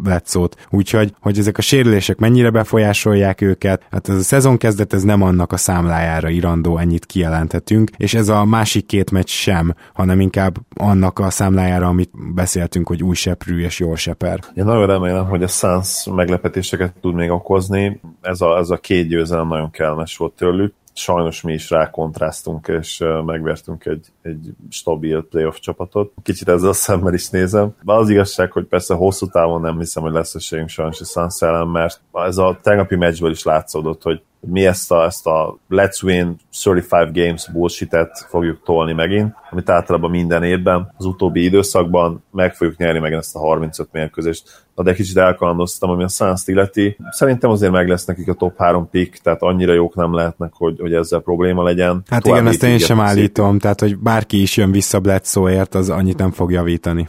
Bledsoe-t. 0.02 0.66
Úgyhogy, 0.70 1.14
hogy 1.20 1.38
ezek 1.38 1.58
a 1.58 1.62
sérülések 1.62 2.18
mennyire 2.18 2.50
befolyásolják 2.50 3.40
őket, 3.40 3.86
hát 3.90 4.08
ez 4.08 4.16
a 4.16 4.22
szezon 4.22 4.56
kezdet, 4.56 4.92
ez 4.92 5.02
nem 5.02 5.22
annak 5.22 5.52
a 5.52 5.56
számlájára 5.56 6.28
irandó, 6.28 6.78
ennyit 6.78 7.06
kijelenthetünk, 7.06 7.90
és 7.96 8.14
ez 8.14 8.28
a 8.28 8.44
másik 8.44 8.86
két 8.86 9.10
meccs 9.10 9.28
sem, 9.28 9.74
hanem 9.94 10.20
inkább 10.20 10.56
annak 10.76 11.18
a 11.18 11.30
számlájára, 11.30 11.88
amit 11.88 12.34
beszéltünk, 12.34 12.88
hogy 12.88 13.02
új 13.02 13.14
seprű 13.14 13.62
és 13.62 13.80
jól 13.80 13.96
seper. 13.96 14.38
Én 14.54 14.64
nagyon 14.64 14.86
remélem, 14.86 15.26
hogy 15.26 15.42
a 15.42 15.48
Suns 15.48 16.06
meglepetéseket 16.14 16.94
tud 17.00 17.14
még 17.14 17.30
okozni. 17.30 18.00
Ez 18.20 18.40
a, 18.40 18.58
ez 18.58 18.70
a 18.70 18.76
két 18.76 19.08
győzelem 19.08 19.48
nagyon 19.48 19.70
kellemes 19.70 20.16
volt 20.16 20.32
tőlük 20.32 20.74
sajnos 20.94 21.40
mi 21.40 21.52
is 21.52 21.70
rákontráztunk, 21.70 22.68
és 22.68 23.04
megvertünk 23.24 23.84
egy, 23.84 24.06
egy 24.22 24.54
stabil 24.70 25.26
playoff 25.30 25.58
csapatot. 25.58 26.12
Kicsit 26.22 26.48
ezzel 26.48 26.68
a 26.68 26.72
szemmel 26.72 27.14
is 27.14 27.30
nézem. 27.30 27.74
De 27.82 27.92
az 27.92 28.08
igazság, 28.08 28.52
hogy 28.52 28.64
persze 28.64 28.94
hosszú 28.94 29.26
távon 29.26 29.60
nem 29.60 29.78
hiszem, 29.78 30.02
hogy 30.02 30.12
lesz 30.12 30.34
esélyünk 30.34 30.68
sajnos 30.68 31.00
a 31.00 31.04
Suns 31.04 31.40
ellen, 31.40 31.68
mert 31.68 32.00
ez 32.12 32.36
a 32.36 32.58
tegnapi 32.62 32.96
meccsből 32.96 33.30
is 33.30 33.42
látszódott, 33.42 34.02
hogy 34.02 34.22
mi 34.46 34.66
ezt 34.66 34.92
a, 34.92 35.04
ezt 35.04 35.26
a 35.26 35.58
let's 35.70 36.02
win 36.02 36.36
35 36.64 37.12
games 37.12 37.50
bullshit 37.52 37.96
fogjuk 38.28 38.62
tolni 38.64 38.92
megint, 38.92 39.34
amit 39.50 39.70
általában 39.70 40.10
minden 40.10 40.42
évben, 40.42 40.92
az 40.96 41.04
utóbbi 41.04 41.44
időszakban 41.44 42.24
meg 42.30 42.54
fogjuk 42.54 42.76
nyerni 42.76 42.98
meg 42.98 43.12
ezt 43.12 43.36
a 43.36 43.38
35 43.38 43.88
mérkőzést. 43.92 44.64
Na 44.74 44.82
de 44.82 44.94
kicsit 44.94 45.16
elkalandoztam, 45.16 45.90
ami 45.90 46.02
a 46.02 46.08
suns 46.08 46.42
illeti. 46.46 46.96
Szerintem 47.10 47.50
azért 47.50 47.72
meg 47.72 47.88
lesz 47.88 48.04
nekik 48.04 48.28
a 48.28 48.34
top 48.34 48.58
3 48.58 48.88
pick, 48.90 49.18
tehát 49.22 49.42
annyira 49.42 49.72
jók 49.72 49.94
nem 49.94 50.14
lehetnek, 50.14 50.52
hogy, 50.52 50.80
hogy 50.80 50.92
ezzel 50.92 51.20
probléma 51.20 51.62
legyen. 51.62 52.02
Hát 52.08 52.22
Tovább 52.22 52.38
igen, 52.40 52.52
ezt 52.52 52.62
én 52.62 52.78
sem 52.78 53.00
állítom, 53.00 53.58
tehát 53.58 53.80
hogy 53.80 53.98
bárki 53.98 54.42
is 54.42 54.56
jön 54.56 54.70
vissza 54.70 55.00
Bledsoe-ért, 55.00 55.74
az 55.74 55.90
annyit 55.90 56.18
nem 56.18 56.30
fog 56.30 56.52
javítani. 56.52 57.08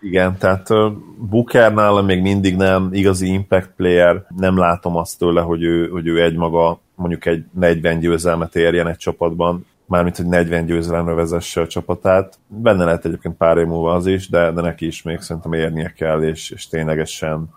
Igen, 0.00 0.36
tehát 0.38 0.68
Booker 1.30 1.74
nála 1.74 2.02
még 2.02 2.22
mindig 2.22 2.56
nem 2.56 2.88
igazi 2.92 3.32
impact 3.32 3.70
player, 3.76 4.24
nem 4.36 4.58
látom 4.58 4.96
azt 4.96 5.18
tőle, 5.18 5.40
hogy 5.40 5.62
ő, 5.62 5.88
hogy 5.88 6.06
ő 6.06 6.20
egymaga 6.48 6.80
mondjuk 6.94 7.26
egy 7.26 7.44
40 7.52 7.98
győzelmet 7.98 8.56
érjen 8.56 8.88
egy 8.88 8.96
csapatban, 8.96 9.66
mármint, 9.86 10.16
hogy 10.16 10.26
40 10.26 10.66
győzelemre 10.66 11.12
vezesse 11.12 11.60
a 11.60 11.66
csapatát. 11.66 12.38
Benne 12.46 12.84
lehet 12.84 13.04
egyébként 13.04 13.36
pár 13.36 13.56
év 13.56 13.66
múlva 13.66 13.94
az 13.94 14.06
is, 14.06 14.28
de, 14.28 14.50
de 14.50 14.60
neki 14.60 14.86
is 14.86 15.02
még 15.02 15.20
szerintem 15.20 15.52
érnie 15.52 15.92
kell, 15.96 16.22
és, 16.22 16.50
és 16.50 16.68
ténylegesen 16.68 17.48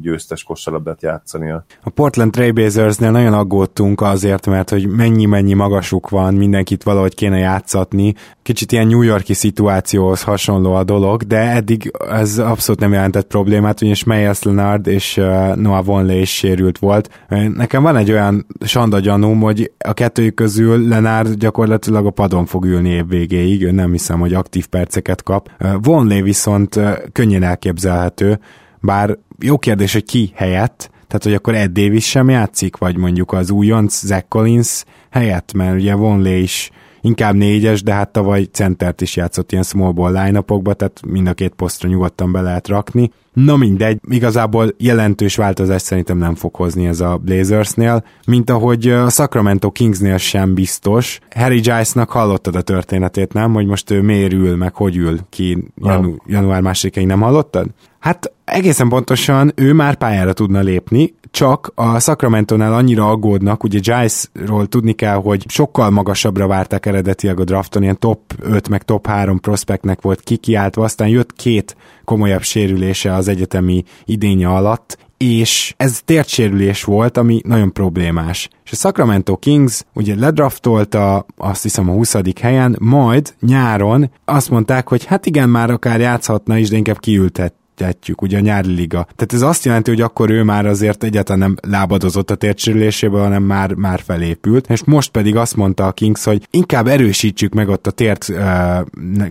győztes 0.00 0.42
kosarlabdát 0.42 1.02
játszania. 1.02 1.64
A 1.82 1.90
Portland 1.90 2.32
Trailblazersnél 2.32 3.10
nagyon 3.10 3.32
aggódtunk 3.32 4.00
azért, 4.00 4.46
mert 4.46 4.70
hogy 4.70 4.88
mennyi-mennyi 4.88 5.54
magasuk 5.54 6.08
van, 6.08 6.34
mindenkit 6.34 6.82
valahogy 6.82 7.14
kéne 7.14 7.38
játszatni. 7.38 8.14
Kicsit 8.42 8.72
ilyen 8.72 8.86
New 8.86 9.02
Yorki 9.02 9.32
szituációhoz 9.34 10.22
hasonló 10.22 10.74
a 10.74 10.84
dolog, 10.84 11.22
de 11.22 11.38
eddig 11.38 11.92
ez 12.10 12.38
abszolút 12.38 12.80
nem 12.80 12.92
jelentett 12.92 13.26
problémát, 13.26 13.80
ugyanis 13.80 14.04
Meyers 14.04 14.42
Leonard 14.42 14.86
és 14.86 15.14
Noah 15.54 15.84
Vonley 15.84 16.20
is 16.20 16.34
sérült 16.34 16.78
volt. 16.78 17.24
Nekem 17.54 17.82
van 17.82 17.96
egy 17.96 18.10
olyan 18.10 18.46
sanda 18.60 18.98
gyanúm, 18.98 19.40
hogy 19.40 19.72
a 19.78 19.92
kettőjük 19.92 20.34
közül 20.34 20.88
Leonard 20.88 21.34
gyakorlatilag 21.34 22.06
a 22.06 22.10
padon 22.10 22.46
fog 22.46 22.64
ülni 22.64 22.88
év 22.88 23.08
végéig, 23.08 23.70
nem 23.70 23.90
hiszem, 23.90 24.20
hogy 24.20 24.34
aktív 24.34 24.66
perceket 24.66 25.22
kap. 25.22 25.50
Vonley 25.82 26.22
viszont 26.22 26.80
könnyen 27.12 27.42
elképzelhető, 27.42 28.38
bár 28.84 29.18
jó 29.38 29.58
kérdés, 29.58 29.92
hogy 29.92 30.04
ki 30.04 30.32
helyett, 30.34 30.90
tehát 31.06 31.22
hogy 31.22 31.34
akkor 31.34 31.54
Ed 31.54 31.70
Davis 31.70 32.08
sem 32.08 32.28
játszik, 32.28 32.76
vagy 32.76 32.96
mondjuk 32.96 33.32
az 33.32 33.50
újonc 33.50 34.04
Zach 34.04 34.24
Collins 34.28 34.84
helyett, 35.10 35.52
mert 35.52 35.74
ugye 35.74 35.94
Vonley 35.94 36.38
is 36.38 36.70
inkább 37.00 37.34
négyes, 37.34 37.82
de 37.82 37.92
hát 37.92 38.12
tavaly 38.12 38.42
centert 38.42 39.00
is 39.00 39.16
játszott 39.16 39.52
ilyen 39.52 39.64
small 39.64 39.92
ball 39.92 40.12
line 40.12 40.42
tehát 40.46 41.00
mind 41.06 41.26
a 41.26 41.34
két 41.34 41.54
posztra 41.54 41.88
nyugodtan 41.88 42.32
be 42.32 42.40
lehet 42.40 42.68
rakni. 42.68 43.10
Na 43.32 43.56
mindegy, 43.56 44.00
igazából 44.08 44.74
jelentős 44.78 45.36
változás 45.36 45.82
szerintem 45.82 46.18
nem 46.18 46.34
fog 46.34 46.54
hozni 46.56 46.86
ez 46.86 47.00
a 47.00 47.16
Blazersnél, 47.16 48.04
mint 48.26 48.50
ahogy 48.50 48.88
a 48.88 49.08
Sacramento 49.08 49.70
Kingsnél 49.70 50.16
sem 50.16 50.54
biztos. 50.54 51.18
Harry 51.34 51.60
Giles-nak 51.60 52.10
hallottad 52.10 52.56
a 52.56 52.62
történetét, 52.62 53.32
nem? 53.32 53.52
Hogy 53.52 53.66
most 53.66 53.90
ő 53.90 54.02
miért 54.02 54.32
ül, 54.32 54.56
meg 54.56 54.74
hogy 54.74 54.96
ül 54.96 55.18
ki 55.30 55.58
janu- 55.76 56.22
január 56.26 56.60
másodikáig, 56.60 57.06
nem 57.06 57.20
hallottad? 57.20 57.66
Hát 58.04 58.32
egészen 58.44 58.88
pontosan 58.88 59.52
ő 59.54 59.72
már 59.72 59.94
pályára 59.94 60.32
tudna 60.32 60.60
lépni, 60.60 61.14
csak 61.30 61.72
a 61.74 62.00
Sacramento-nál 62.00 62.74
annyira 62.74 63.08
aggódnak, 63.10 63.64
ugye 63.64 63.78
Giles-ról 63.78 64.66
tudni 64.66 64.92
kell, 64.92 65.14
hogy 65.14 65.44
sokkal 65.48 65.90
magasabbra 65.90 66.46
várták 66.46 66.86
eredetileg 66.86 67.40
a 67.40 67.44
drafton, 67.44 67.82
ilyen 67.82 67.98
top 67.98 68.20
5 68.40 68.68
meg 68.68 68.82
top 68.82 69.06
3 69.06 69.40
prospektnek 69.40 70.02
volt 70.02 70.20
kikiáltva, 70.20 70.84
aztán 70.84 71.08
jött 71.08 71.32
két 71.32 71.76
komolyabb 72.04 72.42
sérülése 72.42 73.14
az 73.14 73.28
egyetemi 73.28 73.84
idénye 74.04 74.48
alatt, 74.48 74.98
és 75.16 75.74
ez 75.76 76.00
tértsérülés 76.04 76.84
volt, 76.84 77.16
ami 77.16 77.40
nagyon 77.44 77.72
problémás. 77.72 78.48
És 78.64 78.72
a 78.72 78.76
Sacramento 78.76 79.36
Kings 79.36 79.82
ugye 79.94 80.14
ledraftolta 80.14 81.26
azt 81.36 81.62
hiszem 81.62 81.88
a 81.88 81.92
20. 81.92 82.16
helyen, 82.40 82.76
majd 82.80 83.34
nyáron 83.40 84.10
azt 84.24 84.50
mondták, 84.50 84.88
hogy 84.88 85.04
hát 85.04 85.26
igen, 85.26 85.48
már 85.48 85.70
akár 85.70 86.00
játszhatna 86.00 86.56
is, 86.56 86.68
de 86.68 86.76
inkább 86.76 86.98
kiültet 86.98 87.54
tetjük, 87.74 88.22
ugye 88.22 88.36
a 88.36 88.40
nyári 88.40 88.74
liga. 88.74 89.02
Tehát 89.02 89.32
ez 89.32 89.42
azt 89.42 89.64
jelenti, 89.64 89.90
hogy 89.90 90.00
akkor 90.00 90.30
ő 90.30 90.42
már 90.42 90.66
azért 90.66 91.04
egyáltalán 91.04 91.38
nem 91.38 91.72
lábadozott 91.72 92.30
a 92.30 92.34
tértsérüléséből, 92.34 93.22
hanem 93.22 93.42
már, 93.42 93.74
már 93.74 94.00
felépült, 94.00 94.70
és 94.70 94.84
most 94.84 95.10
pedig 95.10 95.36
azt 95.36 95.56
mondta 95.56 95.86
a 95.86 95.92
Kings, 95.92 96.24
hogy 96.24 96.46
inkább 96.50 96.86
erősítsük 96.86 97.54
meg 97.54 97.68
ott 97.68 97.86
a 97.86 97.90
tért 97.90 98.28
uh, 98.28 98.40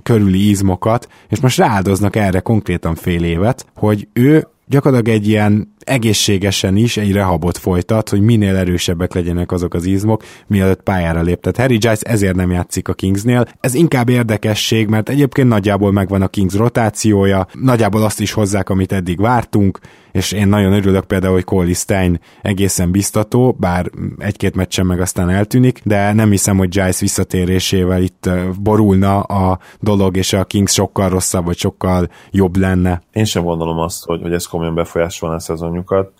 körüli 0.03 0.49
izmokat, 0.49 1.07
és 1.29 1.39
most 1.39 1.57
rááldoznak 1.57 2.15
erre 2.15 2.39
konkrétan 2.39 2.95
fél 2.95 3.23
évet, 3.23 3.65
hogy 3.75 4.07
ő 4.13 4.47
gyakorlatilag 4.67 5.15
egy 5.17 5.27
ilyen 5.27 5.73
egészségesen 5.85 6.75
is 6.75 6.97
egy 6.97 7.11
rehabot 7.11 7.57
folytat, 7.57 8.09
hogy 8.09 8.21
minél 8.21 8.55
erősebbek 8.55 9.13
legyenek 9.13 9.51
azok 9.51 9.73
az 9.73 9.85
izmok, 9.85 10.23
mielőtt 10.47 10.81
pályára 10.81 11.21
lép. 11.21 11.57
Harry 11.57 11.77
Giles 11.77 12.01
ezért 12.01 12.35
nem 12.35 12.51
játszik 12.51 12.87
a 12.87 12.93
Kingsnél. 12.93 13.45
Ez 13.59 13.73
inkább 13.73 14.09
érdekesség, 14.09 14.87
mert 14.87 15.09
egyébként 15.09 15.47
nagyjából 15.47 15.91
megvan 15.91 16.21
a 16.21 16.27
Kings 16.27 16.53
rotációja, 16.53 17.47
nagyjából 17.53 18.03
azt 18.03 18.19
is 18.19 18.31
hozzák, 18.31 18.69
amit 18.69 18.91
eddig 18.91 19.19
vártunk, 19.19 19.79
és 20.11 20.31
én 20.31 20.47
nagyon 20.47 20.73
örülök 20.73 21.05
például, 21.05 21.33
hogy 21.33 21.43
Cole 21.43 21.73
Stein 21.73 22.19
egészen 22.41 22.91
biztató, 22.91 23.55
bár 23.59 23.89
egy-két 24.17 24.55
meccsen 24.55 24.85
meg 24.85 25.01
aztán 25.01 25.29
eltűnik, 25.29 25.81
de 25.83 26.13
nem 26.13 26.29
hiszem, 26.29 26.57
hogy 26.57 26.69
Giles 26.69 26.99
visszatérésével 26.99 28.01
itt 28.01 28.29
borulna 28.61 29.19
a 29.21 29.59
dolog, 29.79 30.17
és 30.17 30.33
a 30.33 30.45
Kings 30.45 30.73
sokkal 30.73 31.09
rosszabb, 31.09 31.45
vagy 31.45 31.57
sokkal 31.57 32.07
jobb 32.31 32.57
lenne. 32.57 33.01
Én 33.13 33.25
sem 33.25 33.43
gondolom 33.43 33.77
azt, 33.77 34.05
hogy, 34.05 34.21
hogy 34.21 34.33
ez 34.33 34.45
komolyan 34.45 34.75
befolyásolna 34.75 35.35
a 35.35 35.39
szezonjukat, 35.73 36.11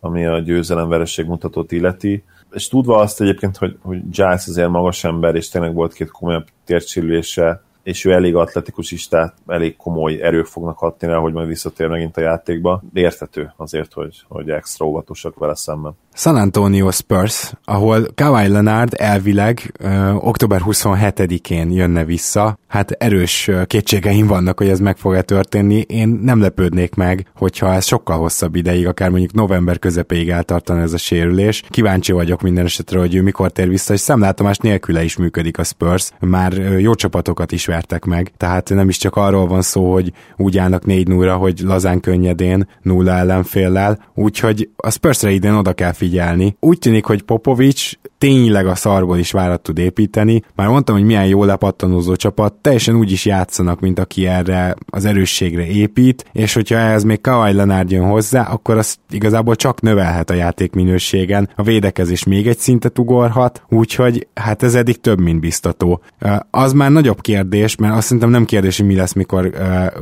ami 0.00 0.26
a 0.26 0.38
győzelem-vereség 0.38 1.26
mutatót 1.26 1.72
illeti, 1.72 2.24
és 2.52 2.68
tudva 2.68 2.96
azt 2.96 3.20
egyébként, 3.20 3.56
hogy, 3.56 3.76
hogy 3.82 4.10
Giles 4.10 4.46
azért 4.46 4.68
magas 4.68 5.04
ember, 5.04 5.34
és 5.34 5.48
tényleg 5.48 5.74
volt 5.74 5.92
két 5.92 6.10
komolyabb 6.10 6.46
tércsérülése, 6.64 7.62
és 7.90 8.04
ő 8.04 8.12
elég 8.12 8.34
atletikus 8.34 8.90
is, 8.90 9.08
tehát 9.08 9.34
elég 9.46 9.76
komoly 9.76 10.22
erők 10.22 10.46
fognak 10.46 10.78
hatni 10.78 11.08
rá, 11.08 11.16
hogy 11.16 11.32
majd 11.32 11.48
visszatér 11.48 11.88
megint 11.88 12.16
a 12.16 12.20
játékba. 12.20 12.82
Értető 12.92 13.52
azért, 13.56 13.92
hogy, 13.92 14.22
hogy 14.28 14.50
extra 14.50 14.86
óvatosak 14.86 15.38
vele 15.38 15.54
szemben. 15.56 15.96
San 16.14 16.36
Antonio 16.36 16.90
Spurs, 16.90 17.52
ahol 17.64 18.06
Kawhi 18.14 18.48
Leonard 18.48 18.94
elvileg 18.96 19.72
ö, 19.78 20.10
október 20.12 20.60
27-én 20.64 21.70
jönne 21.70 22.04
vissza. 22.04 22.58
Hát 22.66 22.90
erős 22.90 23.50
kétségeim 23.66 24.26
vannak, 24.26 24.58
hogy 24.58 24.68
ez 24.68 24.80
meg 24.80 24.96
fog-e 24.96 25.22
történni. 25.22 25.80
Én 25.80 26.08
nem 26.08 26.40
lepődnék 26.40 26.94
meg, 26.94 27.26
hogyha 27.36 27.72
ez 27.72 27.84
sokkal 27.84 28.18
hosszabb 28.18 28.54
ideig, 28.54 28.86
akár 28.86 29.10
mondjuk 29.10 29.32
november 29.32 29.78
közepéig 29.78 30.28
eltartana 30.28 30.80
ez 30.80 30.92
a 30.92 30.98
sérülés. 30.98 31.62
Kíváncsi 31.68 32.12
vagyok 32.12 32.42
minden 32.42 32.64
esetre, 32.64 32.98
hogy 32.98 33.14
ő 33.14 33.22
mikor 33.22 33.50
tér 33.50 33.68
vissza, 33.68 33.92
és 33.92 34.00
szemlátomás 34.00 34.58
nélküle 34.58 35.02
is 35.02 35.16
működik 35.16 35.58
a 35.58 35.64
Spurs. 35.64 36.10
Már 36.20 36.52
jó 36.78 36.94
csapatokat 36.94 37.52
is 37.52 37.66
vertek 37.80 38.04
meg, 38.04 38.32
tehát 38.36 38.68
nem 38.68 38.88
is 38.88 38.96
csak 38.96 39.16
arról 39.16 39.46
van 39.46 39.62
szó, 39.62 39.92
hogy 39.92 40.12
úgy 40.36 40.58
állnak 40.58 40.84
4 40.84 41.08
0 41.08 41.34
hogy 41.34 41.60
lazán 41.60 42.00
könnyedén 42.00 42.68
nulla 42.82 43.12
ellenféllel, 43.12 43.98
úgyhogy 44.14 44.68
a 44.76 44.90
Spursre 44.90 45.30
idén 45.30 45.54
oda 45.54 45.72
kell 45.72 45.92
figyelni. 45.92 46.56
Úgy 46.60 46.78
tűnik, 46.78 47.04
hogy 47.04 47.22
Popovics 47.22 47.92
tényleg 48.20 48.66
a 48.66 48.74
szarból 48.74 49.18
is 49.18 49.32
várat 49.32 49.60
tud 49.60 49.78
építeni. 49.78 50.42
Már 50.54 50.68
mondtam, 50.68 50.96
hogy 50.96 51.04
milyen 51.04 51.26
jó 51.26 51.44
lepattanózó 51.44 52.16
csapat, 52.16 52.52
teljesen 52.52 52.94
úgy 52.94 53.12
is 53.12 53.24
játszanak, 53.24 53.80
mint 53.80 53.98
aki 53.98 54.26
erre 54.26 54.74
az 54.86 55.04
erősségre 55.04 55.66
épít, 55.66 56.24
és 56.32 56.54
hogyha 56.54 56.76
ehhez 56.76 57.02
még 57.02 57.20
Kawhi 57.20 57.52
Leonard 57.52 57.90
jön 57.90 58.08
hozzá, 58.08 58.42
akkor 58.42 58.76
az 58.76 58.96
igazából 59.10 59.56
csak 59.56 59.80
növelhet 59.80 60.30
a 60.30 60.34
játék 60.34 60.72
minőségen, 60.72 61.48
a 61.54 61.62
védekezés 61.62 62.24
még 62.24 62.46
egy 62.48 62.58
szintet 62.58 62.98
ugorhat, 62.98 63.62
úgyhogy 63.68 64.26
hát 64.34 64.62
ez 64.62 64.74
eddig 64.74 65.00
több, 65.00 65.20
mint 65.20 65.40
biztató. 65.40 66.02
Az 66.50 66.72
már 66.72 66.90
nagyobb 66.90 67.20
kérdés, 67.20 67.76
mert 67.76 67.94
azt 67.94 68.04
szerintem 68.04 68.30
nem 68.30 68.44
kérdés, 68.44 68.76
hogy 68.76 68.86
mi 68.86 68.94
lesz, 68.94 69.12
mikor 69.12 69.50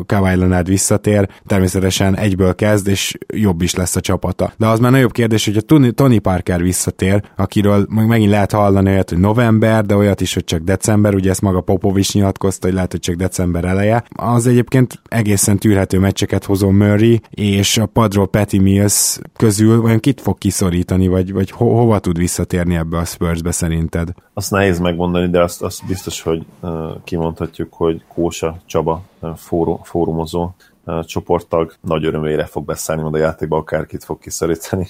Kawhi 0.07 0.37
Leonard 0.37 0.69
visszatér, 0.69 1.29
természetesen 1.47 2.17
egyből 2.17 2.55
kezd, 2.55 2.89
és 2.89 3.19
jobb 3.35 3.63
is 3.63 3.75
lesz 3.75 3.97
a 3.97 4.01
csapata. 4.01 4.53
De 4.57 4.67
az 4.67 4.79
már 4.79 4.91
nagyobb 4.91 5.13
kérdés, 5.13 5.45
hogy 5.45 5.57
a 5.57 5.91
Tony 5.95 6.21
Parker 6.21 6.63
visszatér, 6.63 7.23
akiről 7.37 7.87
megint 8.09 8.31
lehet 8.31 8.53
hallani 8.53 8.91
olyat, 8.91 9.09
hogy 9.09 9.19
november, 9.19 9.85
de 9.85 9.97
olyat 9.97 10.21
is, 10.21 10.35
hogy 10.35 10.45
csak 10.45 10.61
december, 10.61 11.15
ugye 11.15 11.31
ezt 11.31 11.41
maga 11.41 11.61
Popovics 11.61 12.15
nyilatkozta, 12.15 12.67
hogy 12.67 12.75
lehet, 12.75 12.91
hogy 12.91 13.01
csak 13.01 13.15
december 13.15 13.65
eleje. 13.65 14.05
Az 14.15 14.47
egyébként 14.47 15.01
egészen 15.09 15.59
tűrhető 15.59 15.99
meccseket 15.99 16.45
hozó 16.45 16.71
Murray, 16.71 17.21
és 17.31 17.79
a 17.79 17.87
padról 17.87 18.29
Patty 18.29 18.59
Mills 18.59 19.19
közül 19.37 19.81
vajon 19.81 20.01
kit 20.01 20.21
fog 20.21 20.39
kiszorítani, 20.39 21.09
vagy, 21.09 21.33
vagy 21.33 21.51
ho- 21.51 21.73
hova 21.73 21.99
tud 21.99 22.19
visszatérni 22.19 22.77
ebbe 22.77 22.97
a 22.97 23.05
Spursbe 23.05 23.51
szerinted? 23.51 24.09
Azt 24.35 24.51
nehéz 24.51 24.79
megmondani, 24.79 25.29
de 25.29 25.43
azt, 25.43 25.63
azt 25.63 25.87
biztos, 25.87 26.23
hogy 26.23 26.47
uh, 26.61 26.71
kimondhatjuk, 27.05 27.73
hogy 27.73 28.03
Kósa 28.15 28.57
Csaba 28.67 29.03
uh, 29.21 29.37
fórum, 29.37 29.79
fórumozó 29.83 30.51
uh, 30.85 31.05
csoporttag 31.05 31.75
nagy 31.81 32.05
örömére 32.05 32.45
fog 32.45 32.65
beszállni 32.65 33.03
majd 33.03 33.15
a 33.15 33.19
játékba, 33.19 33.57
akárkit 33.57 34.05
fog 34.05 34.19
kiszorítani. 34.19 34.89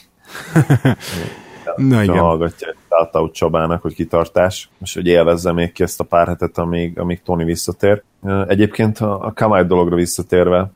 Na 1.78 2.02
igen. 2.02 2.18
hallgatja 2.18 2.74
Shoutout 2.88 3.32
Csabának, 3.32 3.82
hogy 3.82 3.94
kitartás, 3.94 4.70
és 4.80 4.94
hogy 4.94 5.06
élvezze 5.06 5.52
még 5.52 5.72
ki 5.72 5.82
ezt 5.82 6.00
a 6.00 6.04
pár 6.04 6.26
hetet, 6.26 6.58
amíg, 6.58 6.98
amíg 6.98 7.22
Tony 7.22 7.44
visszatér. 7.44 8.02
Egyébként 8.46 8.98
a, 8.98 9.32
Kawai 9.34 9.64
dologra 9.64 9.96
visszatérve 9.96 10.70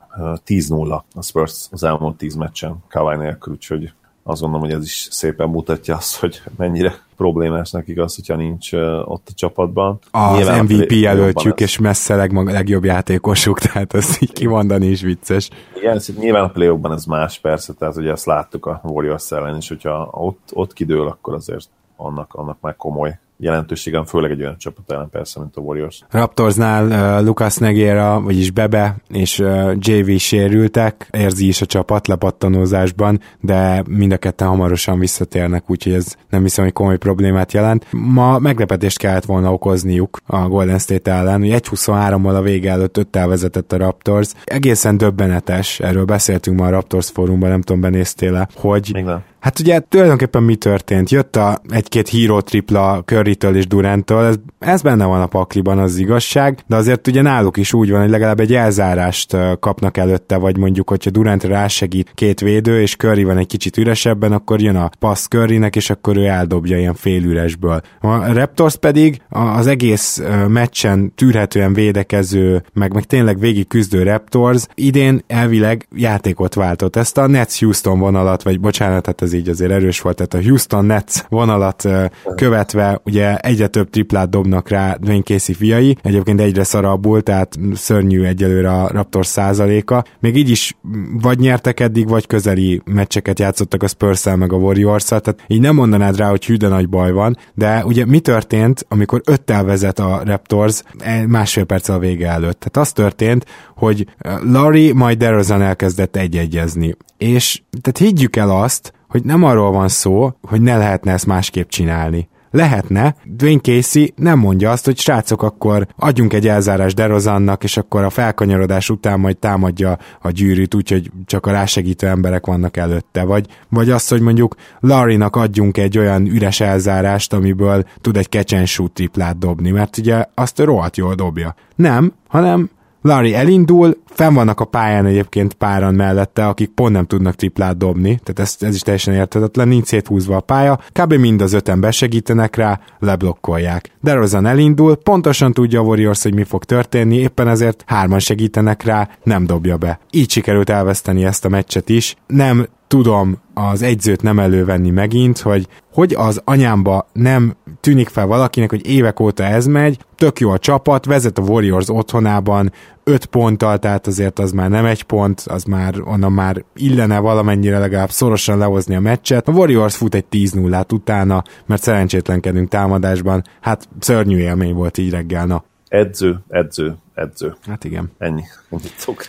10-0 0.45 1.01
a 1.13 1.21
Spurs 1.21 1.67
az 1.71 1.83
elmúlt 1.83 2.17
10 2.17 2.35
meccsen 2.35 2.83
Kawai 2.89 3.17
nélkül, 3.17 3.53
úgyhogy 3.53 3.93
azt 4.23 4.41
gondolom, 4.41 4.65
hogy 4.65 4.75
ez 4.75 4.83
is 4.83 5.07
szépen 5.11 5.49
mutatja 5.49 5.95
azt, 5.95 6.15
hogy 6.15 6.41
mennyire 6.57 6.95
problémás 7.15 7.71
nekik 7.71 7.99
az, 7.99 8.15
hogyha 8.15 8.35
nincs 8.35 8.73
ott 9.03 9.27
a 9.29 9.33
csapatban. 9.35 9.99
Az 10.11 10.35
Nyilván 10.37 10.63
MVP 10.63 10.91
jelöltjük, 10.91 11.59
és 11.59 11.77
messze 11.77 12.15
legmag, 12.15 12.49
legjobb 12.49 12.83
játékosuk, 12.83 13.59
tehát 13.65 13.93
ezt 13.93 14.21
így 14.21 14.33
kimondani 14.33 14.85
is 14.85 15.01
vicces. 15.01 15.49
Igen, 15.77 15.99
nyilván 16.19 16.43
a 16.43 16.49
play 16.49 16.79
ez 16.91 17.05
más 17.05 17.39
persze, 17.39 17.73
tehát 17.73 17.97
ugye 17.97 18.11
ezt 18.11 18.25
láttuk 18.25 18.65
a 18.65 18.81
Warriors 18.83 19.31
ellen 19.31 19.57
is, 19.57 19.67
hogyha 19.67 20.09
ott, 20.11 20.49
ott 20.53 20.73
kidől, 20.73 21.07
akkor 21.07 21.33
azért 21.33 21.69
annak, 21.95 22.33
annak 22.33 22.57
már 22.61 22.75
komoly 22.75 23.19
jelentőségem, 23.37 24.05
főleg 24.05 24.31
egy 24.31 24.41
olyan 24.41 24.57
csapat 24.57 24.91
ellen 24.91 25.09
persze, 25.09 25.39
mint 25.39 25.55
a 25.55 25.61
Warriors. 25.61 26.03
Raptorsnál 26.09 26.85
uh, 26.85 27.25
Lucas 27.25 27.57
Negera, 27.57 28.21
vagyis 28.21 28.51
Bebe 28.51 28.95
és 29.09 29.39
uh, 29.39 29.73
JV 29.79 30.17
sérültek, 30.17 31.07
érzi 31.11 31.47
is 31.47 31.61
a 31.61 31.65
csapat 31.65 32.07
lepattanózásban, 32.07 33.19
de 33.39 33.83
mind 33.89 34.11
a 34.11 34.17
ketten 34.17 34.47
hamarosan 34.47 34.99
visszatérnek, 34.99 35.69
úgyhogy 35.69 35.93
ez 35.93 36.15
nem 36.29 36.41
hiszem, 36.41 36.63
hogy 36.63 36.73
komoly 36.73 36.97
problémát 36.97 37.51
jelent. 37.53 37.85
Ma 37.91 38.39
meglepetést 38.39 38.97
kellett 38.97 39.25
volna 39.25 39.53
okozniuk 39.53 40.17
a 40.25 40.47
Golden 40.47 40.79
State 40.79 41.11
ellen, 41.11 41.39
hogy 41.39 41.49
1-23-mal 41.51 42.35
a 42.35 42.41
vége 42.41 42.71
előtt 42.71 42.97
5 42.97 43.07
vezetett 43.11 43.71
a 43.71 43.77
Raptors. 43.77 44.31
Egészen 44.43 44.97
döbbenetes, 44.97 45.79
erről 45.79 46.05
beszéltünk 46.05 46.59
ma 46.59 46.65
a 46.65 46.69
Raptors 46.69 47.09
fórumban, 47.09 47.49
nem 47.49 47.61
tudom, 47.61 47.81
benéztél 47.81 48.47
hogy 48.55 48.89
Még 48.93 49.03
nem 49.03 49.23
Hát 49.43 49.59
ugye 49.59 49.79
tulajdonképpen 49.79 50.43
mi 50.43 50.55
történt? 50.55 51.09
Jött 51.09 51.35
a 51.35 51.61
egy-két 51.69 52.09
híró 52.09 52.39
tripla 52.39 53.01
Curry-től 53.05 53.55
és 53.55 53.67
Durantől, 53.67 54.25
ez, 54.25 54.35
ez 54.59 54.81
benne 54.81 55.05
van 55.05 55.21
a 55.21 55.27
pakliban, 55.27 55.77
az 55.77 55.97
igazság, 55.97 56.59
de 56.67 56.75
azért 56.75 57.07
ugye 57.07 57.21
náluk 57.21 57.57
is 57.57 57.73
úgy 57.73 57.91
van, 57.91 58.01
hogy 58.01 58.09
legalább 58.09 58.39
egy 58.39 58.53
elzárást 58.53 59.37
kapnak 59.59 59.97
előtte, 59.97 60.37
vagy 60.37 60.57
mondjuk, 60.57 60.89
hogyha 60.89 61.09
Durant 61.09 61.43
rásegít 61.43 62.11
két 62.15 62.39
védő, 62.39 62.81
és 62.81 62.95
Curry 62.95 63.23
van 63.23 63.37
egy 63.37 63.47
kicsit 63.47 63.77
üresebben, 63.77 64.31
akkor 64.31 64.61
jön 64.61 64.75
a 64.75 64.89
passz 64.99 65.27
Currynek, 65.27 65.75
és 65.75 65.89
akkor 65.89 66.17
ő 66.17 66.25
eldobja 66.25 66.77
ilyen 66.77 66.95
félüresből. 66.95 67.81
A 67.99 68.33
Raptors 68.33 68.75
pedig 68.75 69.21
az 69.29 69.67
egész 69.67 70.21
meccsen 70.47 71.13
tűrhetően 71.15 71.73
védekező, 71.73 72.63
meg, 72.73 72.93
meg 72.93 73.03
tényleg 73.03 73.39
végig 73.39 73.67
küzdő 73.67 74.03
Raptors 74.03 74.65
idén 74.75 75.23
elvileg 75.27 75.87
játékot 75.95 76.53
váltott. 76.53 76.95
Ezt 76.95 77.17
a 77.17 77.27
Nets 77.27 77.59
Houston 77.59 77.99
vonalat, 77.99 78.43
vagy 78.43 78.59
bocsánat, 78.59 79.05
hát 79.05 79.21
ez 79.21 79.31
ez 79.33 79.39
így 79.39 79.49
azért 79.49 79.71
erős 79.71 80.01
volt, 80.01 80.15
tehát 80.15 80.45
a 80.45 80.49
Houston 80.49 80.85
Nets 80.85 81.21
vonalat 81.29 81.89
követve 82.35 83.01
ugye 83.03 83.37
egyre 83.37 83.67
több 83.67 83.89
triplát 83.89 84.29
dobnak 84.29 84.69
rá 84.69 84.95
Dwayne 84.99 85.23
Casey 85.23 85.55
fiai, 85.55 85.97
egyébként 86.01 86.39
egyre 86.39 86.63
szarabbul, 86.63 87.21
tehát 87.21 87.59
szörnyű 87.73 88.23
egyelőre 88.23 88.71
a 88.71 88.87
Raptors 88.87 89.27
százaléka. 89.27 90.03
Még 90.19 90.37
így 90.37 90.49
is 90.49 90.77
vagy 91.21 91.39
nyertek 91.39 91.79
eddig, 91.79 92.09
vagy 92.09 92.27
közeli 92.27 92.81
meccseket 92.85 93.39
játszottak 93.39 93.83
a 93.83 93.87
spurs 93.87 94.23
meg 94.35 94.53
a 94.53 94.55
warriors 94.55 95.03
tehát 95.03 95.35
így 95.47 95.61
nem 95.61 95.75
mondanád 95.75 96.17
rá, 96.17 96.29
hogy 96.29 96.45
hű, 96.45 96.55
nagy 96.59 96.89
baj 96.89 97.11
van, 97.11 97.37
de 97.53 97.85
ugye 97.85 98.05
mi 98.05 98.19
történt, 98.19 98.85
amikor 98.89 99.21
öttel 99.25 99.63
vezet 99.63 99.99
a 99.99 100.21
Raptors 100.25 100.81
e, 100.99 101.27
másfél 101.27 101.63
perc 101.63 101.89
a 101.89 101.99
vége 101.99 102.29
előtt? 102.29 102.59
Tehát 102.59 102.87
az 102.87 102.91
történt, 102.91 103.45
hogy 103.75 104.07
Larry 104.43 104.91
majd 104.91 105.17
DeRozan 105.17 105.61
elkezdett 105.61 106.15
egyegyezni. 106.15 106.95
És 107.17 107.61
tehát 107.81 107.97
higgyük 107.97 108.35
el 108.35 108.49
azt, 108.49 108.93
hogy 109.13 109.23
nem 109.23 109.43
arról 109.43 109.71
van 109.71 109.87
szó, 109.87 110.31
hogy 110.41 110.61
ne 110.61 110.77
lehetne 110.77 111.11
ezt 111.11 111.25
másképp 111.25 111.69
csinálni. 111.69 112.27
Lehetne, 112.51 113.15
Dwayne 113.23 113.59
Casey 113.59 114.13
nem 114.15 114.39
mondja 114.39 114.71
azt, 114.71 114.85
hogy 114.85 114.97
srácok, 114.97 115.43
akkor 115.43 115.87
adjunk 115.97 116.33
egy 116.33 116.47
elzárás 116.47 116.93
Derozannak, 116.93 117.63
és 117.63 117.77
akkor 117.77 118.03
a 118.03 118.09
felkanyarodás 118.09 118.89
után 118.89 119.19
majd 119.19 119.37
támadja 119.37 119.97
a 120.21 120.29
gyűrűt, 120.29 120.75
úgyhogy 120.75 121.11
csak 121.25 121.45
a 121.45 121.51
rásegítő 121.51 122.07
emberek 122.07 122.45
vannak 122.45 122.77
előtte. 122.77 123.23
Vagy, 123.23 123.47
vagy 123.69 123.89
azt, 123.89 124.09
hogy 124.09 124.21
mondjuk 124.21 124.55
Larry-nak 124.79 125.35
adjunk 125.35 125.77
egy 125.77 125.97
olyan 125.97 126.25
üres 126.25 126.59
elzárást, 126.59 127.33
amiből 127.33 127.85
tud 128.01 128.17
egy 128.17 128.29
catch 128.29 128.83
triplát 128.93 129.37
dobni, 129.37 129.71
mert 129.71 129.97
ugye 129.97 130.25
azt 130.33 130.59
rohadt 130.59 130.97
jól 130.97 131.15
dobja. 131.15 131.55
Nem, 131.75 132.13
hanem 132.27 132.69
Larry 133.03 133.33
elindul, 133.33 133.97
fenn 134.05 134.33
vannak 134.33 134.59
a 134.59 134.65
pályán 134.65 135.05
egyébként 135.05 135.53
páran 135.53 135.93
mellette, 135.93 136.47
akik 136.47 136.69
pont 136.69 136.91
nem 136.91 137.05
tudnak 137.05 137.35
triplát 137.35 137.77
dobni, 137.77 138.19
tehát 138.23 138.39
ez, 138.39 138.67
ez 138.67 138.75
is 138.75 138.81
teljesen 138.81 139.13
érthetetlen, 139.13 139.67
nincs 139.67 139.85
széthúzva 139.85 140.35
a 140.35 140.39
pálya, 140.39 140.79
kb. 140.91 141.13
mind 141.13 141.41
az 141.41 141.53
öten 141.53 141.79
besegítenek 141.79 142.55
rá, 142.55 142.79
leblokkolják. 142.99 143.91
DeRozan 144.01 144.45
elindul, 144.45 144.95
pontosan 144.95 145.53
tudja 145.53 145.79
a 145.79 145.83
Warriors, 145.83 146.23
hogy 146.23 146.33
mi 146.33 146.43
fog 146.43 146.63
történni, 146.63 147.15
éppen 147.15 147.47
ezért 147.47 147.83
hárman 147.87 148.19
segítenek 148.19 148.83
rá, 148.83 149.09
nem 149.23 149.45
dobja 149.45 149.77
be. 149.77 149.99
Így 150.11 150.29
sikerült 150.31 150.69
elveszteni 150.69 151.25
ezt 151.25 151.45
a 151.45 151.49
meccset 151.49 151.89
is, 151.89 152.15
nem 152.27 152.67
tudom 152.93 153.37
az 153.53 153.81
egyzőt 153.81 154.21
nem 154.21 154.39
elővenni 154.39 154.89
megint, 154.89 155.39
hogy 155.39 155.67
hogy 155.93 156.13
az 156.13 156.41
anyámba 156.45 157.07
nem 157.13 157.55
tűnik 157.79 158.09
fel 158.09 158.25
valakinek, 158.25 158.69
hogy 158.69 158.87
évek 158.87 159.19
óta 159.19 159.43
ez 159.43 159.65
megy, 159.65 159.97
tök 160.15 160.39
jó 160.39 160.49
a 160.49 160.57
csapat, 160.57 161.05
vezet 161.05 161.37
a 161.37 161.41
Warriors 161.41 161.89
otthonában, 161.89 162.71
öt 163.03 163.25
ponttal, 163.25 163.79
tehát 163.79 164.07
azért 164.07 164.39
az 164.39 164.51
már 164.51 164.69
nem 164.69 164.85
egy 164.85 165.03
pont, 165.03 165.43
az 165.47 165.63
már 165.63 165.93
onnan 166.03 166.31
már 166.31 166.63
illene 166.75 167.19
valamennyire 167.19 167.79
legalább 167.79 168.09
szorosan 168.09 168.57
lehozni 168.57 168.95
a 168.95 168.99
meccset. 168.99 169.47
A 169.47 169.51
Warriors 169.51 169.95
fut 169.95 170.15
egy 170.15 170.25
10 170.25 170.51
0 170.51 170.85
utána, 170.93 171.43
mert 171.65 171.81
szerencsétlenkedünk 171.81 172.69
támadásban. 172.69 173.43
Hát 173.61 173.87
szörnyű 173.99 174.37
élmény 174.37 174.73
volt 174.73 174.97
így 174.97 175.09
reggel, 175.09 175.45
na. 175.45 175.63
Edző, 175.87 176.39
edző, 176.49 176.95
edző. 177.13 177.55
Hát 177.67 177.83
igen. 177.83 178.11
Ennyi. 178.17 178.43
Ennyit 178.69 178.93
szok 178.97 179.25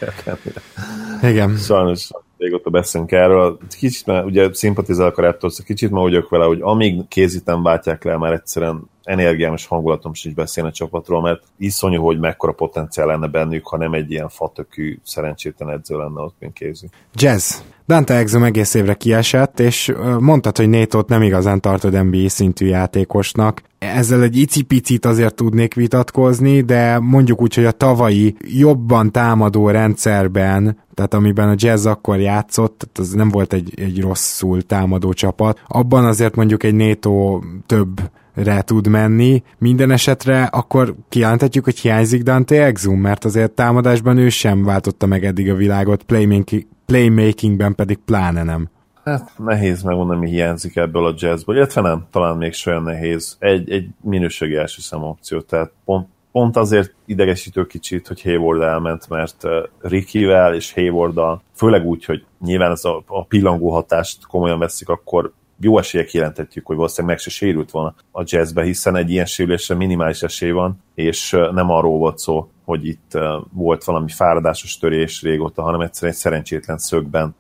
Igen. 1.23 1.57
Sajnos 1.57 2.11
régóta 2.45 2.71
beszélünk 2.71 3.13
erről. 3.13 3.59
Kicsit 3.79 4.07
már 4.07 4.25
ugye 4.25 4.49
szimpatizálok 4.53 5.19
a 5.19 5.23
Raptors, 5.23 5.63
kicsit 5.65 5.91
ma 5.91 6.01
vagyok 6.01 6.29
vele, 6.29 6.45
hogy 6.45 6.61
amíg 6.61 7.09
kézítem 7.09 7.63
váltják 7.63 8.05
le, 8.05 8.17
már 8.17 8.33
egyszerűen 8.33 8.93
energiám 9.05 9.53
és 9.53 9.67
hangulatom 9.67 10.15
sincs 10.15 10.35
beszélni 10.35 10.71
a 10.71 10.73
csapatról, 10.73 11.23
mert 11.23 11.43
iszonyú, 11.57 12.03
hogy 12.03 12.19
mekkora 12.19 12.53
potenciál 12.53 13.07
lenne 13.07 13.27
bennük, 13.27 13.67
ha 13.67 13.77
nem 13.77 13.93
egy 13.93 14.11
ilyen 14.11 14.29
fatökű, 14.29 14.99
szerencsétlen 15.05 15.71
edző 15.71 15.97
lenne 15.97 16.21
ott, 16.21 16.35
mint 16.39 16.53
kézi. 16.53 16.89
Jazz. 17.15 17.55
Dante 17.87 18.15
Exum 18.15 18.43
egész 18.43 18.75
évre 18.75 18.95
kiesett, 18.95 19.61
és 19.61 19.93
mondtad, 20.19 20.57
hogy 20.57 20.69
Nétót 20.69 21.09
nem 21.09 21.23
igazán 21.23 21.61
tartod 21.61 22.05
NBA 22.05 22.29
szintű 22.29 22.67
játékosnak. 22.67 23.63
Ezzel 23.79 24.23
egy 24.23 24.37
icipicit 24.37 25.05
azért 25.05 25.35
tudnék 25.35 25.75
vitatkozni, 25.75 26.61
de 26.61 26.99
mondjuk 26.99 27.41
úgy, 27.41 27.55
hogy 27.55 27.65
a 27.65 27.71
tavalyi 27.71 28.37
jobban 28.41 29.13
támadó 29.13 29.71
rendszerben, 29.71 30.79
tehát 30.95 31.15
amiben 31.15 31.49
a 31.49 31.55
Jazz 31.57 31.87
akkor 31.87 32.21
játszott, 32.21 32.79
tehát 32.79 32.99
az 32.99 33.17
nem 33.17 33.29
volt 33.29 33.53
egy, 33.53 33.73
egy 33.77 34.01
rosszul 34.01 34.63
támadó 34.63 35.13
csapat, 35.13 35.61
abban 35.67 36.05
azért 36.05 36.35
mondjuk 36.35 36.63
egy 36.63 36.75
Nétó 36.75 37.45
több 37.67 38.01
re 38.35 38.63
tud 38.63 38.87
menni. 38.87 39.43
Minden 39.59 39.91
esetre 39.91 40.43
akkor 40.43 40.95
kijelenthetjük, 41.09 41.65
hogy 41.65 41.79
hiányzik 41.79 42.23
Dante 42.23 42.65
Exum, 42.65 43.01
mert 43.01 43.25
azért 43.25 43.53
támadásban 43.53 44.19
ő 44.19 44.29
sem 44.29 44.65
váltotta 44.65 45.07
meg 45.07 45.25
eddig 45.25 45.51
a 45.51 45.55
világot, 45.55 46.03
playmaking, 46.03 46.63
playmakingben 46.87 47.75
pedig 47.75 47.99
pláne 48.05 48.43
nem. 48.43 48.69
Hát 49.05 49.33
nehéz 49.39 49.83
megmondani, 49.83 50.21
mi 50.21 50.29
hiányzik 50.29 50.77
ebből 50.77 51.07
a 51.07 51.15
jazzből, 51.17 51.57
illetve 51.57 51.81
nem, 51.81 52.07
talán 52.11 52.37
még 52.37 52.55
olyan 52.67 52.83
nehéz. 52.83 53.37
Egy, 53.39 53.71
egy 53.71 53.89
minőségi 54.01 54.57
első 54.57 54.81
szem 54.81 55.03
opció, 55.03 55.41
tehát 55.41 55.73
pont, 55.85 56.09
pont 56.33 56.57
azért 56.57 56.95
idegesítő 57.07 57.67
kicsit, 57.67 58.07
hogy 58.07 58.23
Hayward 58.23 58.63
elment, 58.63 59.09
mert 59.09 59.45
uh, 59.45 59.51
Rickivel 59.81 60.55
és 60.55 60.73
Haywarddal, 60.73 61.43
főleg 61.55 61.85
úgy, 61.85 62.05
hogy 62.05 62.25
nyilván 62.45 62.71
ez 62.71 62.85
a, 62.85 63.03
a 63.07 63.25
pillangó 63.25 63.71
hatást 63.71 64.27
komolyan 64.27 64.59
veszik, 64.59 64.89
akkor 64.89 65.33
jó 65.65 65.79
esélye 65.79 66.05
kijelenthetjük, 66.05 66.67
hogy 66.67 66.77
valószínűleg 66.77 67.17
meg 67.17 67.25
se 67.25 67.31
sérült 67.31 67.71
volna 67.71 67.95
a 68.13 68.23
jazzbe, 68.25 68.63
hiszen 68.63 68.97
egy 68.97 69.11
ilyen 69.11 69.27
sérülésre 69.27 69.75
minimális 69.75 70.23
esély 70.23 70.51
van, 70.51 70.83
és 70.95 71.31
nem 71.53 71.71
arról 71.71 71.99
volt 71.99 72.19
szó, 72.19 72.49
hogy 72.65 72.87
itt 72.87 73.19
volt 73.53 73.85
valami 73.85 74.11
fáradásos 74.11 74.79
törés 74.79 75.23
régóta, 75.23 75.63
hanem 75.63 75.81
egyszerűen 75.81 76.13
egy 76.13 76.19
szerencsétlen 76.19 76.79
szögben 76.79 77.35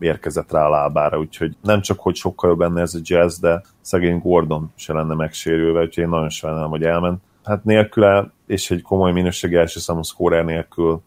érkezett 0.00 0.52
rá 0.52 0.66
a 0.66 0.70
lábára, 0.70 1.18
úgyhogy 1.18 1.56
nem 1.62 1.80
csak, 1.80 2.00
hogy 2.00 2.14
sokkal 2.14 2.50
jobb 2.50 2.58
benne 2.58 2.80
ez 2.80 2.94
a 2.94 3.00
jazz, 3.02 3.38
de 3.38 3.62
szegény 3.80 4.18
Gordon 4.18 4.72
se 4.76 4.92
lenne 4.92 5.14
megsérülve, 5.14 5.80
úgyhogy 5.80 6.04
én 6.04 6.10
nagyon 6.10 6.28
sajnálom, 6.28 6.70
hogy 6.70 6.82
elment. 6.82 7.22
Hát 7.44 7.64
nélküle, 7.64 8.30
és 8.46 8.70
egy 8.70 8.82
komoly 8.82 9.12
minőségi 9.12 9.56
első 9.56 9.80
számú 9.80 10.00
nélkül 10.44 11.02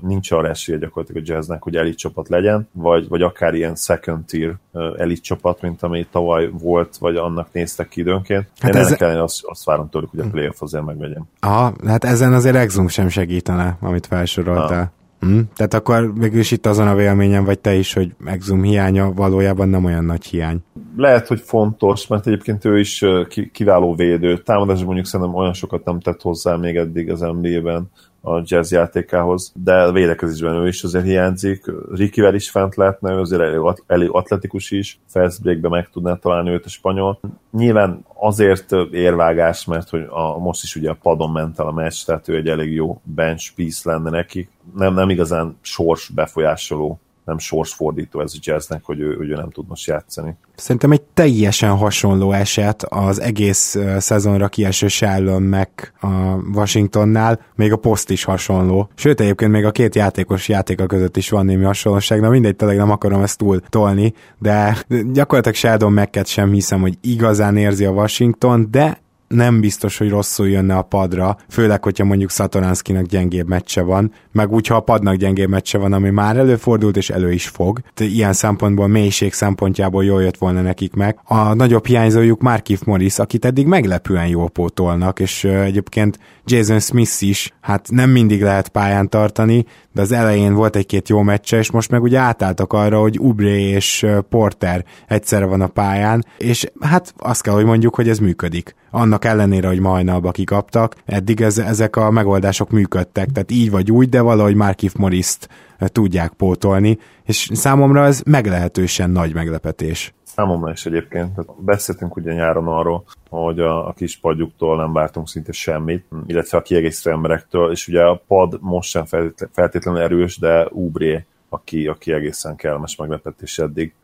nincs 0.00 0.30
arra 0.30 0.48
esélye 0.48 0.78
gyakorlatilag 0.78 1.22
a 1.28 1.32
jazznek, 1.32 1.62
hogy 1.62 1.76
elit 1.76 1.96
csapat 1.96 2.28
legyen, 2.28 2.68
vagy, 2.72 3.08
vagy 3.08 3.22
akár 3.22 3.54
ilyen 3.54 3.74
second 3.74 4.24
tier 4.24 4.54
elit 4.96 5.22
csapat, 5.22 5.60
mint 5.60 5.82
ami 5.82 6.06
tavaly 6.10 6.50
volt, 6.52 6.96
vagy 6.96 7.16
annak 7.16 7.48
néztek 7.52 7.88
ki 7.88 8.00
időnként. 8.00 8.48
Hát 8.58 8.74
Én 8.74 8.80
ez... 8.80 8.86
ennek 8.86 9.00
ellen 9.00 9.20
azt, 9.20 9.44
azt 9.44 9.64
várom 9.64 9.88
tőlük, 9.88 10.10
hogy 10.10 10.20
a 10.20 10.28
playoff 10.30 10.62
azért 10.62 10.84
megvegyen. 10.84 11.28
Aha, 11.40 11.74
hát 11.86 12.04
ezen 12.04 12.32
azért 12.32 12.56
Exum 12.56 12.88
sem 12.88 13.08
segítene, 13.08 13.76
amit 13.80 14.06
felsoroltál. 14.06 14.92
Hm? 15.20 15.40
Tehát 15.56 15.74
akkor 15.74 16.12
mégis 16.14 16.50
itt 16.50 16.66
azon 16.66 16.88
a 16.88 16.94
véleményem 16.94 17.44
vagy 17.44 17.58
te 17.58 17.74
is, 17.74 17.92
hogy 17.92 18.14
Exum 18.24 18.62
hiánya 18.62 19.12
valójában 19.12 19.68
nem 19.68 19.84
olyan 19.84 20.04
nagy 20.04 20.24
hiány. 20.24 20.58
Lehet, 20.96 21.26
hogy 21.26 21.40
fontos, 21.40 22.06
mert 22.06 22.26
egyébként 22.26 22.64
ő 22.64 22.78
is 22.78 23.04
kiváló 23.52 23.94
védő. 23.94 24.38
Támadásban 24.38 24.84
mondjuk 24.84 25.06
szerintem 25.06 25.34
olyan 25.34 25.52
sokat 25.52 25.84
nem 25.84 26.00
tett 26.00 26.22
hozzá 26.22 26.56
még 26.56 26.76
eddig 26.76 27.10
az 27.10 27.20
NBA-ben 27.20 27.90
a 28.26 28.42
jazz 28.44 28.72
játékához, 28.72 29.52
de 29.54 29.92
védekezésben 29.92 30.54
ő 30.54 30.66
is 30.66 30.82
azért 30.82 31.04
hiányzik. 31.04 31.64
Rickivel 31.92 32.34
is 32.34 32.50
fent 32.50 32.76
lehetne, 32.76 33.12
ő 33.12 33.20
azért 33.20 33.42
elég, 33.42 33.60
elég 33.86 34.08
atletikus 34.12 34.70
is, 34.70 34.98
fast 35.06 35.42
breakbe 35.42 35.68
meg 35.68 35.88
tudná 35.88 36.14
találni 36.14 36.50
őt 36.50 36.64
a 36.64 36.68
spanyol. 36.68 37.20
Nyilván 37.50 38.04
azért 38.14 38.72
érvágás, 38.90 39.64
mert 39.64 39.88
hogy 39.88 40.06
a, 40.08 40.38
most 40.38 40.62
is 40.62 40.76
ugye 40.76 40.90
a 40.90 40.98
padon 41.02 41.30
ment 41.30 41.58
el 41.58 41.66
a 41.66 41.72
meccs, 41.72 42.04
tehát 42.04 42.28
ő 42.28 42.36
egy 42.36 42.48
elég 42.48 42.72
jó 42.72 43.00
bench 43.02 43.54
piece 43.54 43.90
lenne 43.90 44.10
neki. 44.10 44.48
Nem, 44.74 44.94
nem 44.94 45.10
igazán 45.10 45.56
sors 45.60 46.08
befolyásoló 46.08 47.00
nem 47.26 47.38
sorsfordító 47.38 48.20
ez 48.20 48.32
a 48.34 48.38
jazznek, 48.40 48.84
hogy 48.84 49.00
ő, 49.00 49.14
hogy 49.14 49.30
ő 49.30 49.34
nem 49.34 49.50
tud 49.50 49.68
most 49.68 49.86
játszani. 49.86 50.36
Szerintem 50.54 50.92
egy 50.92 51.02
teljesen 51.02 51.76
hasonló 51.76 52.32
eset 52.32 52.82
az 52.82 53.20
egész 53.20 53.78
szezonra 53.98 54.48
kieső 54.48 54.88
Shallon 54.88 55.42
meg 55.42 55.92
a 56.00 56.08
Washingtonnál, 56.54 57.40
még 57.54 57.72
a 57.72 57.76
poszt 57.76 58.10
is 58.10 58.24
hasonló. 58.24 58.88
Sőt, 58.94 59.20
egyébként 59.20 59.50
még 59.50 59.64
a 59.64 59.70
két 59.70 59.94
játékos 59.94 60.48
játéka 60.48 60.86
között 60.86 61.16
is 61.16 61.30
van 61.30 61.44
némi 61.44 61.64
hasonlóság, 61.64 62.20
na 62.20 62.28
mindegy, 62.28 62.56
tényleg 62.56 62.76
nem 62.76 62.90
akarom 62.90 63.22
ezt 63.22 63.38
túl 63.38 63.60
tolni, 63.60 64.14
de 64.38 64.76
gyakorlatilag 65.12 65.56
Sheldon 65.56 65.92
Macket 65.92 66.26
sem 66.26 66.52
hiszem, 66.52 66.80
hogy 66.80 66.98
igazán 67.00 67.56
érzi 67.56 67.84
a 67.84 67.90
Washington, 67.90 68.68
de 68.70 69.04
nem 69.28 69.60
biztos, 69.60 69.98
hogy 69.98 70.08
rosszul 70.08 70.48
jönne 70.48 70.76
a 70.76 70.82
padra, 70.82 71.36
főleg, 71.48 71.82
hogyha 71.82 72.04
mondjuk 72.04 72.30
Satoranskinak 72.30 73.06
gyengébb 73.06 73.48
meccse 73.48 73.82
van, 73.82 74.12
meg 74.32 74.52
úgy, 74.52 74.66
ha 74.66 74.74
a 74.74 74.80
padnak 74.80 75.14
gyengébb 75.14 75.48
meccse 75.48 75.78
van, 75.78 75.92
ami 75.92 76.10
már 76.10 76.36
előfordult, 76.36 76.96
és 76.96 77.10
elő 77.10 77.32
is 77.32 77.48
fog. 77.48 77.80
Ilyen 77.96 78.32
szempontból, 78.32 78.86
mélység 78.86 79.32
szempontjából 79.32 80.04
jól 80.04 80.22
jött 80.22 80.36
volna 80.36 80.62
nekik 80.62 80.94
meg. 80.94 81.18
A 81.24 81.54
nagyobb 81.54 81.86
hiányzójuk 81.86 82.40
Markif 82.40 82.82
Morris, 82.82 83.18
akit 83.18 83.44
eddig 83.44 83.66
meglepően 83.66 84.26
jól 84.26 84.48
pótolnak, 84.48 85.20
és 85.20 85.44
egyébként 85.44 86.18
Jason 86.48 86.80
Smith 86.80 87.22
is, 87.22 87.52
hát 87.60 87.88
nem 87.90 88.10
mindig 88.10 88.42
lehet 88.42 88.68
pályán 88.68 89.08
tartani, 89.08 89.64
de 89.92 90.00
az 90.00 90.12
elején 90.12 90.54
volt 90.54 90.76
egy-két 90.76 91.08
jó 91.08 91.22
meccse, 91.22 91.58
és 91.58 91.70
most 91.70 91.90
meg 91.90 92.02
ugye 92.02 92.18
átálltak 92.18 92.72
arra, 92.72 93.00
hogy 93.00 93.18
Ubré 93.18 93.62
és 93.62 94.06
Porter 94.28 94.84
egyszerre 95.08 95.44
van 95.44 95.60
a 95.60 95.66
pályán, 95.66 96.24
és 96.38 96.66
hát 96.80 97.14
azt 97.16 97.42
kell, 97.42 97.54
hogy 97.54 97.64
mondjuk, 97.64 97.94
hogy 97.94 98.08
ez 98.08 98.18
működik. 98.18 98.74
Annak 98.90 99.24
ellenére, 99.24 99.68
hogy 99.68 99.80
majnalba 99.80 100.30
kikaptak, 100.30 100.96
eddig 101.04 101.40
ez, 101.40 101.58
ezek 101.58 101.96
a 101.96 102.10
megoldások 102.10 102.70
működtek, 102.70 103.28
tehát 103.32 103.50
így 103.50 103.70
vagy 103.70 103.90
úgy, 103.90 104.08
de 104.08 104.20
valahogy 104.20 104.54
Markif 104.54 104.94
Morris-t 104.94 105.48
tudják 105.78 106.32
pótolni, 106.32 106.98
és 107.24 107.48
számomra 107.52 108.04
ez 108.04 108.20
meglehetősen 108.24 109.10
nagy 109.10 109.34
meglepetés. 109.34 110.14
Számomra 110.36 110.70
is 110.70 110.86
egyébként. 110.86 111.64
Beszéltünk 111.64 112.16
ugye 112.16 112.32
nyáron 112.32 112.68
arról, 112.68 113.04
hogy 113.28 113.60
a, 113.60 113.88
a 113.88 113.92
kis 113.92 114.16
padjuktól 114.16 114.76
nem 114.76 114.92
vártunk 114.92 115.28
szinte 115.28 115.52
semmit, 115.52 116.04
illetve 116.26 116.58
a 116.58 116.62
kiegészítő 116.62 117.10
emberektől, 117.10 117.70
és 117.70 117.88
ugye 117.88 118.02
a 118.02 118.22
pad 118.26 118.58
most 118.60 118.90
sem 118.90 119.04
feltétlenül 119.52 120.00
erős, 120.00 120.38
de 120.38 120.66
Ubré 120.70 121.24
aki, 121.48 121.86
aki 121.86 122.12
egészen 122.12 122.56
kellemes 122.56 122.96
meglepetés 122.96 123.58
eddig 123.58 123.94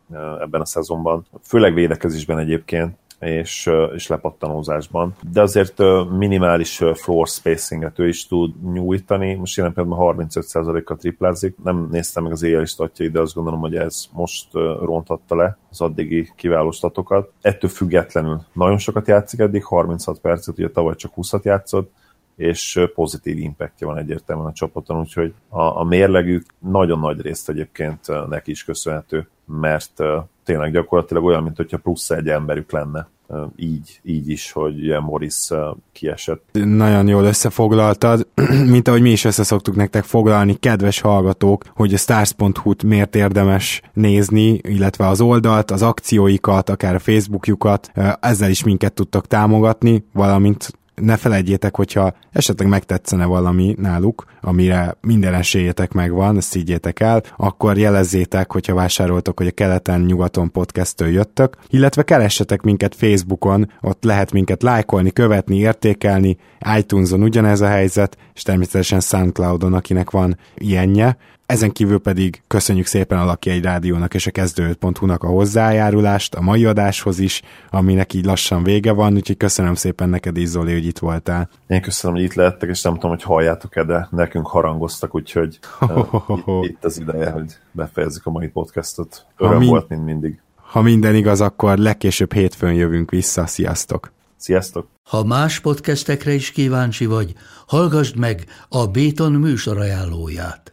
ebben 0.40 0.60
a 0.60 0.64
szezonban. 0.64 1.26
Főleg 1.42 1.74
védekezésben 1.74 2.38
egyébként, 2.38 2.96
és, 3.22 3.70
és 3.94 4.06
lepattanózásban. 4.06 5.14
De 5.32 5.40
azért 5.40 5.82
minimális 6.18 6.82
floor 6.94 7.26
spacinget 7.26 7.98
ő 7.98 8.08
is 8.08 8.26
tud 8.26 8.72
nyújtani. 8.72 9.34
Most 9.34 9.56
jelen 9.56 9.72
pillanatban 9.72 10.28
35%-kal 10.28 10.96
triplázik. 10.96 11.56
Nem 11.64 11.88
néztem 11.90 12.22
meg 12.22 12.32
az 12.32 12.42
éjjel 12.42 12.64
statjai, 12.64 13.08
de 13.08 13.20
azt 13.20 13.34
gondolom, 13.34 13.60
hogy 13.60 13.76
ez 13.76 14.04
most 14.12 14.52
rontatta 14.82 15.36
le 15.36 15.58
az 15.70 15.80
addigi 15.80 16.32
kiváló 16.36 16.70
statokat. 16.70 17.30
Ettől 17.40 17.70
függetlenül 17.70 18.40
nagyon 18.52 18.78
sokat 18.78 19.08
játszik 19.08 19.40
eddig, 19.40 19.64
36 19.64 20.18
percet, 20.18 20.58
ugye 20.58 20.68
tavaly 20.68 20.94
csak 20.94 21.12
20-at 21.16 21.42
játszott, 21.42 21.92
és 22.36 22.80
pozitív 22.94 23.38
impactja 23.38 23.86
van 23.86 23.98
egyértelműen 23.98 24.48
a 24.48 24.52
csapaton, 24.52 24.98
úgyhogy 24.98 25.34
a, 25.48 25.60
a 25.60 25.84
mérlegük 25.84 26.44
nagyon 26.58 26.98
nagy 26.98 27.20
részt 27.20 27.48
egyébként 27.48 28.28
neki 28.28 28.50
is 28.50 28.64
köszönhető, 28.64 29.28
mert 29.44 30.02
tényleg 30.44 30.72
gyakorlatilag 30.72 31.24
olyan, 31.24 31.42
mint 31.42 31.56
hogyha 31.56 31.78
plusz 31.78 32.10
egy 32.10 32.28
emberük 32.28 32.72
lenne 32.72 33.08
így, 33.56 34.00
így 34.02 34.28
is, 34.28 34.52
hogy 34.52 34.82
ilyen 34.82 35.02
Morris 35.02 35.48
kiesett. 35.92 36.44
Nagyon 36.52 37.08
jól 37.08 37.24
összefoglaltad, 37.24 38.26
mint 38.74 38.88
ahogy 38.88 39.02
mi 39.02 39.10
is 39.10 39.24
össze 39.24 39.42
szoktuk 39.42 39.76
nektek 39.76 40.04
foglalni, 40.04 40.54
kedves 40.54 41.00
hallgatók, 41.00 41.64
hogy 41.74 41.94
a 41.94 41.96
stars.hu-t 41.96 42.82
miért 42.82 43.14
érdemes 43.14 43.82
nézni, 43.92 44.60
illetve 44.62 45.06
az 45.06 45.20
oldalt, 45.20 45.70
az 45.70 45.82
akcióikat, 45.82 46.68
akár 46.68 46.94
a 46.94 46.98
Facebookjukat, 46.98 47.92
ezzel 48.20 48.50
is 48.50 48.64
minket 48.64 48.92
tudtok 48.92 49.26
támogatni, 49.26 50.04
valamint 50.12 50.72
ne 50.94 51.16
felejtjétek, 51.16 51.76
hogyha 51.76 52.14
esetleg 52.32 52.68
megtetszene 52.68 53.24
valami 53.24 53.74
náluk, 53.78 54.24
amire 54.40 54.96
minden 55.00 55.34
esélyetek 55.34 55.92
megvan, 55.92 56.36
ezt 56.36 56.50
szígyétek 56.50 57.00
el, 57.00 57.22
akkor 57.36 57.78
jelezzétek, 57.78 58.52
hogyha 58.52 58.74
vásároltok, 58.74 59.38
hogy 59.38 59.46
a 59.46 59.50
keleten-nyugaton 59.50 60.50
podcast 60.50 61.00
jöttök, 61.00 61.56
illetve 61.68 62.02
keressetek 62.02 62.62
minket 62.62 62.94
Facebookon, 62.94 63.70
ott 63.80 64.04
lehet 64.04 64.32
minket 64.32 64.62
lájkolni, 64.62 65.10
követni, 65.10 65.56
értékelni, 65.56 66.36
iTunes-on 66.78 67.22
ugyanez 67.22 67.60
a 67.60 67.68
helyzet, 67.68 68.16
és 68.34 68.42
természetesen 68.42 69.00
Soundcloud-on, 69.00 69.74
akinek 69.74 70.10
van 70.10 70.38
ilyenje. 70.54 71.16
Ezen 71.52 71.72
kívül 71.72 71.98
pedig 71.98 72.42
köszönjük 72.46 72.86
szépen 72.86 73.18
a 73.18 73.24
Laki 73.24 73.50
egy 73.50 73.62
rádiónak 73.62 74.14
és 74.14 74.26
a 74.26 74.30
kezdő.hu-nak 74.30 75.22
a 75.22 75.26
hozzájárulást, 75.26 76.34
a 76.34 76.40
mai 76.40 76.64
adáshoz 76.64 77.18
is, 77.18 77.42
aminek 77.70 78.14
így 78.14 78.24
lassan 78.24 78.62
vége 78.62 78.92
van, 78.92 79.14
úgyhogy 79.14 79.36
köszönöm 79.36 79.74
szépen 79.74 80.08
neked 80.08 80.36
is, 80.36 80.48
Zoli, 80.48 80.72
hogy 80.72 80.86
itt 80.86 80.98
voltál. 80.98 81.48
Én 81.66 81.82
köszönöm, 81.82 82.16
hogy 82.16 82.24
itt 82.24 82.34
lehettek, 82.34 82.68
és 82.68 82.82
nem 82.82 82.94
tudom, 82.94 83.10
hogy 83.10 83.22
halljátok-e, 83.22 83.84
de 83.84 84.08
nekünk 84.10 84.46
harangoztak, 84.46 85.14
úgyhogy 85.14 85.58
uh, 85.80 86.64
itt 86.64 86.84
az 86.84 87.00
ideje, 87.00 87.30
hogy 87.30 87.52
befejezzük 87.72 88.26
a 88.26 88.30
mai 88.30 88.48
podcastot. 88.48 89.26
Öröm 89.36 89.58
min- 89.58 89.70
volt, 89.70 89.88
mint 89.88 90.04
mindig. 90.04 90.40
Ha 90.56 90.82
minden 90.82 91.14
igaz, 91.14 91.40
akkor 91.40 91.78
legkésőbb 91.78 92.32
hétfőn 92.32 92.72
jövünk 92.72 93.10
vissza. 93.10 93.46
Sziasztok! 93.46 94.12
Sziasztok! 94.36 94.86
Ha 95.08 95.24
más 95.24 95.60
podcastekre 95.60 96.32
is 96.32 96.50
kíváncsi 96.50 97.06
vagy, 97.06 97.32
hallgassd 97.66 98.16
meg 98.16 98.44
a 98.68 98.86
Béton 98.86 99.32
műsor 99.32 99.78
ajánlóját. 99.78 100.72